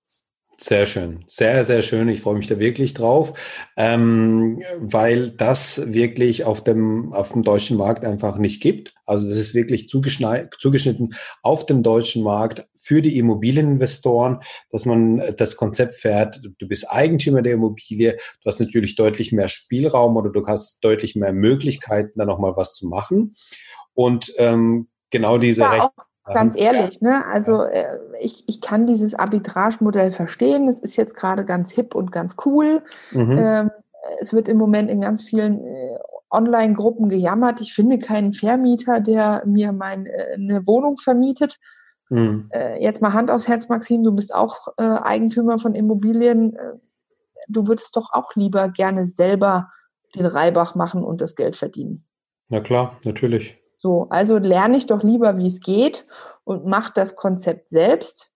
Sehr 0.58 0.86
schön, 0.86 1.26
sehr, 1.28 1.66
sehr 1.66 1.82
schön. 1.82 2.08
Ich 2.08 2.22
freue 2.22 2.38
mich 2.38 2.48
da 2.48 2.60
wirklich 2.60 2.94
drauf, 2.94 3.38
ähm, 3.76 4.64
weil 4.80 5.32
das 5.32 5.94
wirklich 5.94 6.46
auf 6.46 6.64
dem, 6.64 7.12
auf 7.12 7.34
dem 7.34 7.44
deutschen 7.44 7.76
Markt 7.76 8.06
einfach 8.06 8.38
nicht 8.38 8.62
gibt. 8.62 8.94
Also 9.06 9.28
es 9.28 9.36
ist 9.36 9.54
wirklich 9.54 9.90
zugeschnitten 9.90 11.14
auf 11.42 11.66
den 11.66 11.84
deutschen 11.84 12.24
Markt 12.24 12.66
für 12.78 13.02
die 13.02 13.18
Immobilieninvestoren, 13.18 14.40
dass 14.72 14.86
man 14.86 15.36
das 15.38 15.58
Konzept 15.58 15.96
fährt, 15.96 16.40
du 16.58 16.68
bist 16.68 16.90
Eigentümer 16.90 17.42
der 17.42 17.54
Immobilie, 17.54 18.14
du 18.14 18.46
hast 18.46 18.62
natürlich 18.62 18.96
deutlich 18.96 19.34
mehr 19.34 19.50
Spielraum 19.50 20.16
oder 20.16 20.32
du 20.32 20.48
hast 20.48 20.84
deutlich 20.84 21.16
mehr 21.18 21.34
Möglichkeiten, 21.34 22.18
da 22.18 22.26
nochmal 22.26 22.56
was 22.56 22.76
zu 22.76 22.88
machen. 22.88 23.36
Und 23.94 24.32
ähm, 24.38 24.88
genau 25.10 25.38
diese 25.38 25.64
ja, 25.64 25.92
Ganz 26.34 26.58
ehrlich, 26.58 27.02
ne? 27.02 27.24
Also 27.26 27.64
äh, 27.64 28.00
ich, 28.20 28.44
ich 28.48 28.60
kann 28.60 28.88
dieses 28.88 29.14
Arbitrage-Modell 29.14 30.10
verstehen. 30.10 30.68
Es 30.68 30.80
ist 30.80 30.96
jetzt 30.96 31.16
gerade 31.16 31.46
ganz 31.46 31.72
hip 31.72 31.94
und 31.94 32.12
ganz 32.12 32.36
cool. 32.46 32.82
Mhm. 33.12 33.38
Ähm, 33.38 33.72
es 34.20 34.34
wird 34.34 34.48
im 34.48 34.58
Moment 34.58 34.90
in 34.90 35.02
ganz 35.02 35.24
vielen 35.24 35.64
äh, 35.64 35.98
Online-Gruppen 36.32 37.10
gejammert. 37.10 37.62
Ich 37.62 37.74
finde 37.74 38.00
keinen 38.00 38.34
Vermieter, 38.34 39.00
der 39.00 39.44
mir 39.46 39.72
meine 39.72 40.10
äh, 40.10 40.66
Wohnung 40.66 40.98
vermietet. 40.98 41.60
Mhm. 42.10 42.50
Äh, 42.52 42.82
jetzt 42.82 43.02
mal 43.02 43.14
Hand 43.14 43.30
aufs 43.30 43.48
Herz, 43.48 43.70
Maxim, 43.70 44.04
du 44.04 44.12
bist 44.12 44.34
auch 44.34 44.70
äh, 44.78 44.84
Eigentümer 44.84 45.60
von 45.60 45.76
Immobilien. 45.76 46.56
Äh, 46.56 46.74
du 47.48 47.68
würdest 47.68 47.96
doch 47.96 48.14
auch 48.14 48.36
lieber 48.36 48.70
gerne 48.70 49.08
selber 49.08 49.70
den 50.16 50.26
Reibach 50.26 50.76
machen 50.76 51.04
und 51.04 51.22
das 51.22 51.36
Geld 51.36 51.56
verdienen. 51.56 52.04
Na 52.50 52.62
klar, 52.62 52.98
natürlich. 53.04 53.58
So, 53.86 54.08
also 54.10 54.40
lerne 54.40 54.78
ich 54.78 54.88
doch 54.88 55.04
lieber, 55.04 55.38
wie 55.38 55.46
es 55.46 55.60
geht 55.60 56.08
und 56.44 56.66
mache 56.66 56.92
das 56.96 57.16
Konzept 57.16 57.70
selbst. 57.70 58.34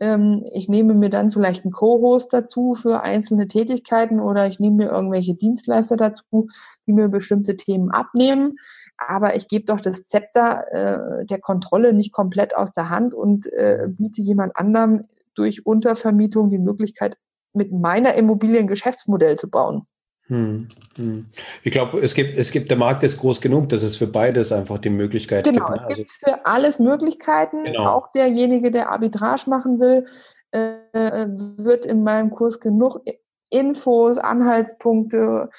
Ähm, 0.00 0.44
ich 0.52 0.68
nehme 0.68 0.94
mir 0.94 1.08
dann 1.08 1.30
vielleicht 1.30 1.64
einen 1.64 1.70
Co-Host 1.70 2.32
dazu 2.32 2.74
für 2.74 3.00
einzelne 3.00 3.46
Tätigkeiten 3.46 4.18
oder 4.18 4.48
ich 4.48 4.58
nehme 4.58 4.78
mir 4.78 4.90
irgendwelche 4.90 5.36
Dienstleister 5.36 5.96
dazu, 5.96 6.48
die 6.84 6.94
mir 6.94 7.08
bestimmte 7.08 7.56
Themen 7.56 7.92
abnehmen. 7.92 8.56
Aber 8.98 9.36
ich 9.36 9.46
gebe 9.46 9.66
doch 9.66 9.80
das 9.80 10.02
Zepter 10.06 10.64
äh, 10.72 11.26
der 11.26 11.38
Kontrolle 11.38 11.92
nicht 11.92 12.12
komplett 12.12 12.56
aus 12.56 12.72
der 12.72 12.90
Hand 12.90 13.14
und 13.14 13.46
äh, 13.52 13.86
biete 13.86 14.20
jemand 14.20 14.56
anderem 14.56 15.04
durch 15.36 15.64
Untervermietung 15.64 16.50
die 16.50 16.58
Möglichkeit, 16.58 17.18
mit 17.52 17.70
meiner 17.70 18.14
Immobilie 18.14 18.58
ein 18.58 18.66
Geschäftsmodell 18.66 19.38
zu 19.38 19.48
bauen. 19.48 19.86
Hm, 20.32 20.66
hm. 20.96 21.26
Ich 21.62 21.72
glaube, 21.72 21.98
es 22.00 22.14
gibt, 22.14 22.38
es 22.38 22.50
gibt, 22.50 22.70
der 22.70 22.78
Markt 22.78 23.02
ist 23.02 23.18
groß 23.18 23.42
genug, 23.42 23.68
dass 23.68 23.82
es 23.82 23.96
für 23.96 24.06
beides 24.06 24.50
einfach 24.50 24.78
die 24.78 24.88
Möglichkeit 24.88 25.44
genau, 25.44 25.66
gibt. 25.66 25.80
Genau, 25.80 25.90
es 25.90 25.96
gibt 25.96 26.10
also, 26.24 26.38
für 26.38 26.46
alles 26.46 26.78
Möglichkeiten. 26.78 27.64
Genau. 27.64 27.84
Auch 27.84 28.12
derjenige, 28.12 28.70
der 28.70 28.88
Arbitrage 28.90 29.50
machen 29.50 29.78
will, 29.78 30.06
äh, 30.52 31.26
wird 31.58 31.84
in 31.84 32.02
meinem 32.02 32.30
Kurs 32.30 32.60
genug 32.60 33.02
Infos, 33.50 34.16
Anhaltspunkte, 34.16 35.50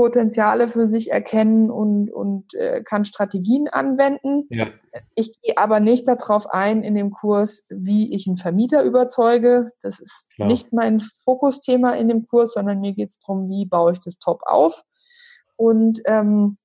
Potenziale 0.00 0.66
für 0.66 0.86
sich 0.86 1.10
erkennen 1.10 1.70
und, 1.70 2.10
und 2.10 2.54
äh, 2.54 2.82
kann 2.82 3.04
Strategien 3.04 3.68
anwenden. 3.68 4.44
Ja. 4.48 4.68
Ich 5.14 5.38
gehe 5.42 5.58
aber 5.58 5.78
nicht 5.78 6.08
darauf 6.08 6.50
ein 6.50 6.82
in 6.82 6.94
dem 6.94 7.10
Kurs, 7.10 7.66
wie 7.68 8.14
ich 8.14 8.26
einen 8.26 8.38
Vermieter 8.38 8.82
überzeuge. 8.82 9.72
Das 9.82 10.00
ist 10.00 10.30
Klar. 10.36 10.48
nicht 10.48 10.72
mein 10.72 11.00
Fokusthema 11.26 11.90
in 11.96 12.08
dem 12.08 12.24
Kurs, 12.26 12.54
sondern 12.54 12.80
mir 12.80 12.94
geht 12.94 13.10
es 13.10 13.18
darum, 13.18 13.50
wie 13.50 13.66
baue 13.66 13.92
ich 13.92 14.00
das 14.00 14.18
top 14.18 14.40
auf 14.46 14.84
und 15.56 16.00
ähm, 16.06 16.56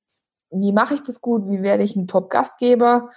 wie 0.49 0.71
mache 0.71 0.93
ich 0.93 1.03
das 1.03 1.19
gut, 1.19 1.49
wie 1.49 1.61
werde 1.61 1.83
ich 1.83 1.97
ein 1.97 2.07
Top-Gastgeber 2.07 3.09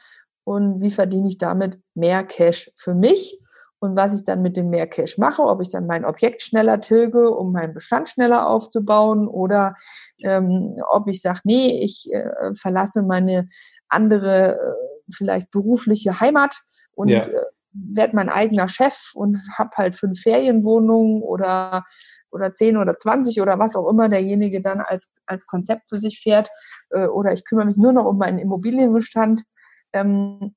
und 0.42 0.82
wie 0.82 0.90
verdiene 0.90 1.28
ich 1.28 1.38
damit 1.38 1.78
mehr 1.94 2.24
Cash 2.24 2.72
für 2.74 2.96
mich 2.96 3.40
und 3.80 3.96
was 3.96 4.14
ich 4.14 4.24
dann 4.24 4.42
mit 4.42 4.56
dem 4.56 4.70
mehr 4.70 4.86
Cash 4.86 5.18
mache, 5.18 5.42
ob 5.42 5.60
ich 5.60 5.70
dann 5.70 5.86
mein 5.86 6.04
Objekt 6.04 6.42
schneller 6.42 6.80
tilge, 6.80 7.30
um 7.30 7.52
meinen 7.52 7.74
Bestand 7.74 8.08
schneller 8.08 8.48
aufzubauen 8.48 9.28
oder 9.28 9.74
ähm, 10.22 10.76
ob 10.88 11.08
ich 11.08 11.22
sage, 11.22 11.40
nee, 11.44 11.82
ich 11.82 12.12
äh, 12.12 12.54
verlasse 12.54 13.02
meine 13.02 13.48
andere, 13.88 14.54
äh, 14.54 15.12
vielleicht 15.14 15.50
berufliche 15.50 16.20
Heimat 16.20 16.60
und 16.92 17.08
ja. 17.08 17.22
äh, 17.22 17.42
werde 17.72 18.16
mein 18.16 18.28
eigener 18.28 18.68
Chef 18.68 19.12
und 19.14 19.38
habe 19.56 19.70
halt 19.76 19.96
fünf 19.96 20.20
Ferienwohnungen 20.20 21.22
oder 21.22 21.84
oder 22.30 22.52
zehn 22.52 22.76
oder 22.76 22.94
zwanzig 22.96 23.40
oder 23.40 23.58
was 23.58 23.74
auch 23.74 23.88
immer 23.88 24.08
derjenige 24.08 24.60
dann 24.60 24.80
als, 24.80 25.08
als 25.26 25.46
Konzept 25.46 25.88
für 25.88 25.98
sich 25.98 26.20
fährt 26.20 26.50
äh, 26.90 27.06
oder 27.06 27.32
ich 27.32 27.44
kümmere 27.44 27.66
mich 27.66 27.76
nur 27.76 27.92
noch 27.92 28.04
um 28.04 28.18
meinen 28.18 28.38
Immobilienbestand, 28.38 29.44
ähm, 29.92 30.54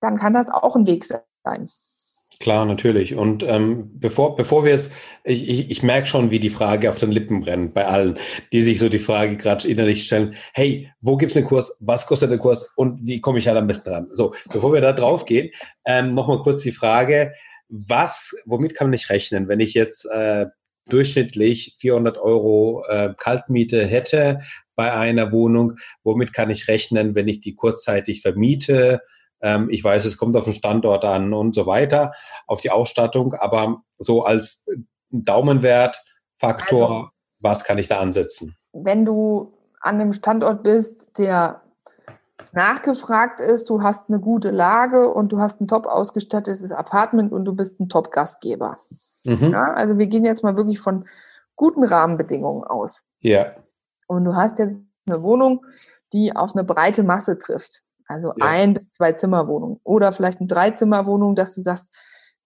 dann 0.00 0.16
kann 0.16 0.32
das 0.32 0.48
auch 0.48 0.76
ein 0.76 0.86
Weg 0.86 1.04
sein. 1.04 1.68
Klar, 2.38 2.64
natürlich. 2.64 3.16
Und 3.16 3.42
ähm, 3.42 3.90
bevor, 4.00 4.34
bevor 4.34 4.64
wir 4.64 4.72
es, 4.72 4.90
ich, 5.24 5.48
ich, 5.48 5.70
ich 5.70 5.82
merke 5.82 6.06
schon, 6.06 6.30
wie 6.30 6.38
die 6.38 6.48
Frage 6.48 6.88
auf 6.88 6.98
den 6.98 7.12
Lippen 7.12 7.40
brennt 7.40 7.74
bei 7.74 7.84
allen, 7.84 8.18
die 8.52 8.62
sich 8.62 8.78
so 8.78 8.88
die 8.88 8.98
Frage 8.98 9.36
gerade 9.36 9.68
innerlich 9.68 10.04
stellen, 10.04 10.34
hey, 10.54 10.90
wo 11.02 11.18
gibt's 11.18 11.36
einen 11.36 11.44
Kurs, 11.44 11.76
was 11.80 12.06
kostet 12.06 12.30
der 12.30 12.38
Kurs 12.38 12.70
und 12.76 13.06
wie 13.06 13.20
komme 13.20 13.38
ich 13.38 13.46
halt 13.46 13.58
am 13.58 13.66
besten 13.66 13.90
dran? 13.90 14.08
So, 14.14 14.34
bevor 14.50 14.72
wir 14.72 14.80
da 14.80 14.94
drauf 14.94 15.26
gehen, 15.26 15.50
ähm, 15.84 16.14
nochmal 16.14 16.40
kurz 16.42 16.62
die 16.62 16.72
Frage, 16.72 17.34
was, 17.68 18.34
womit 18.46 18.74
kann 18.74 18.88
nicht 18.88 19.10
rechnen, 19.10 19.46
wenn 19.48 19.60
ich 19.60 19.74
jetzt 19.74 20.06
äh, 20.06 20.46
durchschnittlich 20.88 21.76
400 21.78 22.16
Euro 22.16 22.84
äh, 22.88 23.12
Kaltmiete 23.18 23.86
hätte 23.86 24.40
bei 24.76 24.92
einer 24.92 25.30
Wohnung, 25.30 25.74
womit 26.04 26.32
kann 26.32 26.48
ich 26.48 26.68
rechnen, 26.68 27.14
wenn 27.14 27.28
ich 27.28 27.40
die 27.40 27.54
kurzzeitig 27.54 28.22
vermiete? 28.22 29.02
Ähm, 29.40 29.68
ich 29.70 29.82
weiß, 29.82 30.04
es 30.04 30.16
kommt 30.16 30.36
auf 30.36 30.44
den 30.44 30.54
Standort 30.54 31.04
an 31.04 31.32
und 31.32 31.54
so 31.54 31.66
weiter, 31.66 32.12
auf 32.46 32.60
die 32.60 32.70
Ausstattung, 32.70 33.34
aber 33.34 33.82
so 33.98 34.24
als 34.24 34.66
Daumenwert, 35.10 36.02
Faktor, 36.38 36.90
also, 36.90 37.08
was 37.40 37.64
kann 37.64 37.78
ich 37.78 37.88
da 37.88 38.00
ansetzen? 38.00 38.56
Wenn 38.72 39.04
du 39.04 39.52
an 39.80 40.00
einem 40.00 40.12
Standort 40.12 40.62
bist, 40.62 41.18
der 41.18 41.62
nachgefragt 42.52 43.40
ist, 43.40 43.70
du 43.70 43.82
hast 43.82 44.08
eine 44.08 44.20
gute 44.20 44.50
Lage 44.50 45.08
und 45.12 45.30
du 45.32 45.40
hast 45.40 45.60
ein 45.60 45.68
top 45.68 45.86
ausgestattetes 45.86 46.72
Apartment 46.72 47.32
und 47.32 47.44
du 47.44 47.54
bist 47.54 47.80
ein 47.80 47.88
Top-Gastgeber. 47.88 48.76
Mhm. 49.24 49.52
Ja, 49.52 49.72
also 49.74 49.98
wir 49.98 50.06
gehen 50.06 50.24
jetzt 50.24 50.42
mal 50.42 50.56
wirklich 50.56 50.80
von 50.80 51.04
guten 51.56 51.84
Rahmenbedingungen 51.84 52.64
aus. 52.64 53.04
Ja. 53.20 53.54
Und 54.06 54.24
du 54.24 54.34
hast 54.34 54.58
jetzt 54.58 54.76
eine 55.06 55.22
Wohnung, 55.22 55.64
die 56.12 56.34
auf 56.34 56.54
eine 56.54 56.64
breite 56.64 57.02
Masse 57.02 57.38
trifft. 57.38 57.82
Also 58.10 58.32
ja. 58.36 58.44
ein 58.44 58.74
bis 58.74 58.90
zwei 58.90 59.12
Zimmerwohnung 59.12 59.80
oder 59.84 60.10
vielleicht 60.10 60.40
eine 60.40 60.48
Dreizimmerwohnung, 60.48 61.36
dass 61.36 61.54
du 61.54 61.62
sagst, 61.62 61.94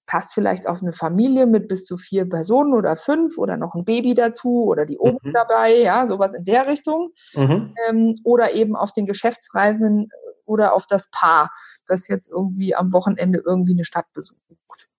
passt 0.07 0.35
vielleicht 0.35 0.69
auf 0.69 0.83
eine 0.83 0.93
Familie 0.93 1.47
mit 1.47 1.69
bis 1.69 1.87
zu 1.87 1.97
vier 1.97 2.29
Personen 2.29 2.75
oder 2.75 2.97
fünf 2.97 3.39
oder 3.39 3.57
noch 3.57 3.75
ein 3.75 3.87
Baby 3.87 4.13
dazu 4.13 4.65
oder 4.65 4.85
die 4.85 4.99
Oben 4.99 5.19
mhm. 5.23 5.33
dabei, 5.33 5.75
ja, 5.79 6.07
sowas 6.07 6.35
in 6.35 6.45
der 6.45 6.67
Richtung. 6.67 7.13
Mhm. 7.33 7.75
Ähm, 7.89 8.17
oder 8.25 8.53
eben 8.53 8.77
auf 8.77 8.93
den 8.93 9.07
Geschäftsreisenden 9.07 10.11
oder 10.45 10.75
auf 10.75 10.87
das 10.87 11.09
Paar, 11.11 11.51
das 11.87 12.09
jetzt 12.09 12.29
irgendwie 12.29 12.75
am 12.75 12.93
Wochenende 12.93 13.43
irgendwie 13.43 13.73
eine 13.73 13.87
Stadt 13.87 14.13
besucht. 14.13 14.39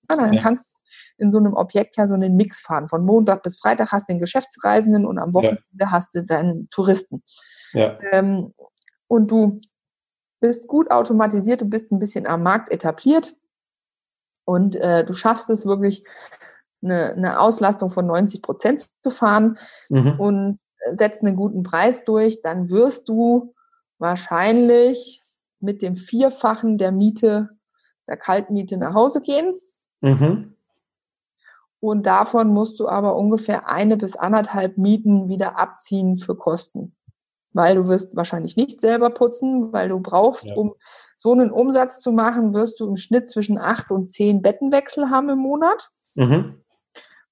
Ja, 0.10 0.16
dann 0.16 0.34
ja. 0.34 0.42
kannst 0.42 0.64
du 0.64 0.70
in 1.18 1.32
so 1.32 1.38
einem 1.38 1.54
Objekt 1.54 1.96
ja 1.98 2.08
so 2.08 2.16
einen 2.16 2.36
Mix 2.36 2.60
fahren. 2.60 2.88
Von 2.88 3.06
Montag 3.06 3.44
bis 3.44 3.60
Freitag 3.60 3.92
hast 3.92 4.10
du 4.10 4.14
den 4.14 4.20
Geschäftsreisenden 4.20 5.06
und 5.06 5.20
am 5.20 5.36
Wochenende 5.36 5.62
ja. 5.80 5.92
hast 5.92 6.16
du 6.16 6.24
deinen 6.24 6.68
Touristen. 6.72 7.22
Ja. 7.74 8.00
Ähm, 8.12 8.56
und 9.08 9.30
du 9.30 9.60
bist 10.40 10.68
gut 10.68 10.92
automatisiert, 10.92 11.62
du 11.62 11.66
bist 11.66 11.92
ein 11.92 12.00
bisschen 12.00 12.28
am 12.28 12.44
Markt 12.44 12.70
etabliert 12.70 13.36
und 14.46 14.76
äh, 14.76 15.04
du 15.04 15.14
schaffst 15.14 15.50
es 15.50 15.66
wirklich, 15.66 16.06
eine, 16.84 17.14
eine 17.14 17.40
Auslastung 17.40 17.90
von 17.90 18.06
90 18.06 18.42
Prozent 18.42 18.90
zu 19.02 19.10
fahren 19.10 19.58
mhm. 19.90 20.20
und 20.20 20.60
setzt 20.94 21.24
einen 21.24 21.36
guten 21.36 21.64
Preis 21.64 22.04
durch, 22.06 22.42
dann 22.42 22.70
wirst 22.70 23.10
du 23.10 23.54
wahrscheinlich 23.98 25.24
mit 25.60 25.82
dem 25.82 25.96
Vierfachen 25.96 26.78
der 26.78 26.92
Miete, 26.92 27.50
der 28.08 28.18
Kaltmiete 28.18 28.78
nach 28.78 28.94
Hause 28.94 29.22
gehen. 29.22 29.56
Mhm. 30.02 30.56
Und 31.80 32.06
davon 32.06 32.50
musst 32.50 32.80
du 32.80 32.88
aber 32.88 33.16
ungefähr 33.16 33.68
eine 33.68 33.98
bis 33.98 34.16
anderthalb 34.16 34.78
Mieten 34.78 35.28
wieder 35.28 35.58
abziehen 35.58 36.18
für 36.18 36.36
Kosten. 36.36 36.96
Weil 37.56 37.76
du 37.76 37.88
wirst 37.88 38.14
wahrscheinlich 38.16 38.58
nicht 38.58 38.82
selber 38.82 39.10
putzen, 39.10 39.72
weil 39.72 39.88
du 39.88 40.02
brauchst, 40.02 40.44
ja. 40.44 40.56
um 40.56 40.76
so 41.16 41.32
einen 41.32 41.52
Umsatz 41.52 42.02
zu 42.02 42.12
machen, 42.12 42.54
wirst 42.54 42.82
du 42.82 42.88
im 42.88 42.98
Schnitt 42.98 43.30
zwischen 43.30 43.58
acht 43.58 43.92
und 43.92 44.08
zehn 44.08 44.42
Bettenwechsel 44.42 45.10
haben 45.10 45.30
im 45.30 45.40
Monat. 45.40 45.90
Mhm. 46.16 46.62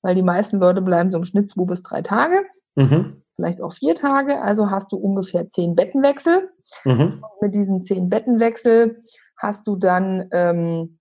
Weil 0.01 0.15
die 0.15 0.21
meisten 0.21 0.59
Leute 0.59 0.81
bleiben 0.81 1.11
so 1.11 1.17
im 1.17 1.25
Schnitt 1.25 1.49
zwei 1.49 1.65
bis 1.65 1.81
drei 1.83 2.01
Tage. 2.01 2.45
Mhm. 2.75 3.21
Vielleicht 3.35 3.61
auch 3.61 3.73
vier 3.73 3.95
Tage. 3.95 4.41
Also 4.41 4.69
hast 4.71 4.93
du 4.93 4.97
ungefähr 4.97 5.49
zehn 5.49 5.75
Bettenwechsel. 5.75 6.49
Mhm. 6.85 7.21
Mit 7.41 7.53
diesen 7.53 7.81
zehn 7.81 8.09
Bettenwechsel 8.09 9.01
hast 9.35 9.67
du 9.67 9.75
dann 9.75 10.29
ähm, 10.31 10.99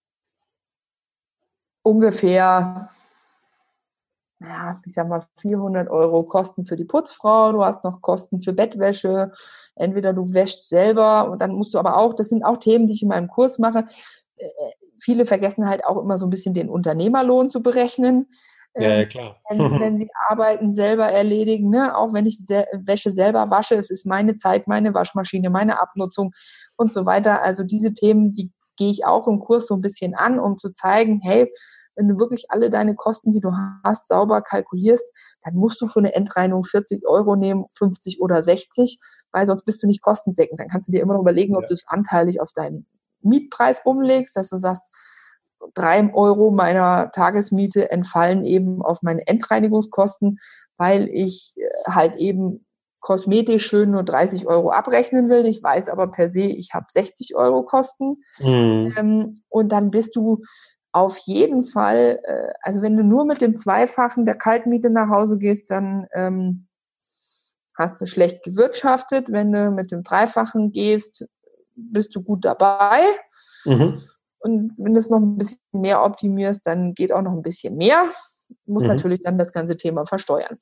ungefähr 1.84 2.88
ja, 4.44 4.80
ich 4.84 4.94
sag 4.94 5.08
mal 5.08 5.26
400 5.38 5.88
Euro 5.88 6.24
Kosten 6.24 6.66
für 6.66 6.76
die 6.76 6.84
Putzfrau, 6.84 7.52
du 7.52 7.64
hast 7.64 7.84
noch 7.84 8.00
Kosten 8.00 8.42
für 8.42 8.52
Bettwäsche, 8.52 9.32
entweder 9.74 10.12
du 10.12 10.32
wäschst 10.32 10.68
selber 10.68 11.30
und 11.30 11.40
dann 11.40 11.52
musst 11.52 11.74
du 11.74 11.78
aber 11.78 11.96
auch, 11.96 12.14
das 12.14 12.28
sind 12.28 12.44
auch 12.44 12.58
Themen, 12.58 12.86
die 12.86 12.94
ich 12.94 13.02
in 13.02 13.08
meinem 13.08 13.28
Kurs 13.28 13.58
mache. 13.58 13.84
Äh, 14.36 14.48
viele 15.00 15.26
vergessen 15.26 15.68
halt 15.68 15.84
auch 15.84 15.98
immer 15.98 16.18
so 16.18 16.26
ein 16.26 16.30
bisschen 16.30 16.54
den 16.54 16.68
Unternehmerlohn 16.68 17.50
zu 17.50 17.62
berechnen. 17.62 18.28
Ja, 18.74 18.82
ja 18.82 19.00
ähm, 19.00 19.08
klar. 19.08 19.40
Wenn, 19.48 19.80
wenn, 19.80 19.96
sie 19.96 20.08
Arbeiten 20.28 20.72
selber 20.72 21.06
erledigen, 21.06 21.70
ne? 21.70 21.96
auch 21.96 22.12
wenn 22.12 22.26
ich 22.26 22.38
Se 22.38 22.66
Wäsche 22.72 23.10
selber 23.10 23.50
wasche, 23.50 23.74
es 23.74 23.90
ist 23.90 24.06
meine 24.06 24.36
Zeit, 24.36 24.68
meine 24.68 24.94
Waschmaschine, 24.94 25.50
meine 25.50 25.80
Abnutzung 25.80 26.32
und 26.76 26.92
so 26.92 27.04
weiter. 27.04 27.42
Also 27.42 27.64
diese 27.64 27.92
Themen, 27.92 28.32
die 28.32 28.50
gehe 28.76 28.90
ich 28.90 29.04
auch 29.04 29.28
im 29.28 29.40
Kurs 29.40 29.66
so 29.66 29.74
ein 29.74 29.82
bisschen 29.82 30.14
an, 30.14 30.38
um 30.38 30.58
zu 30.58 30.72
zeigen, 30.72 31.20
hey, 31.22 31.52
wenn 31.96 32.08
du 32.08 32.18
wirklich 32.18 32.50
alle 32.50 32.70
deine 32.70 32.94
Kosten, 32.94 33.32
die 33.32 33.40
du 33.40 33.52
hast, 33.84 34.08
sauber 34.08 34.42
kalkulierst, 34.42 35.12
dann 35.42 35.54
musst 35.54 35.80
du 35.80 35.86
für 35.86 36.00
eine 36.00 36.14
Endreinigung 36.14 36.64
40 36.64 37.06
Euro 37.06 37.36
nehmen, 37.36 37.66
50 37.72 38.20
oder 38.20 38.42
60, 38.42 38.98
weil 39.32 39.46
sonst 39.46 39.64
bist 39.64 39.82
du 39.82 39.86
nicht 39.86 40.02
kostendeckend. 40.02 40.60
Dann 40.60 40.68
kannst 40.68 40.88
du 40.88 40.92
dir 40.92 41.02
immer 41.02 41.14
noch 41.14 41.22
überlegen, 41.22 41.56
ob 41.56 41.66
du 41.66 41.74
es 41.74 41.84
anteilig 41.86 42.40
auf 42.40 42.52
deinen 42.52 42.86
Mietpreis 43.20 43.82
umlegst, 43.84 44.36
dass 44.36 44.48
du 44.48 44.58
sagst, 44.58 44.90
drei 45.74 46.12
Euro 46.12 46.50
meiner 46.50 47.10
Tagesmiete 47.12 47.90
entfallen 47.90 48.44
eben 48.44 48.82
auf 48.82 49.02
meine 49.02 49.26
Endreinigungskosten, 49.26 50.38
weil 50.76 51.08
ich 51.08 51.54
äh, 51.56 51.90
halt 51.90 52.16
eben 52.16 52.66
kosmetisch 53.00 53.66
schön 53.66 53.90
nur 53.90 54.04
30 54.04 54.46
Euro 54.46 54.70
abrechnen 54.70 55.28
will. 55.28 55.44
Ich 55.46 55.62
weiß 55.62 55.88
aber 55.88 56.06
per 56.06 56.28
se, 56.28 56.40
ich 56.40 56.70
habe 56.72 56.86
60 56.88 57.34
Euro 57.34 57.64
Kosten. 57.64 58.22
Mhm. 58.38 58.94
Ähm, 58.96 59.42
und 59.48 59.70
dann 59.70 59.90
bist 59.90 60.16
du 60.16 60.42
auf 60.92 61.16
jeden 61.18 61.64
Fall, 61.64 62.20
äh, 62.22 62.52
also 62.60 62.82
wenn 62.82 62.96
du 62.96 63.02
nur 63.02 63.24
mit 63.24 63.40
dem 63.40 63.56
Zweifachen 63.56 64.26
der 64.26 64.36
Kaltmiete 64.36 64.90
nach 64.90 65.08
Hause 65.08 65.38
gehst, 65.38 65.70
dann 65.70 66.06
ähm, 66.12 66.68
hast 67.74 68.00
du 68.00 68.06
schlecht 68.06 68.44
gewirtschaftet. 68.44 69.32
Wenn 69.32 69.52
du 69.52 69.70
mit 69.70 69.90
dem 69.90 70.02
Dreifachen 70.02 70.70
gehst, 70.70 71.26
bist 71.74 72.14
du 72.14 72.22
gut 72.22 72.44
dabei. 72.44 73.00
Mhm. 73.64 74.00
Und 74.40 74.74
wenn 74.76 74.92
du 74.92 74.98
es 74.98 75.08
noch 75.08 75.20
ein 75.20 75.38
bisschen 75.38 75.60
mehr 75.72 76.02
optimierst, 76.04 76.66
dann 76.66 76.94
geht 76.94 77.12
auch 77.12 77.22
noch 77.22 77.32
ein 77.32 77.42
bisschen 77.42 77.76
mehr. 77.76 78.10
Du 78.66 78.72
musst 78.72 78.84
mhm. 78.84 78.92
natürlich 78.92 79.20
dann 79.20 79.38
das 79.38 79.52
ganze 79.52 79.76
Thema 79.76 80.04
versteuern. 80.04 80.58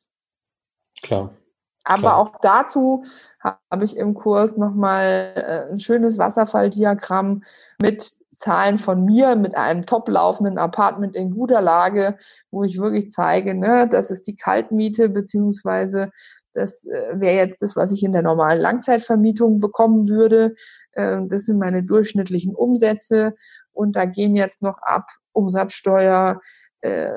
Klar. 1.03 1.35
Aber 1.83 2.01
Klar. 2.01 2.19
auch 2.19 2.33
dazu 2.43 3.05
habe 3.43 3.85
ich 3.85 3.97
im 3.97 4.15
Kurs 4.15 4.57
nochmal 4.57 5.33
äh, 5.35 5.73
ein 5.73 5.81
schönes 5.81 6.19
Wasserfalldiagramm 6.19 7.43
mit 7.81 8.20
Zahlen 8.41 8.79
von 8.79 9.05
mir 9.05 9.37
mit 9.37 9.55
einem 9.55 9.85
top 9.85 10.09
laufenden 10.09 10.57
Apartment 10.57 11.15
in 11.15 11.31
guter 11.31 11.61
Lage, 11.61 12.17
wo 12.51 12.65
ich 12.65 12.79
wirklich 12.79 13.11
zeige, 13.11 13.55
ne, 13.55 13.87
das 13.89 14.11
ist 14.11 14.27
die 14.27 14.35
Kaltmiete, 14.35 15.11
beziehungsweise 15.11 16.11
das 16.55 16.87
äh, 16.87 17.21
wäre 17.21 17.37
jetzt 17.37 17.63
das, 17.63 17.77
was 17.77 17.93
ich 17.93 18.03
in 18.03 18.13
der 18.13 18.23
normalen 18.23 18.61
Langzeitvermietung 18.61 19.61
bekommen 19.61 20.09
würde. 20.09 20.55
Äh, 20.93 21.19
das 21.29 21.45
sind 21.45 21.59
meine 21.59 21.83
durchschnittlichen 21.83 22.55
Umsätze 22.55 23.35
und 23.73 23.95
da 23.95 24.07
gehen 24.07 24.35
jetzt 24.35 24.63
noch 24.63 24.79
ab 24.83 25.11
Umsatzsteuer, 25.33 26.41
äh, 26.81 27.11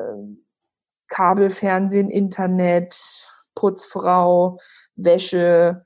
Kabel, 1.07 1.49
Fernsehen, 1.49 2.09
Internet, 2.09 2.95
Putzfrau, 3.55 4.59
Wäsche, 4.95 5.83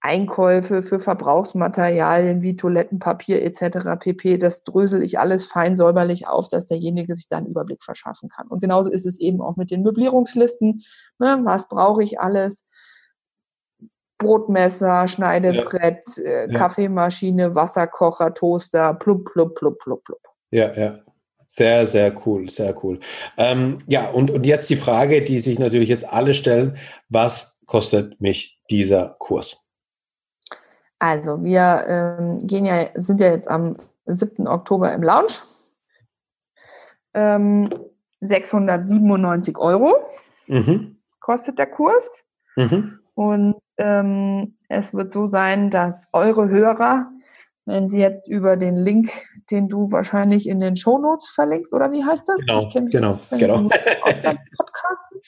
Einkäufe 0.00 0.82
für 0.82 1.00
Verbrauchsmaterialien 1.00 2.42
wie 2.42 2.54
Toilettenpapier 2.54 3.42
etc. 3.42 3.98
pp. 3.98 4.38
Das 4.38 4.62
drösel 4.62 5.02
ich 5.02 5.18
alles 5.18 5.44
fein 5.44 5.76
säuberlich 5.76 6.28
auf, 6.28 6.48
dass 6.48 6.66
derjenige 6.66 7.16
sich 7.16 7.28
da 7.28 7.38
einen 7.38 7.48
Überblick 7.48 7.82
verschaffen 7.82 8.28
kann. 8.28 8.46
Und 8.46 8.60
genauso 8.60 8.90
ist 8.90 9.06
es 9.06 9.18
eben 9.18 9.40
auch 9.40 9.56
mit 9.56 9.70
den 9.70 9.82
Möblierungslisten. 9.82 10.82
Ne? 11.18 11.40
Was 11.42 11.68
brauche 11.68 12.02
ich 12.04 12.20
alles? 12.20 12.64
Brotmesser, 14.18 15.06
Schneidebrett, 15.06 16.04
ja. 16.16 16.24
äh, 16.24 16.48
Kaffeemaschine, 16.48 17.54
Wasserkocher, 17.54 18.34
Toaster, 18.34 18.94
plupp, 18.94 19.30
plupp, 19.32 19.54
plupp, 19.54 19.78
plupp, 19.78 20.04
plupp. 20.04 20.20
Ja, 20.50 20.72
ja. 20.74 20.98
Sehr, 21.50 21.86
sehr 21.86 22.14
cool, 22.26 22.50
sehr 22.50 22.76
cool. 22.84 23.00
Ähm, 23.38 23.82
ja, 23.86 24.10
und, 24.10 24.30
und 24.30 24.44
jetzt 24.44 24.68
die 24.68 24.76
Frage, 24.76 25.22
die 25.22 25.40
sich 25.40 25.58
natürlich 25.58 25.88
jetzt 25.88 26.06
alle 26.06 26.34
stellen, 26.34 26.76
was 27.08 27.58
kostet 27.64 28.20
mich 28.20 28.60
dieser 28.68 29.16
Kurs? 29.18 29.67
Also, 30.98 31.42
wir 31.44 31.84
ähm, 31.86 32.38
gehen 32.46 32.64
ja, 32.64 32.86
sind 32.94 33.20
ja 33.20 33.28
jetzt 33.28 33.48
am 33.48 33.76
7. 34.06 34.48
Oktober 34.48 34.92
im 34.92 35.02
Lounge. 35.02 35.34
Ähm, 37.14 37.68
697 38.20 39.56
Euro 39.58 39.92
mhm. 40.46 40.98
kostet 41.20 41.58
der 41.58 41.66
Kurs. 41.66 42.24
Mhm. 42.56 42.98
Und 43.14 43.56
ähm, 43.78 44.56
es 44.68 44.92
wird 44.94 45.12
so 45.12 45.26
sein, 45.26 45.70
dass 45.70 46.08
eure 46.12 46.48
Hörer, 46.48 47.10
wenn 47.64 47.88
sie 47.88 48.00
jetzt 48.00 48.28
über 48.28 48.56
den 48.56 48.76
Link, 48.76 49.10
den 49.50 49.68
du 49.68 49.90
wahrscheinlich 49.92 50.48
in 50.48 50.60
den 50.60 50.76
Show 50.76 50.98
Notes 50.98 51.28
verlinkst, 51.28 51.72
oder 51.74 51.92
wie 51.92 52.04
heißt 52.04 52.28
das? 52.28 52.44
Genau, 52.46 52.68
genau, 52.90 53.20
genau. 53.30 53.56
Podcasten. 53.68 55.20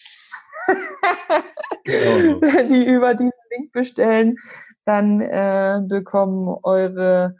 Genau. 1.84 2.40
Wenn 2.40 2.68
die 2.68 2.84
über 2.84 3.14
diesen 3.14 3.32
Link 3.50 3.72
bestellen, 3.72 4.36
dann 4.84 5.20
äh, 5.20 5.80
bekommen 5.82 6.56
eure 6.62 7.36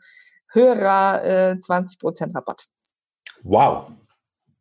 Hörer 0.52 1.24
äh, 1.24 1.52
20% 1.54 2.34
Rabatt. 2.34 2.66
Wow, 3.42 3.92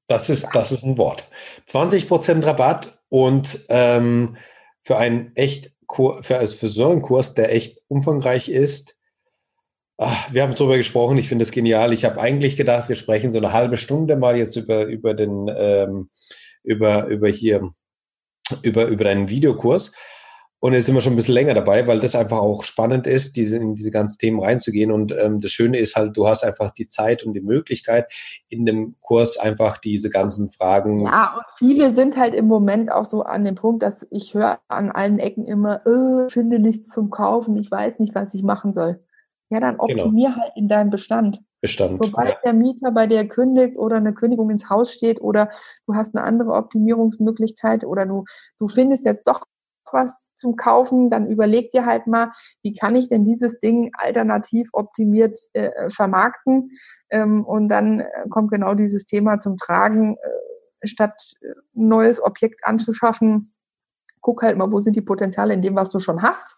das 0.07 0.29
ist, 0.29 0.49
das 0.53 0.71
ist 0.71 0.83
ein 0.83 0.97
Wort. 0.97 1.27
20% 1.67 2.45
Rabatt 2.45 2.99
und 3.09 3.65
ähm, 3.69 4.37
für 4.83 4.97
einen 4.97 5.35
echt 5.35 5.71
für, 6.21 6.37
also 6.37 6.55
für 6.55 6.67
so 6.67 6.89
einen 6.89 7.01
Kurs, 7.01 7.33
der 7.33 7.53
echt 7.53 7.81
umfangreich 7.87 8.49
ist. 8.49 8.97
Ach, 9.97 10.31
wir 10.31 10.43
haben 10.43 10.55
darüber 10.55 10.77
gesprochen, 10.77 11.17
ich 11.17 11.27
finde 11.27 11.43
es 11.43 11.51
genial. 11.51 11.93
Ich 11.93 12.05
habe 12.05 12.21
eigentlich 12.21 12.55
gedacht, 12.55 12.87
wir 12.89 12.95
sprechen 12.95 13.31
so 13.31 13.37
eine 13.37 13.53
halbe 13.53 13.75
Stunde 13.75 14.15
mal 14.15 14.37
jetzt 14.37 14.55
über, 14.55 14.85
über 14.85 15.13
den 15.13 15.51
ähm, 15.53 16.09
über, 16.63 17.07
über 17.07 17.27
hier 17.27 17.71
über, 18.61 18.87
über 18.87 19.03
deinen 19.03 19.29
Videokurs. 19.29 19.93
Und 20.61 20.73
jetzt 20.73 20.87
sind 20.87 20.95
wir 20.95 21.01
schon 21.01 21.13
ein 21.13 21.15
bisschen 21.15 21.35
länger 21.35 21.53
dabei, 21.53 21.87
weil 21.87 22.01
das 22.01 22.15
einfach 22.15 22.39
auch 22.39 22.65
spannend 22.65 23.07
ist, 23.07 23.37
diese, 23.37 23.55
in 23.55 23.75
diese 23.75 23.91
ganzen 23.91 24.17
Themen 24.17 24.43
reinzugehen. 24.43 24.91
Und 24.91 25.13
ähm, 25.17 25.39
das 25.39 25.51
Schöne 25.51 25.79
ist 25.79 25.95
halt, 25.95 26.17
du 26.17 26.27
hast 26.27 26.43
einfach 26.43 26.71
die 26.71 26.89
Zeit 26.89 27.23
und 27.23 27.33
die 27.33 27.41
Möglichkeit, 27.41 28.11
in 28.49 28.65
dem 28.65 28.95
Kurs 28.99 29.37
einfach 29.37 29.77
diese 29.77 30.09
ganzen 30.09 30.51
Fragen. 30.51 31.05
Ja, 31.05 31.35
und 31.35 31.45
viele 31.55 31.93
sind 31.93 32.17
halt 32.17 32.33
im 32.33 32.47
Moment 32.47 32.91
auch 32.91 33.05
so 33.05 33.23
an 33.23 33.45
dem 33.45 33.55
Punkt, 33.55 33.83
dass 33.83 34.05
ich 34.11 34.33
höre 34.33 34.59
an 34.67 34.91
allen 34.91 35.19
Ecken 35.19 35.45
immer, 35.45 35.85
äh, 35.87 36.29
finde 36.29 36.59
nichts 36.59 36.93
zum 36.93 37.09
Kaufen, 37.09 37.55
ich 37.55 37.71
weiß 37.71 37.99
nicht, 37.99 38.13
was 38.13 38.33
ich 38.33 38.43
machen 38.43 38.73
soll. 38.73 39.01
Ja, 39.49 39.61
dann 39.61 39.77
genau. 39.77 40.03
optimier 40.03 40.29
genau. 40.31 40.41
halt 40.41 40.51
in 40.57 40.67
deinem 40.67 40.89
Bestand. 40.89 41.39
Bestand. 41.61 42.03
Sobald 42.03 42.29
ja. 42.29 42.37
der 42.45 42.53
Mieter 42.53 42.91
bei 42.91 43.07
dir 43.07 43.27
kündigt 43.27 43.77
oder 43.77 43.97
eine 43.97 44.13
Kündigung 44.13 44.49
ins 44.49 44.69
Haus 44.69 44.93
steht 44.93 45.21
oder 45.21 45.49
du 45.87 45.95
hast 45.95 46.15
eine 46.15 46.23
andere 46.25 46.53
Optimierungsmöglichkeit 46.53 47.83
oder 47.83 48.05
du, 48.05 48.23
du 48.57 48.67
findest 48.67 49.05
jetzt 49.05 49.27
doch 49.27 49.43
was 49.91 50.29
zum 50.35 50.55
Kaufen, 50.55 51.09
dann 51.09 51.27
überleg 51.27 51.71
dir 51.71 51.85
halt 51.85 52.07
mal, 52.07 52.31
wie 52.61 52.73
kann 52.73 52.95
ich 52.95 53.09
denn 53.09 53.25
dieses 53.25 53.59
Ding 53.59 53.91
alternativ 53.93 54.69
optimiert 54.73 55.37
äh, 55.53 55.89
vermarkten? 55.89 56.71
Ähm, 57.09 57.43
und 57.43 57.69
dann 57.69 58.01
äh, 58.01 58.07
kommt 58.29 58.51
genau 58.51 58.73
dieses 58.73 59.05
Thema 59.05 59.39
zum 59.39 59.57
Tragen, 59.57 60.15
äh, 60.15 60.87
statt 60.87 61.33
ein 61.41 61.49
äh, 61.49 61.55
neues 61.73 62.23
Objekt 62.23 62.65
anzuschaffen. 62.65 63.53
Guck 64.21 64.43
halt 64.43 64.57
mal, 64.57 64.71
wo 64.71 64.81
sind 64.81 64.95
die 64.95 65.01
Potenziale 65.01 65.53
in 65.53 65.61
dem, 65.61 65.75
was 65.75 65.89
du 65.89 65.99
schon 65.99 66.21
hast. 66.21 66.57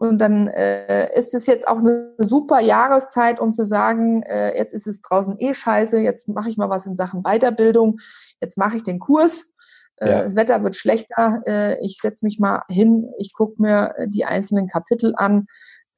Und 0.00 0.18
dann 0.18 0.48
äh, 0.48 1.14
ist 1.14 1.34
es 1.34 1.44
jetzt 1.44 1.68
auch 1.68 1.78
eine 1.78 2.14
super 2.16 2.60
Jahreszeit, 2.60 3.38
um 3.38 3.52
zu 3.52 3.66
sagen, 3.66 4.22
äh, 4.22 4.56
jetzt 4.56 4.72
ist 4.72 4.86
es 4.86 5.02
draußen 5.02 5.36
eh 5.38 5.52
scheiße, 5.52 5.98
jetzt 5.98 6.26
mache 6.26 6.48
ich 6.48 6.56
mal 6.56 6.70
was 6.70 6.86
in 6.86 6.96
Sachen 6.96 7.22
Weiterbildung, 7.22 7.98
jetzt 8.40 8.56
mache 8.56 8.76
ich 8.76 8.82
den 8.82 8.98
Kurs 8.98 9.52
äh, 9.96 10.10
ja. 10.10 10.22
Das 10.22 10.34
Wetter 10.34 10.62
wird 10.62 10.74
schlechter. 10.74 11.42
Äh, 11.46 11.84
ich 11.84 11.98
setze 11.98 12.24
mich 12.24 12.38
mal 12.38 12.62
hin, 12.70 13.12
ich 13.18 13.34
gucke 13.34 13.60
mir 13.60 13.94
die 14.06 14.24
einzelnen 14.24 14.66
Kapitel 14.68 15.12
an. 15.14 15.46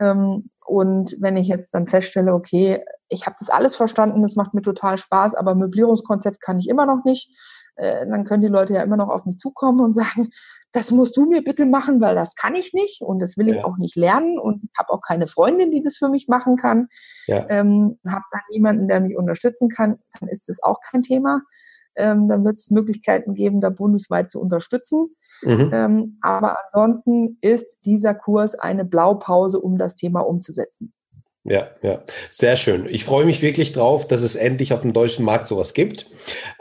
Ähm, 0.00 0.50
und 0.66 1.16
wenn 1.20 1.36
ich 1.36 1.46
jetzt 1.46 1.72
dann 1.72 1.86
feststelle, 1.86 2.34
okay, 2.34 2.84
ich 3.08 3.26
habe 3.26 3.36
das 3.38 3.50
alles 3.50 3.76
verstanden, 3.76 4.22
das 4.22 4.34
macht 4.34 4.54
mir 4.54 4.62
total 4.62 4.98
Spaß, 4.98 5.36
aber 5.36 5.54
Möblierungskonzept 5.54 6.40
kann 6.40 6.58
ich 6.58 6.68
immer 6.68 6.86
noch 6.86 7.04
nicht, 7.04 7.30
äh, 7.76 8.04
dann 8.06 8.24
können 8.24 8.42
die 8.42 8.48
Leute 8.48 8.74
ja 8.74 8.82
immer 8.82 8.96
noch 8.96 9.08
auf 9.08 9.24
mich 9.24 9.38
zukommen 9.38 9.80
und 9.80 9.92
sagen, 9.94 10.30
das 10.72 10.90
musst 10.90 11.16
du 11.16 11.26
mir 11.26 11.42
bitte 11.42 11.66
machen, 11.66 12.00
weil 12.00 12.14
das 12.14 12.34
kann 12.34 12.54
ich 12.54 12.72
nicht 12.72 13.02
und 13.02 13.18
das 13.18 13.36
will 13.36 13.48
ich 13.48 13.56
ja. 13.56 13.64
auch 13.64 13.76
nicht 13.76 13.96
lernen 13.96 14.38
und 14.38 14.68
habe 14.78 14.90
auch 14.90 15.02
keine 15.06 15.26
Freundin, 15.26 15.70
die 15.70 15.82
das 15.82 15.96
für 15.96 16.08
mich 16.08 16.28
machen 16.28 16.56
kann. 16.56 16.88
Ja. 17.26 17.46
Ähm, 17.50 17.98
habe 18.06 18.24
dann 18.30 18.40
niemanden, 18.50 18.88
der 18.88 19.00
mich 19.00 19.16
unterstützen 19.16 19.68
kann, 19.68 19.98
dann 20.18 20.28
ist 20.28 20.48
das 20.48 20.62
auch 20.62 20.78
kein 20.80 21.02
Thema 21.02 21.42
ähm, 21.96 22.28
dann 22.28 22.44
wird 22.44 22.56
es 22.56 22.70
Möglichkeiten 22.70 23.34
geben, 23.34 23.60
da 23.60 23.70
bundesweit 23.70 24.30
zu 24.30 24.40
unterstützen. 24.40 25.08
Mhm. 25.42 25.70
Ähm, 25.72 26.18
aber 26.22 26.56
ansonsten 26.64 27.38
ist 27.40 27.84
dieser 27.84 28.14
Kurs 28.14 28.54
eine 28.54 28.84
Blaupause, 28.84 29.60
um 29.60 29.78
das 29.78 29.94
Thema 29.94 30.20
umzusetzen. 30.20 30.92
Ja, 31.44 31.70
ja, 31.82 32.02
sehr 32.30 32.56
schön. 32.56 32.86
Ich 32.88 33.04
freue 33.04 33.24
mich 33.24 33.42
wirklich 33.42 33.72
drauf, 33.72 34.06
dass 34.06 34.22
es 34.22 34.36
endlich 34.36 34.72
auf 34.72 34.82
dem 34.82 34.92
deutschen 34.92 35.24
Markt 35.24 35.48
sowas 35.48 35.74
gibt. 35.74 36.06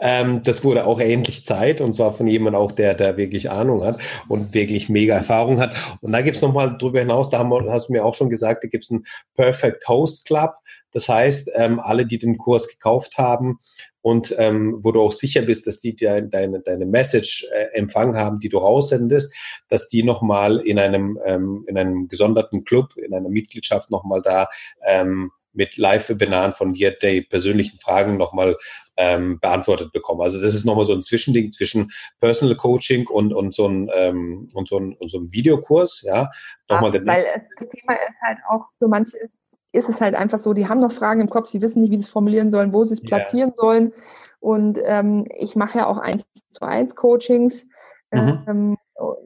Ähm, 0.00 0.42
das 0.42 0.64
wurde 0.64 0.86
auch 0.86 0.98
endlich 0.98 1.44
Zeit 1.44 1.80
und 1.80 1.94
zwar 1.94 2.12
von 2.12 2.26
jemandem 2.26 2.60
auch, 2.60 2.72
der 2.72 2.94
der 2.94 3.16
wirklich 3.16 3.48
Ahnung 3.48 3.84
hat 3.84 4.00
und 4.28 4.54
wirklich 4.54 4.88
mega 4.88 5.14
Erfahrung 5.14 5.60
hat. 5.60 5.76
Und 6.00 6.10
da 6.10 6.20
gibt's 6.20 6.40
noch 6.42 6.52
mal 6.52 6.76
drüber 6.78 6.98
hinaus, 6.98 7.30
da 7.30 7.38
haben 7.38 7.52
hast 7.70 7.90
du 7.90 7.92
mir 7.92 8.04
auch 8.04 8.14
schon 8.14 8.28
gesagt, 8.28 8.64
da 8.64 8.68
gibt's 8.68 8.90
einen 8.90 9.06
Perfect 9.36 9.86
Host 9.86 10.24
Club. 10.24 10.50
Das 10.92 11.08
heißt, 11.08 11.50
ähm, 11.56 11.80
alle, 11.80 12.06
die 12.06 12.18
den 12.18 12.38
Kurs 12.38 12.68
gekauft 12.68 13.18
haben 13.18 13.58
und 14.00 14.34
ähm, 14.38 14.78
wo 14.82 14.92
du 14.92 15.00
auch 15.00 15.12
sicher 15.12 15.42
bist, 15.42 15.66
dass 15.66 15.78
die 15.78 15.96
deine, 15.96 16.28
deine, 16.28 16.60
deine 16.60 16.86
Message 16.86 17.46
äh, 17.52 17.78
empfangen 17.78 18.16
haben, 18.16 18.40
die 18.40 18.48
du 18.48 18.58
raussendest, 18.58 19.34
dass 19.68 19.88
die 19.88 20.02
nochmal 20.02 20.58
in 20.58 20.78
einem, 20.78 21.18
ähm, 21.24 21.64
in 21.68 21.78
einem 21.78 22.08
gesonderten 22.08 22.64
Club, 22.64 22.96
in 22.96 23.14
einer 23.14 23.28
Mitgliedschaft 23.28 23.90
nochmal 23.90 24.22
da 24.22 24.48
ähm, 24.86 25.30
mit 25.54 25.76
Live-Webinaren 25.76 26.52
von 26.52 26.72
dir 26.72 26.92
die 26.92 27.20
persönlichen 27.20 27.78
Fragen 27.78 28.16
nochmal 28.16 28.56
ähm, 28.96 29.38
beantwortet 29.40 29.92
bekommen. 29.92 30.22
Also 30.22 30.40
das 30.40 30.54
ist 30.54 30.64
nochmal 30.64 30.84
so 30.84 30.94
ein 30.94 31.02
Zwischending 31.02 31.50
zwischen 31.50 31.92
Personal 32.20 32.56
Coaching 32.56 33.06
und, 33.06 33.32
und, 33.32 33.54
so, 33.54 33.68
ein, 33.68 33.90
ähm, 33.94 34.48
und, 34.54 34.68
so, 34.68 34.78
ein, 34.78 34.94
und 34.94 35.10
so 35.10 35.18
ein 35.18 35.32
Videokurs. 35.32 36.02
Ja, 36.02 36.30
nochmal 36.68 36.94
ja, 36.94 37.06
weil 37.06 37.24
das 37.58 37.68
Thema 37.68 37.94
ist 37.94 38.20
halt 38.22 38.38
auch 38.48 38.64
für 38.78 38.88
manche 38.88 39.18
ist 39.18 39.32
es 39.72 40.00
halt 40.00 40.14
einfach 40.14 40.38
so, 40.38 40.52
die 40.52 40.68
haben 40.68 40.80
noch 40.80 40.92
Fragen 40.92 41.20
im 41.20 41.30
Kopf, 41.30 41.48
sie 41.48 41.62
wissen 41.62 41.80
nicht, 41.80 41.90
wie 41.90 41.96
sie 41.96 42.02
es 42.02 42.08
formulieren 42.08 42.50
sollen, 42.50 42.74
wo 42.74 42.84
sie 42.84 42.94
es 42.94 43.00
platzieren 43.00 43.50
yeah. 43.50 43.56
sollen. 43.56 43.92
Und 44.40 44.78
ähm, 44.84 45.26
ich 45.36 45.56
mache 45.56 45.78
ja 45.78 45.86
auch 45.86 45.98
eins 45.98 46.26
zu 46.48 46.62
eins 46.62 46.94
Coachings. 46.94 47.64
Mhm. 48.12 48.44
Ähm, 48.46 48.76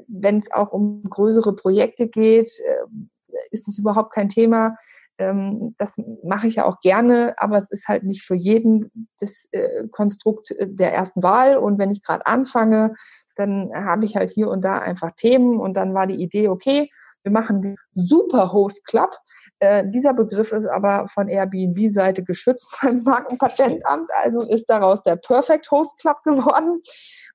Wenn 0.08 0.38
es 0.38 0.52
auch 0.52 0.72
um 0.72 1.02
größere 1.04 1.54
Projekte 1.54 2.08
geht, 2.08 2.50
äh, 2.60 3.36
ist 3.50 3.68
es 3.68 3.78
überhaupt 3.78 4.12
kein 4.12 4.28
Thema. 4.28 4.76
Ähm, 5.18 5.74
das 5.78 5.96
mache 6.22 6.46
ich 6.46 6.56
ja 6.56 6.66
auch 6.66 6.80
gerne, 6.80 7.34
aber 7.38 7.56
es 7.56 7.70
ist 7.70 7.88
halt 7.88 8.04
nicht 8.04 8.22
für 8.22 8.34
jeden 8.34 9.08
das 9.18 9.46
äh, 9.52 9.88
Konstrukt 9.90 10.50
äh, 10.50 10.68
der 10.68 10.92
ersten 10.92 11.22
Wahl. 11.22 11.56
Und 11.56 11.78
wenn 11.78 11.90
ich 11.90 12.02
gerade 12.02 12.26
anfange, 12.26 12.92
dann 13.34 13.70
habe 13.74 14.04
ich 14.04 14.16
halt 14.16 14.30
hier 14.30 14.48
und 14.48 14.62
da 14.62 14.78
einfach 14.78 15.12
Themen 15.12 15.58
und 15.58 15.74
dann 15.74 15.94
war 15.94 16.06
die 16.06 16.22
Idee, 16.22 16.48
okay, 16.48 16.90
wir 17.26 17.32
machen 17.32 17.60
den 17.60 17.76
Super 17.94 18.52
Host 18.52 18.86
Club. 18.86 19.10
Äh, 19.58 19.84
dieser 19.88 20.14
Begriff 20.14 20.52
ist 20.52 20.66
aber 20.66 21.08
von 21.08 21.28
Airbnb-Seite 21.28 22.22
geschützt 22.22 22.78
beim 22.82 23.02
Markenpatentamt, 23.02 24.08
also 24.22 24.42
ist 24.42 24.70
daraus 24.70 25.02
der 25.02 25.16
Perfect 25.16 25.68
Host 25.72 25.98
Club 25.98 26.22
geworden. 26.22 26.80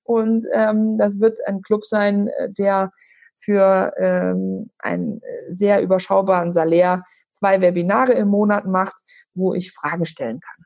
Und 0.03 0.47
ähm, 0.53 0.97
das 0.97 1.19
wird 1.19 1.45
ein 1.45 1.61
Club 1.61 1.83
sein, 1.83 2.29
äh, 2.29 2.49
der 2.49 2.91
für 3.37 3.91
ähm, 3.97 4.69
einen 4.79 5.21
sehr 5.49 5.81
überschaubaren 5.81 6.53
Salär 6.53 7.03
zwei 7.33 7.59
Webinare 7.59 8.13
im 8.13 8.29
Monat 8.29 8.65
macht, 8.65 8.95
wo 9.33 9.53
ich 9.53 9.73
Fragen 9.73 10.05
stellen 10.05 10.39
kann. 10.39 10.65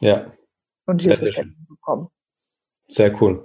Ja. 0.00 0.32
Und 0.86 1.02
Hilfestellung 1.02 1.56
bekommen. 1.68 2.08
Sehr 2.88 3.20
cool. 3.20 3.44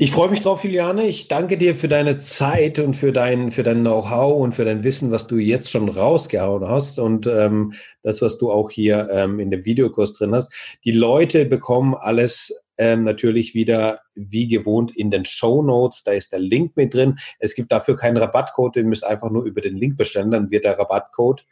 Ich 0.00 0.12
freue 0.12 0.30
mich 0.30 0.42
drauf, 0.42 0.62
Juliane. 0.62 1.08
Ich 1.08 1.26
danke 1.26 1.58
dir 1.58 1.74
für 1.74 1.88
deine 1.88 2.16
Zeit 2.18 2.78
und 2.78 2.94
für 2.94 3.10
dein, 3.10 3.50
für 3.50 3.64
dein 3.64 3.80
Know-how 3.80 4.40
und 4.40 4.52
für 4.52 4.64
dein 4.64 4.84
Wissen, 4.84 5.10
was 5.10 5.26
du 5.26 5.38
jetzt 5.38 5.72
schon 5.72 5.88
rausgehauen 5.88 6.68
hast 6.68 7.00
und 7.00 7.26
ähm, 7.26 7.72
das, 8.04 8.22
was 8.22 8.38
du 8.38 8.52
auch 8.52 8.70
hier 8.70 9.08
ähm, 9.10 9.40
in 9.40 9.50
dem 9.50 9.64
Videokurs 9.64 10.12
drin 10.12 10.36
hast. 10.36 10.52
Die 10.84 10.92
Leute 10.92 11.46
bekommen 11.46 11.96
alles 11.96 12.64
ähm, 12.76 13.02
natürlich 13.02 13.54
wieder 13.54 13.98
wie 14.14 14.46
gewohnt 14.46 14.96
in 14.96 15.10
den 15.10 15.24
Show 15.24 15.62
Notes. 15.64 16.04
Da 16.04 16.12
ist 16.12 16.30
der 16.32 16.38
Link 16.38 16.76
mit 16.76 16.94
drin. 16.94 17.18
Es 17.40 17.56
gibt 17.56 17.72
dafür 17.72 17.96
keinen 17.96 18.18
Rabattcode. 18.18 18.76
Ihr 18.76 18.84
müsst 18.84 19.04
einfach 19.04 19.30
nur 19.30 19.42
über 19.46 19.62
den 19.62 19.76
Link 19.76 19.96
bestellen. 19.96 20.30
Dann 20.30 20.52
wird 20.52 20.62
der 20.64 20.78
Rabattcode 20.78 21.44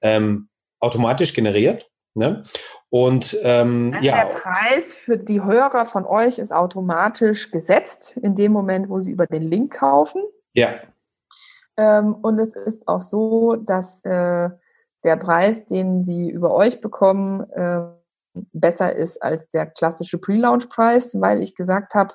ähm, 0.00 0.48
automatisch 0.80 1.34
generiert. 1.34 1.88
Ne? 2.14 2.42
Und 2.90 3.36
ähm, 3.42 3.92
also 3.94 4.06
ja. 4.06 4.24
Der 4.24 4.34
Preis 4.34 4.94
für 4.94 5.16
die 5.16 5.42
Hörer 5.42 5.84
von 5.84 6.04
euch 6.04 6.38
ist 6.38 6.52
automatisch 6.52 7.50
gesetzt 7.50 8.18
in 8.18 8.34
dem 8.34 8.52
Moment, 8.52 8.88
wo 8.88 9.00
sie 9.00 9.12
über 9.12 9.26
den 9.26 9.42
Link 9.42 9.74
kaufen. 9.74 10.22
Ja. 10.52 10.74
Ähm, 11.78 12.14
und 12.16 12.38
es 12.38 12.54
ist 12.54 12.86
auch 12.86 13.00
so, 13.00 13.56
dass 13.56 14.04
äh, 14.04 14.50
der 15.04 15.16
Preis, 15.16 15.64
den 15.66 16.02
sie 16.02 16.28
über 16.28 16.54
euch 16.54 16.80
bekommen, 16.80 17.48
äh, 17.50 17.80
besser 18.52 18.94
ist 18.94 19.22
als 19.22 19.48
der 19.50 19.66
klassische 19.66 20.18
Pre-Launch-Preis, 20.18 21.20
weil 21.20 21.42
ich 21.42 21.54
gesagt 21.54 21.94
habe, 21.94 22.14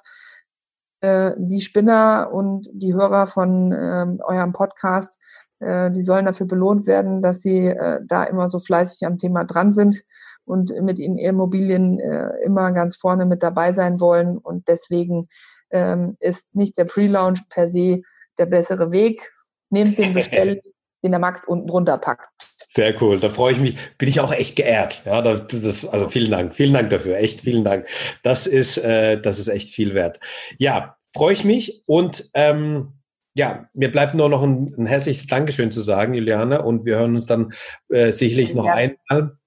äh, 1.02 1.32
die 1.38 1.62
Spinner 1.62 2.30
und 2.32 2.68
die 2.72 2.94
Hörer 2.94 3.28
von 3.28 3.72
ähm, 3.72 4.22
eurem 4.24 4.52
Podcast 4.52 5.20
äh, 5.60 5.92
die 5.92 6.02
sollen 6.02 6.26
dafür 6.26 6.48
belohnt 6.48 6.88
werden, 6.88 7.22
dass 7.22 7.42
sie 7.42 7.68
äh, 7.68 8.00
da 8.06 8.24
immer 8.24 8.50
so 8.50 8.60
fleißig 8.60 9.06
am 9.06 9.18
Thema 9.18 9.44
dran 9.44 9.72
sind 9.72 10.04
und 10.46 10.72
mit 10.82 10.98
ihren 11.00 11.18
Immobilien 11.18 12.00
äh, 12.00 12.30
immer 12.44 12.72
ganz 12.72 12.96
vorne 12.96 13.26
mit 13.26 13.44
dabei 13.44 13.74
sein 13.74 14.00
wollen. 14.00 14.38
Und 14.38 14.68
deswegen 14.68 15.28
ähm, 15.72 16.16
ist 16.20 16.48
nicht 16.54 16.78
der 16.78 16.86
Pre-Launch 16.86 17.42
per 17.50 17.70
se 17.70 18.02
der 18.38 18.46
bessere 18.46 18.92
Weg. 18.92 19.32
Nehmt 19.70 19.98
den 19.98 20.14
Bestell, 20.14 20.62
den 21.04 21.12
der 21.12 21.20
Max 21.20 21.44
unten 21.44 21.68
drunter 21.68 21.98
packt. 21.98 22.30
Sehr 22.66 23.02
cool, 23.02 23.20
da 23.20 23.30
freue 23.30 23.54
ich 23.54 23.60
mich, 23.60 23.78
bin 23.98 24.10
ich 24.10 24.20
auch 24.20 24.34
echt 24.34 24.58
geehrt. 24.58 25.02
Ja, 25.06 25.22
das 25.22 25.54
ist, 25.54 25.86
also 25.86 26.10
vielen 26.10 26.32
Dank, 26.32 26.54
vielen 26.54 26.74
Dank 26.74 26.90
dafür, 26.90 27.18
echt 27.18 27.42
vielen 27.42 27.64
Dank. 27.64 27.88
Das 28.24 28.46
ist, 28.46 28.78
äh, 28.78 29.20
das 29.20 29.40
ist 29.40 29.48
echt 29.48 29.70
viel 29.70 29.94
wert. 29.94 30.20
Ja, 30.58 30.98
freue 31.16 31.34
ich 31.34 31.46
mich 31.46 31.84
und 31.88 32.30
ähm, 32.34 32.97
ja, 33.38 33.70
mir 33.74 33.92
bleibt 33.92 34.16
nur 34.16 34.30
noch 34.30 34.42
ein, 34.42 34.74
ein, 34.78 34.88
herzliches 34.88 35.28
Dankeschön 35.28 35.72
zu 35.72 35.82
sagen, 35.82 36.16
Juliane, 36.16 36.64
und 36.64 36.86
wir 36.86 36.98
hören 36.98 37.14
uns 37.16 37.28
dann 37.28 37.54
äh, 37.90 38.12
sicherlich 38.12 38.56
noch 38.56 38.66
ja. 38.66 38.74
einmal 38.74 39.38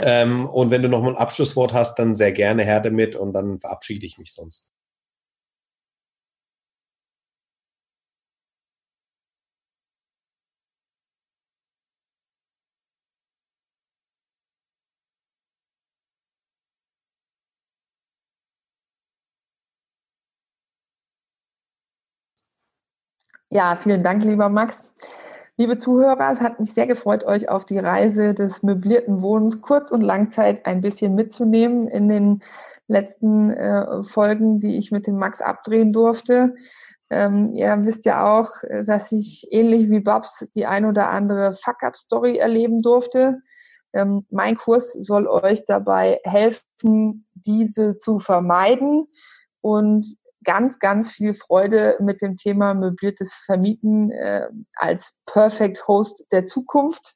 ähm, 0.00 0.46
und 0.46 0.70
wenn 0.70 0.82
du 0.82 0.88
noch 0.88 1.02
mal 1.02 1.10
ein 1.10 1.16
Abschlusswort 1.16 1.74
hast, 1.74 1.98
dann 1.98 2.14
sehr 2.14 2.30
gerne 2.30 2.62
her 2.64 2.80
damit 2.80 3.16
und 3.16 3.32
dann 3.32 3.58
verabschiede 3.58 4.06
ich 4.06 4.18
mich 4.18 4.32
sonst. 4.32 4.72
Ja, 23.52 23.74
vielen 23.74 24.04
Dank, 24.04 24.22
lieber 24.22 24.48
Max. 24.48 24.94
Liebe 25.56 25.76
Zuhörer, 25.76 26.30
es 26.30 26.40
hat 26.40 26.60
mich 26.60 26.72
sehr 26.72 26.86
gefreut, 26.86 27.24
euch 27.24 27.48
auf 27.48 27.64
die 27.64 27.80
Reise 27.80 28.32
des 28.32 28.62
möblierten 28.62 29.22
Wohnens 29.22 29.60
kurz- 29.60 29.90
und 29.90 30.02
Langzeit 30.02 30.66
ein 30.66 30.80
bisschen 30.80 31.16
mitzunehmen 31.16 31.88
in 31.88 32.08
den 32.08 32.42
letzten 32.86 33.50
äh, 33.50 34.04
Folgen, 34.04 34.60
die 34.60 34.78
ich 34.78 34.92
mit 34.92 35.08
dem 35.08 35.16
Max 35.16 35.42
abdrehen 35.42 35.92
durfte. 35.92 36.54
Ähm, 37.10 37.50
ihr 37.50 37.76
wisst 37.82 38.04
ja 38.04 38.38
auch, 38.38 38.50
dass 38.86 39.10
ich 39.10 39.48
ähnlich 39.50 39.90
wie 39.90 39.98
Babs 39.98 40.48
die 40.54 40.66
ein 40.66 40.84
oder 40.84 41.10
andere 41.10 41.52
Fuck-up-Story 41.52 42.36
erleben 42.36 42.82
durfte. 42.82 43.40
Ähm, 43.92 44.26
mein 44.30 44.54
Kurs 44.54 44.92
soll 44.92 45.26
euch 45.26 45.64
dabei 45.64 46.20
helfen, 46.22 47.26
diese 47.34 47.98
zu 47.98 48.20
vermeiden 48.20 49.08
und 49.60 50.06
ganz, 50.44 50.78
ganz 50.78 51.10
viel 51.10 51.34
Freude 51.34 51.96
mit 52.00 52.22
dem 52.22 52.36
Thema 52.36 52.74
möbliertes 52.74 53.34
Vermieten 53.34 54.10
äh, 54.10 54.48
als 54.76 55.18
Perfect 55.26 55.86
Host 55.86 56.26
der 56.32 56.46
Zukunft 56.46 57.14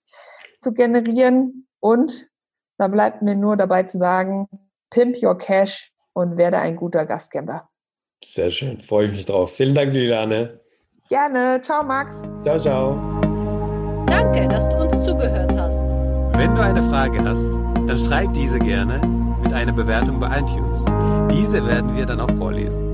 zu 0.61 0.73
generieren. 0.73 1.67
Und 1.81 2.29
da 2.79 2.89
bleibt 2.89 3.23
mir 3.23 3.35
nur 3.35 3.57
dabei 3.57 3.85
zu 3.85 3.99
sagen, 3.99 4.49
pimp 4.91 5.23
your 5.23 5.37
cash 5.37 5.93
und 6.13 6.37
werde 6.37 6.59
ein 6.59 6.77
guter 6.77 7.07
Gastgeber. 7.07 7.69
Sehr 8.23 8.51
schön, 8.51 8.81
freue 8.81 9.07
ich 9.07 9.13
mich 9.13 9.27
drauf. 9.27 9.53
Vielen 9.55 9.75
Dank, 9.75 9.93
Liliane. 9.93 10.61
Gerne. 11.09 11.61
Ciao, 11.63 11.85
Max. 11.85 12.23
Ciao, 12.45 12.59
ciao. 12.59 12.97
Danke, 14.07 14.49
dass 14.49 14.69
du 14.69 14.77
uns 14.77 15.05
zugehört 15.05 15.53
hast. 15.53 15.79
Wenn 16.37 16.55
du 16.55 16.63
eine 16.63 16.83
Frage 16.89 17.23
hast, 17.23 17.51
dann 17.87 17.99
schreib 17.99 18.33
diese 18.33 18.59
gerne 18.59 19.01
mit 19.43 19.53
einer 19.53 19.73
Bewertung 19.73 20.19
bei 20.19 20.39
iTunes. 20.39 20.85
Diese 21.31 21.65
werden 21.67 21.95
wir 21.95 22.07
dann 22.07 22.21
auch 22.21 22.31
vorlesen. 22.39 22.94